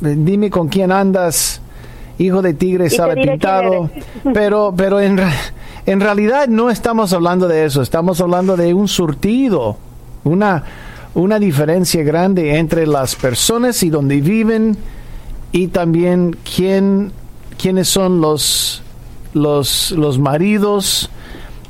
dime 0.00 0.50
con 0.50 0.68
quién 0.68 0.92
andas, 0.92 1.60
hijo 2.18 2.42
de 2.42 2.54
tigre 2.54 2.88
sale 2.88 3.14
pintado, 3.14 3.90
pero, 4.32 4.72
pero 4.76 5.00
en, 5.00 5.20
en 5.86 6.00
realidad 6.00 6.48
no 6.48 6.70
estamos 6.70 7.12
hablando 7.12 7.48
de 7.48 7.64
eso, 7.64 7.82
estamos 7.82 8.20
hablando 8.20 8.56
de 8.56 8.72
un 8.74 8.88
surtido, 8.88 9.76
una, 10.24 10.64
una 11.14 11.38
diferencia 11.38 12.02
grande 12.04 12.56
entre 12.58 12.86
las 12.86 13.16
personas 13.16 13.82
y 13.82 13.90
donde 13.90 14.20
viven 14.20 14.76
y 15.50 15.68
también 15.68 16.36
quién, 16.56 17.12
quiénes 17.60 17.88
son 17.88 18.20
los, 18.20 18.82
los, 19.34 19.90
los 19.92 20.18
maridos 20.18 21.10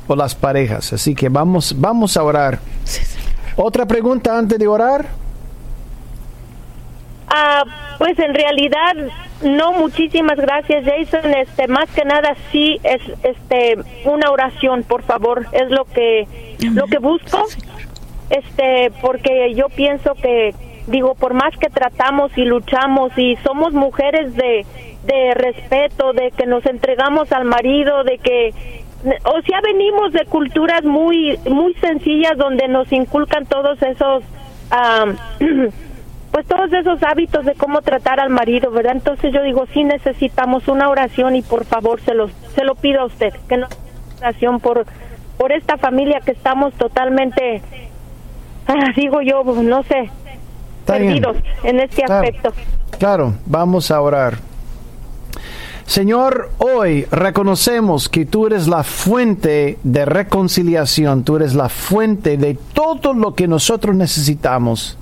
o 0.07 0.15
las 0.15 0.35
parejas. 0.35 0.93
Así 0.93 1.15
que 1.15 1.29
vamos, 1.29 1.75
vamos 1.77 2.15
a 2.15 2.23
orar. 2.23 2.59
¿Otra 3.55 3.85
pregunta 3.85 4.37
antes 4.37 4.57
de 4.57 4.67
orar? 4.67 5.05
Ah, 7.27 7.63
pues 7.97 8.17
en 8.19 8.33
realidad 8.33 8.95
no, 9.43 9.73
muchísimas 9.73 10.37
gracias 10.37 10.85
Jason. 10.85 11.33
Este, 11.33 11.67
más 11.67 11.89
que 11.91 12.05
nada 12.05 12.35
sí 12.51 12.79
es 12.83 13.01
este 13.23 13.77
una 14.05 14.31
oración, 14.31 14.83
por 14.83 15.03
favor, 15.03 15.45
es 15.51 15.69
lo 15.69 15.85
que 15.85 16.27
lo 16.73 16.85
que 16.85 16.97
busco. 16.97 17.45
Este, 18.29 18.91
porque 19.01 19.53
yo 19.53 19.67
pienso 19.69 20.15
que 20.15 20.55
digo, 20.87 21.15
por 21.15 21.33
más 21.33 21.55
que 21.57 21.69
tratamos 21.69 22.31
y 22.37 22.43
luchamos 22.45 23.11
y 23.17 23.35
somos 23.37 23.73
mujeres 23.73 24.35
de 24.35 24.65
de 25.05 25.33
respeto, 25.33 26.13
de 26.13 26.31
que 26.31 26.45
nos 26.45 26.65
entregamos 26.65 27.31
al 27.31 27.45
marido, 27.45 28.03
de 28.03 28.17
que 28.19 28.53
o 29.03 29.41
sea, 29.41 29.59
venimos 29.61 30.13
de 30.13 30.25
culturas 30.25 30.83
muy 30.83 31.37
muy 31.49 31.73
sencillas 31.75 32.37
donde 32.37 32.67
nos 32.67 32.91
inculcan 32.91 33.45
todos 33.45 33.81
esos 33.81 34.23
pues 36.31 36.47
todos 36.47 36.71
esos 36.73 37.03
hábitos 37.03 37.45
de 37.45 37.53
cómo 37.53 37.81
tratar 37.81 38.19
al 38.19 38.29
marido, 38.29 38.71
¿verdad? 38.71 38.93
Entonces 38.93 39.33
yo 39.33 39.43
digo, 39.43 39.65
sí 39.73 39.83
necesitamos 39.83 40.67
una 40.67 40.89
oración 40.89 41.35
y 41.35 41.41
por 41.41 41.65
favor 41.65 42.01
se 42.01 42.13
lo 42.13 42.29
se 42.55 42.63
lo 42.63 42.75
pido 42.75 43.01
a 43.01 43.05
usted, 43.05 43.33
que 43.47 43.57
nos 43.57 43.69
oración 44.19 44.59
por 44.59 44.85
por 45.37 45.51
esta 45.51 45.77
familia 45.77 46.21
que 46.23 46.31
estamos 46.31 46.73
totalmente 46.75 47.61
ah, 48.67 48.91
digo 48.95 49.21
yo, 49.21 49.43
no 49.43 49.83
sé, 49.83 50.09
perdidos 50.85 51.37
en 51.63 51.79
este 51.79 52.03
aspecto. 52.05 52.53
Claro, 52.97 53.33
vamos 53.45 53.91
a 53.91 53.99
orar. 53.99 54.52
Señor, 55.85 56.51
hoy 56.59 57.05
reconocemos 57.11 58.07
que 58.07 58.25
tú 58.25 58.47
eres 58.47 58.67
la 58.67 58.83
fuente 58.83 59.77
de 59.83 60.05
reconciliación, 60.05 61.23
tú 61.23 61.35
eres 61.35 61.55
la 61.55 61.69
fuente 61.69 62.37
de 62.37 62.57
todo 62.73 63.13
lo 63.13 63.35
que 63.35 63.47
nosotros 63.47 63.95
necesitamos. 63.95 64.97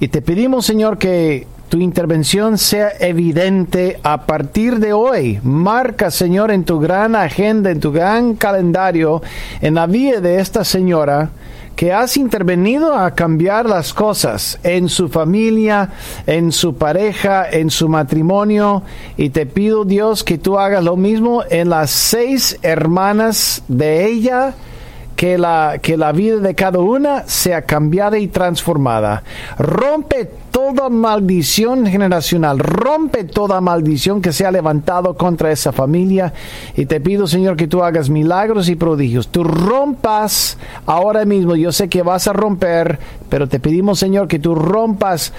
Y 0.00 0.08
te 0.08 0.22
pedimos, 0.22 0.64
Señor, 0.64 0.98
que 0.98 1.46
tu 1.68 1.78
intervención 1.78 2.58
sea 2.58 2.92
evidente 3.00 4.00
a 4.02 4.26
partir 4.26 4.78
de 4.78 4.92
hoy. 4.92 5.40
Marca, 5.42 6.10
Señor, 6.10 6.50
en 6.50 6.64
tu 6.64 6.80
gran 6.80 7.14
agenda, 7.14 7.70
en 7.70 7.80
tu 7.80 7.92
gran 7.92 8.34
calendario, 8.34 9.22
en 9.60 9.74
la 9.74 9.86
vida 9.86 10.20
de 10.20 10.40
esta 10.40 10.64
señora, 10.64 11.30
que 11.76 11.92
has 11.92 12.16
intervenido 12.16 12.94
a 12.94 13.14
cambiar 13.14 13.66
las 13.66 13.92
cosas 13.92 14.58
en 14.62 14.88
su 14.88 15.08
familia, 15.08 15.90
en 16.26 16.52
su 16.52 16.74
pareja, 16.74 17.48
en 17.50 17.70
su 17.70 17.88
matrimonio. 17.88 18.82
Y 19.16 19.30
te 19.30 19.46
pido 19.46 19.84
Dios 19.84 20.24
que 20.24 20.38
tú 20.38 20.58
hagas 20.58 20.84
lo 20.84 20.96
mismo 20.96 21.42
en 21.50 21.70
las 21.70 21.90
seis 21.90 22.58
hermanas 22.62 23.62
de 23.68 24.06
ella 24.06 24.54
que 25.22 25.38
la, 25.38 25.78
que 25.80 25.96
la 25.96 26.10
vida 26.10 26.38
de 26.38 26.56
cada 26.56 26.80
una 26.80 27.28
sea 27.28 27.62
cambiada 27.62 28.18
y 28.18 28.26
transformada. 28.26 29.22
Rompe 29.56 30.28
toda 30.50 30.88
maldición 30.88 31.86
generacional, 31.86 32.58
rompe 32.58 33.22
toda 33.22 33.60
maldición 33.60 34.20
que 34.20 34.32
se 34.32 34.44
ha 34.44 34.50
levantado 34.50 35.16
contra 35.16 35.52
esa 35.52 35.70
familia 35.70 36.32
y 36.76 36.86
te 36.86 37.00
pido 37.00 37.28
Señor 37.28 37.54
que 37.56 37.68
tú 37.68 37.84
hagas 37.84 38.10
milagros 38.10 38.68
y 38.68 38.74
prodigios. 38.74 39.28
Tú 39.28 39.44
rompas 39.44 40.58
ahora 40.86 41.24
mismo, 41.24 41.54
yo 41.54 41.70
sé 41.70 41.88
que 41.88 42.02
vas 42.02 42.26
a 42.26 42.32
romper, 42.32 42.98
pero 43.28 43.46
te 43.46 43.60
pedimos 43.60 44.00
Señor 44.00 44.26
que 44.26 44.40
tú 44.40 44.56
rompas 44.56 45.32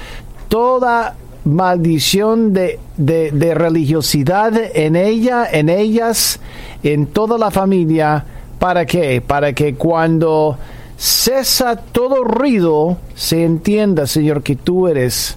toda 0.48 1.16
maldición 1.44 2.54
de, 2.54 2.80
de, 2.96 3.32
de 3.32 3.54
religiosidad 3.54 4.54
en 4.56 4.96
ella, 4.96 5.46
en 5.52 5.68
ellas, 5.68 6.40
en 6.84 7.06
toda 7.08 7.38
la 7.38 7.52
familia 7.52 8.24
¿Para 8.64 8.86
qué? 8.86 9.20
Para 9.20 9.52
que 9.52 9.76
cuando 9.76 10.58
cesa 10.96 11.76
todo 11.76 12.24
ruido, 12.24 12.98
se 13.14 13.44
entienda, 13.44 14.08
Señor, 14.08 14.42
que 14.42 14.56
tú 14.56 14.88
eres 14.88 15.36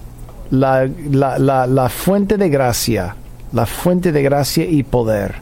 la, 0.49 0.87
la, 0.87 1.89
fuente 1.89 2.37
de 2.37 2.47
gracia, 2.47 3.17
la 3.51 3.65
fuente 3.65 4.13
de 4.13 4.23
gracia 4.23 4.63
y 4.63 4.83
poder. 4.83 5.35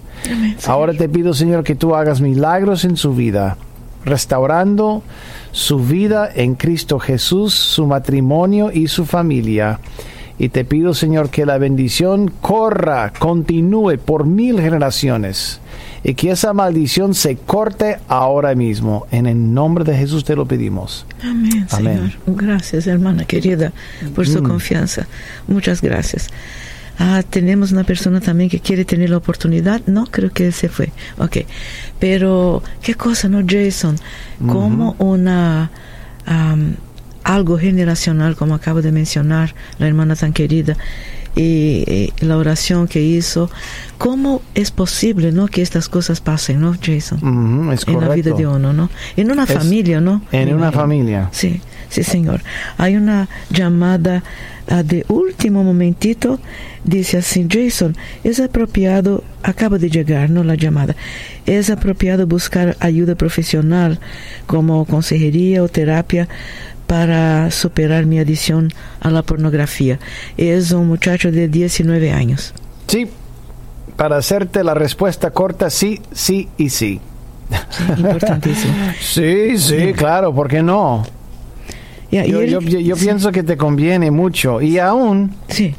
Ahora 0.65 0.93
te 0.93 1.07
pido, 1.07 1.35
Señor, 1.35 1.63
que 1.63 1.75
tú 1.75 1.93
hagas 1.93 2.21
milagros 2.21 2.85
en 2.85 2.97
su 2.97 3.13
vida, 3.13 3.55
restaurando 4.03 5.03
su 5.51 5.77
vida 5.77 6.27
en 6.33 6.55
Cristo 6.55 6.97
Jesús, 6.97 7.53
su 7.53 7.85
matrimonio 7.85 8.71
y 8.73 8.87
su 8.87 9.05
familia. 9.05 9.79
Y 10.39 10.49
te 10.49 10.65
pido, 10.65 10.95
Señor, 10.95 11.29
que 11.29 11.45
la 11.45 11.59
bendición 11.59 12.31
corra, 12.41 13.13
continúe 13.19 13.99
por 14.03 14.25
mil 14.25 14.59
generaciones 14.59 15.61
y 16.07 16.13
que 16.13 16.29
esa 16.29 16.53
maldición 16.53 17.15
se 17.15 17.35
corte 17.35 17.97
ahora 18.07 18.53
mismo. 18.53 19.07
En 19.09 19.25
el 19.25 19.55
nombre 19.55 19.83
de 19.83 19.97
Jesús 19.97 20.23
te 20.23 20.35
lo 20.35 20.45
pedimos. 20.45 21.03
Amén, 21.23 21.67
Señor. 21.67 22.11
Gracias, 22.27 22.85
hermana 22.85 23.25
querida, 23.25 23.73
por 24.13 24.27
su 24.27 24.43
mm. 24.43 24.47
confianza. 24.47 25.07
Muchas 25.47 25.81
gracias. 25.81 26.29
Ah, 26.99 27.23
tenemos 27.27 27.71
una 27.71 27.83
persona 27.83 28.21
también 28.21 28.51
que 28.51 28.59
quiere 28.59 28.85
tener 28.85 29.09
la 29.09 29.17
oportunidad. 29.17 29.81
No, 29.87 30.05
creo 30.05 30.31
que 30.31 30.51
se 30.51 30.69
fue. 30.69 30.91
Ok. 31.17 31.37
Pero, 31.97 32.61
¿qué 32.83 32.93
cosa, 32.93 33.27
no, 33.27 33.41
Jason? 33.43 33.97
Como 34.45 34.95
una 34.99 35.71
algo 37.23 37.57
generacional, 37.57 38.35
como 38.35 38.53
acabo 38.53 38.83
de 38.83 38.91
mencionar 38.91 39.55
la 39.79 39.87
hermana 39.87 40.15
tan 40.15 40.31
querida, 40.33 40.77
y, 41.35 42.13
la 42.19 42.37
oración 42.37 42.87
que 42.87 43.01
hizo. 43.01 43.49
¿Cómo 43.97 44.41
es 44.55 44.71
posible, 44.71 45.31
no, 45.31 45.47
que 45.47 45.61
estas 45.61 45.89
cosas 45.89 46.19
pasen, 46.21 46.61
no, 46.61 46.75
Jason? 46.81 47.19
en 47.87 47.99
la 47.99 48.09
vida 48.13 48.31
de 48.33 48.47
uno, 48.47 48.73
¿no? 48.73 48.89
En 49.15 49.31
una 49.31 49.45
familia, 49.45 50.01
¿no? 50.01 50.21
En 50.31 50.53
una 50.53 50.71
familia. 50.71 51.29
Sí, 51.31 51.61
sí, 51.89 52.03
señor. 52.03 52.41
Hay 52.77 52.97
una 52.97 53.29
llamada 53.49 54.23
ah, 54.69 54.83
de 54.83 55.05
último 55.07 55.63
momentito, 55.63 56.39
dice 56.83 57.17
así, 57.17 57.47
Jason, 57.49 57.95
es 58.23 58.39
apropiado, 58.39 59.23
acaba 59.43 59.77
de 59.77 59.89
llegar, 59.89 60.29
¿no? 60.29 60.43
La 60.43 60.55
llamada. 60.55 60.95
Es 61.45 61.69
apropiado 61.69 62.27
buscar 62.27 62.75
ayuda 62.79 63.15
profesional 63.15 63.99
como 64.45 64.85
consejería 64.85 65.63
o 65.63 65.69
terapia 65.69 66.27
para 66.87 67.51
superar 67.51 68.05
mi 68.05 68.19
adicción 68.19 68.71
a 68.99 69.09
la 69.09 69.23
pornografía. 69.23 69.99
Es 70.37 70.71
un 70.71 70.87
muchacho 70.87 71.31
de 71.31 71.47
19 71.47 72.11
años. 72.11 72.53
Sí, 72.87 73.07
para 73.95 74.17
hacerte 74.17 74.63
la 74.63 74.73
respuesta 74.73 75.31
corta, 75.31 75.69
sí, 75.69 76.01
sí 76.11 76.49
y 76.57 76.69
sí. 76.69 76.99
importantísimo. 77.97 78.73
sí, 79.01 79.57
sí, 79.57 79.93
claro, 79.93 80.33
¿por 80.33 80.47
qué 80.47 80.61
no? 80.61 81.03
yo, 82.11 82.95
pienso 82.95 83.31
que 83.31 83.43
te 83.43 83.57
conviene 83.57 84.11
mucho 84.11 84.61
y 84.61 84.79
aún 84.79 85.35
sí. 85.47 85.75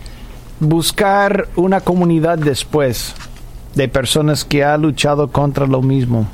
buscar 0.60 1.48
una 1.56 1.80
comunidad 1.80 2.38
después 2.38 3.14
de 3.74 3.88
personas 3.88 4.44
que 4.44 4.64
han 4.64 4.82
luchado 4.82 5.28
contra 5.28 5.66
lo 5.66 5.82
mismo. 5.82 6.28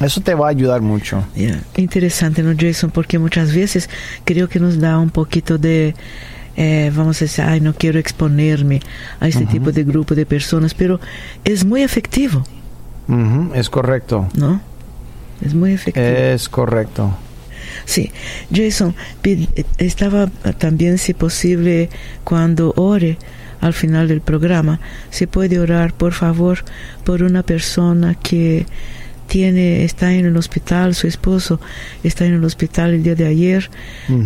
Eso 0.00 0.20
te 0.20 0.34
va 0.34 0.46
a 0.46 0.50
ayudar 0.50 0.82
mucho. 0.82 1.24
Interesante, 1.76 2.42
¿no, 2.42 2.54
Jason? 2.58 2.90
Porque 2.90 3.18
muchas 3.18 3.54
veces 3.54 3.88
creo 4.24 4.48
que 4.48 4.60
nos 4.60 4.78
da 4.78 4.98
un 4.98 5.10
poquito 5.10 5.56
de, 5.56 5.94
eh, 6.56 6.92
vamos 6.94 7.16
a 7.22 7.24
decir, 7.24 7.44
ay, 7.44 7.60
no 7.60 7.74
quiero 7.74 7.98
exponerme 7.98 8.80
a 9.20 9.28
este 9.28 9.46
tipo 9.46 9.72
de 9.72 9.84
grupo 9.84 10.14
de 10.14 10.26
personas, 10.26 10.74
pero 10.74 11.00
es 11.44 11.64
muy 11.64 11.82
efectivo. 11.82 12.44
Es 13.54 13.70
correcto. 13.70 14.28
¿No? 14.34 14.60
Es 15.40 15.54
muy 15.54 15.72
efectivo. 15.72 16.04
Es 16.06 16.48
correcto. 16.48 17.16
Sí, 17.84 18.10
Jason, 18.52 18.94
estaba 19.78 20.26
también, 20.58 20.98
si 20.98 21.14
posible, 21.14 21.88
cuando 22.24 22.72
ore 22.76 23.18
al 23.60 23.72
final 23.72 24.08
del 24.08 24.20
programa, 24.20 24.80
se 25.10 25.26
puede 25.26 25.58
orar, 25.58 25.92
por 25.92 26.12
favor, 26.12 26.64
por 27.04 27.22
una 27.22 27.42
persona 27.42 28.14
que 28.14 28.66
tiene, 29.26 29.84
está 29.84 30.12
en 30.12 30.26
el 30.26 30.36
hospital, 30.36 30.94
su 30.94 31.06
esposo 31.06 31.60
está 32.02 32.26
en 32.26 32.34
el 32.34 32.44
hospital 32.44 32.94
el 32.94 33.02
día 33.02 33.14
de 33.14 33.26
ayer 33.26 33.70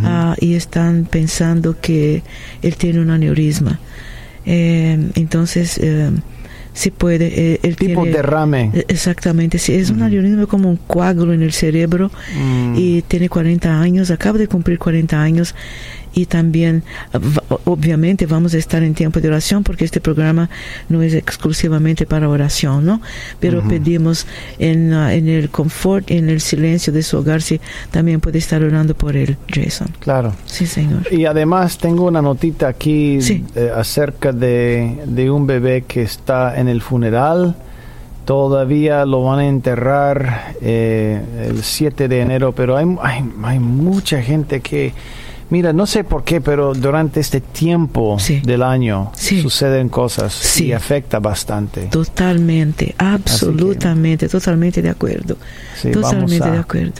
ah, 0.04 0.36
y 0.38 0.54
están 0.54 1.06
pensando 1.10 1.80
que 1.80 2.22
él 2.62 2.76
tiene 2.76 3.00
un 3.00 3.10
aneurisma. 3.10 3.78
Eh, 4.46 5.10
entonces, 5.14 5.78
eh, 5.78 6.10
si 6.72 6.90
puede. 6.90 7.58
el 7.62 7.72
eh, 7.72 7.76
tipo 7.76 8.04
derrame. 8.04 8.70
Exactamente, 8.88 9.58
sí, 9.58 9.74
es 9.74 9.90
un 9.90 10.02
aneurisma 10.02 10.46
como 10.46 10.70
un 10.70 10.76
coágulo 10.76 11.32
en 11.32 11.42
el 11.42 11.52
cerebro 11.52 12.10
mm. 12.36 12.74
y 12.76 13.02
tiene 13.02 13.28
40 13.28 13.80
años, 13.80 14.10
acaba 14.10 14.38
de 14.38 14.48
cumplir 14.48 14.78
40 14.78 15.20
años 15.20 15.54
y 16.12 16.26
también 16.26 16.82
obviamente 17.64 18.26
vamos 18.26 18.54
a 18.54 18.58
estar 18.58 18.82
en 18.82 18.94
tiempo 18.94 19.20
de 19.20 19.28
oración 19.28 19.62
porque 19.62 19.84
este 19.84 20.00
programa 20.00 20.50
no 20.88 21.02
es 21.02 21.14
exclusivamente 21.14 22.06
para 22.06 22.28
oración, 22.28 22.84
¿no? 22.84 23.00
Pero 23.38 23.62
pedimos 23.66 24.26
en, 24.58 24.92
uh, 24.92 25.08
en 25.08 25.28
el 25.28 25.50
confort, 25.50 26.10
en 26.10 26.28
el 26.28 26.40
silencio 26.40 26.92
de 26.92 27.02
su 27.02 27.18
hogar, 27.18 27.42
si 27.42 27.60
también 27.90 28.20
puede 28.20 28.38
estar 28.38 28.62
orando 28.62 28.94
por 28.94 29.16
él, 29.16 29.36
Jason. 29.48 29.88
Claro. 30.00 30.34
Sí, 30.46 30.66
Señor. 30.66 31.06
Y 31.12 31.24
además 31.24 31.78
tengo 31.78 32.06
una 32.06 32.22
notita 32.22 32.68
aquí 32.68 33.18
eh, 33.20 33.70
acerca 33.74 34.32
de, 34.32 34.98
de 35.06 35.30
un 35.30 35.46
bebé 35.46 35.84
que 35.86 36.02
está 36.02 36.58
en 36.58 36.68
el 36.68 36.82
funeral 36.82 37.56
todavía 38.24 39.04
lo 39.06 39.24
van 39.24 39.40
a 39.40 39.46
enterrar 39.46 40.54
eh, 40.60 41.20
el 41.48 41.64
7 41.64 42.06
de 42.06 42.20
enero, 42.20 42.52
pero 42.52 42.76
hay, 42.76 42.86
hay, 43.02 43.24
hay, 43.42 43.58
mucha 43.58 44.22
gente 44.22 44.60
que 44.60 44.92
Mira, 45.50 45.72
no 45.72 45.84
sé 45.84 46.04
por 46.04 46.22
qué, 46.22 46.40
pero 46.40 46.74
durante 46.74 47.18
este 47.18 47.40
tiempo 47.40 48.16
del 48.44 48.62
año 48.62 49.10
suceden 49.14 49.88
cosas 49.88 50.60
y 50.60 50.72
afecta 50.72 51.18
bastante. 51.18 51.86
Totalmente, 51.86 52.94
absolutamente, 52.96 54.28
totalmente 54.28 54.80
de 54.80 54.90
acuerdo. 54.90 55.36
totalmente 55.92 56.50
de 56.50 56.58
acuerdo. 56.58 56.92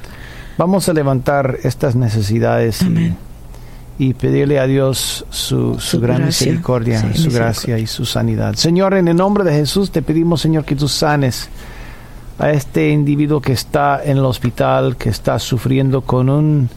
Vamos 0.59 0.89
a 0.89 0.93
levantar 0.93 1.59
estas 1.63 1.95
necesidades 1.95 2.85
y, 3.99 4.15
pedirle 4.15 4.59
a 4.59 4.67
Dios 4.67 5.25
su, 5.31 5.79
gran 6.01 6.27
misericordia, 6.27 7.15
su 7.15 7.31
gracia 7.31 7.79
y 7.79 7.87
su 7.87 8.05
sanidad. 8.05 8.55
Señor, 8.57 8.95
en 8.95 9.07
el 9.09 9.17
nombre 9.17 9.45
de 9.45 9.53
Jesús 9.53 9.93
te 9.93 10.03
pedimos, 10.03 10.41
Señor, 10.41 10.65
que 10.65 10.75
tú 10.75 10.89
sanes 10.89 11.49
a 12.39 12.51
este 12.51 12.91
individuo 12.91 13.41
que 13.41 13.53
está 13.53 14.03
en 14.03 14.17
el 14.17 14.25
hospital, 14.25 14.97
que 14.97 15.11
está 15.11 15.39
sufriendo 15.39 16.01
con 16.01 16.29
un 16.29 16.69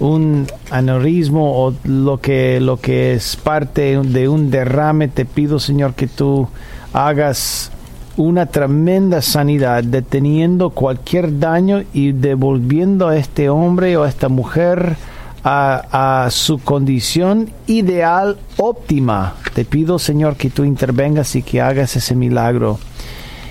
un 0.00 0.46
aneurismo 0.70 1.64
o 1.66 1.74
lo 1.84 2.20
que, 2.20 2.60
lo 2.60 2.78
que 2.80 3.14
es 3.14 3.36
parte 3.36 3.98
de 4.02 4.28
un 4.28 4.50
derrame, 4.50 5.08
te 5.08 5.24
pido 5.24 5.58
Señor 5.58 5.94
que 5.94 6.06
tú 6.06 6.48
hagas 6.92 7.70
una 8.16 8.46
tremenda 8.46 9.20
sanidad, 9.20 9.84
deteniendo 9.84 10.70
cualquier 10.70 11.38
daño 11.38 11.82
y 11.92 12.12
devolviendo 12.12 13.08
a 13.08 13.16
este 13.16 13.50
hombre 13.50 13.96
o 13.96 14.04
a 14.04 14.08
esta 14.08 14.28
mujer 14.28 14.96
a, 15.44 16.24
a, 16.24 16.30
su 16.30 16.58
condición 16.58 17.50
ideal 17.66 18.38
óptima. 18.56 19.34
Te 19.54 19.64
pido, 19.64 19.98
Señor, 19.98 20.36
que 20.36 20.50
tú 20.50 20.64
intervengas 20.64 21.36
y 21.36 21.42
que 21.42 21.60
hagas 21.60 21.94
ese 21.96 22.14
milagro. 22.14 22.78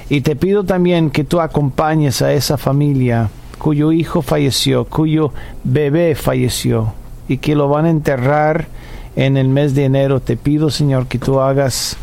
Y 0.10 0.22
te 0.22 0.36
pido 0.36 0.64
también 0.64 1.10
que 1.10 1.24
tú 1.24 1.40
acompañes 1.42 2.22
a 2.22 2.34
esa 2.34 2.58
familia 2.58 3.30
cuyo 3.58 3.92
hijo 3.92 4.22
falleció, 4.22 4.86
cuyo 4.86 5.32
bebé 5.64 6.16
falleció 6.16 6.94
y 7.28 7.38
que 7.38 7.56
lo 7.56 7.70
van 7.70 7.86
a 7.86 7.90
enterrar 7.90 8.68
en 9.16 9.38
el 9.38 9.50
mes 9.50 9.76
de 9.76 9.86
enero. 9.86 10.20
Te 10.20 10.38
pido, 10.38 10.70
Señor, 10.70 11.08
que 11.08 11.20
tú 11.20 11.40
hagas 11.40 11.98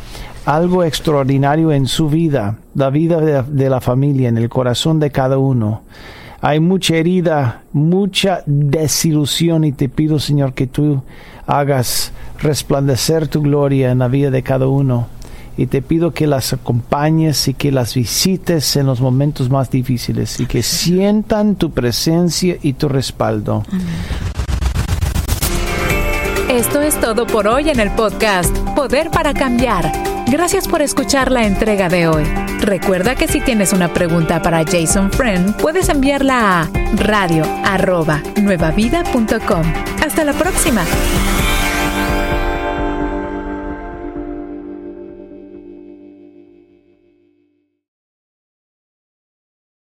algo 0.44 0.82
extraordinario 0.84 1.72
en 1.72 1.86
su 1.86 2.08
vida, 2.08 2.58
la 2.74 2.90
vida 2.90 3.20
de, 3.20 3.70
la 3.70 3.80
familia, 3.80 4.28
en 4.28 4.38
el 4.38 4.48
corazón 4.48 4.98
de 4.98 5.10
cada 5.10 5.38
uno. 5.38 5.82
Hay 6.40 6.58
mucha 6.58 6.96
herida, 6.96 7.62
mucha 7.72 8.42
desilusión 8.46 9.64
y 9.64 9.72
te 9.72 9.88
pido, 9.88 10.18
Señor, 10.18 10.54
que 10.54 10.66
tú 10.66 11.02
hagas 11.46 12.12
resplandecer 12.40 13.28
tu 13.28 13.42
gloria 13.42 13.92
en 13.92 14.00
la 14.00 14.08
vida 14.08 14.30
de 14.30 14.42
cada 14.42 14.66
uno 14.66 15.06
y 15.56 15.66
te 15.66 15.82
pido 15.82 16.12
que 16.12 16.26
las 16.26 16.52
acompañes 16.52 17.48
y 17.48 17.54
que 17.54 17.72
las 17.72 17.94
visites 17.94 18.76
en 18.76 18.86
los 18.86 19.00
momentos 19.00 19.50
más 19.50 19.70
difíciles 19.70 20.40
y 20.40 20.46
que 20.46 20.62
sientan 20.62 21.56
tu 21.56 21.70
presencia 21.70 22.56
y 22.62 22.74
tu 22.74 22.88
respaldo. 22.88 23.64
Esto 26.48 26.82
es 26.82 27.00
todo 27.00 27.26
por 27.26 27.46
hoy 27.46 27.70
en 27.70 27.80
el 27.80 27.90
podcast 27.92 28.54
Poder 28.76 29.10
para 29.10 29.32
Cambiar. 29.32 29.90
Gracias 30.26 30.68
por 30.68 30.82
escuchar 30.82 31.30
la 31.30 31.46
entrega 31.46 31.88
de 31.88 32.08
hoy. 32.08 32.24
Recuerda 32.60 33.14
que 33.14 33.26
si 33.26 33.40
tienes 33.40 33.72
una 33.72 33.92
pregunta 33.92 34.40
para 34.40 34.64
Jason 34.64 35.10
Friend, 35.10 35.56
puedes 35.56 35.88
enviarla 35.88 36.62
a 36.62 36.70
radio 36.96 37.44
Hasta 40.02 40.24
la 40.24 40.32
próxima. 40.32 40.84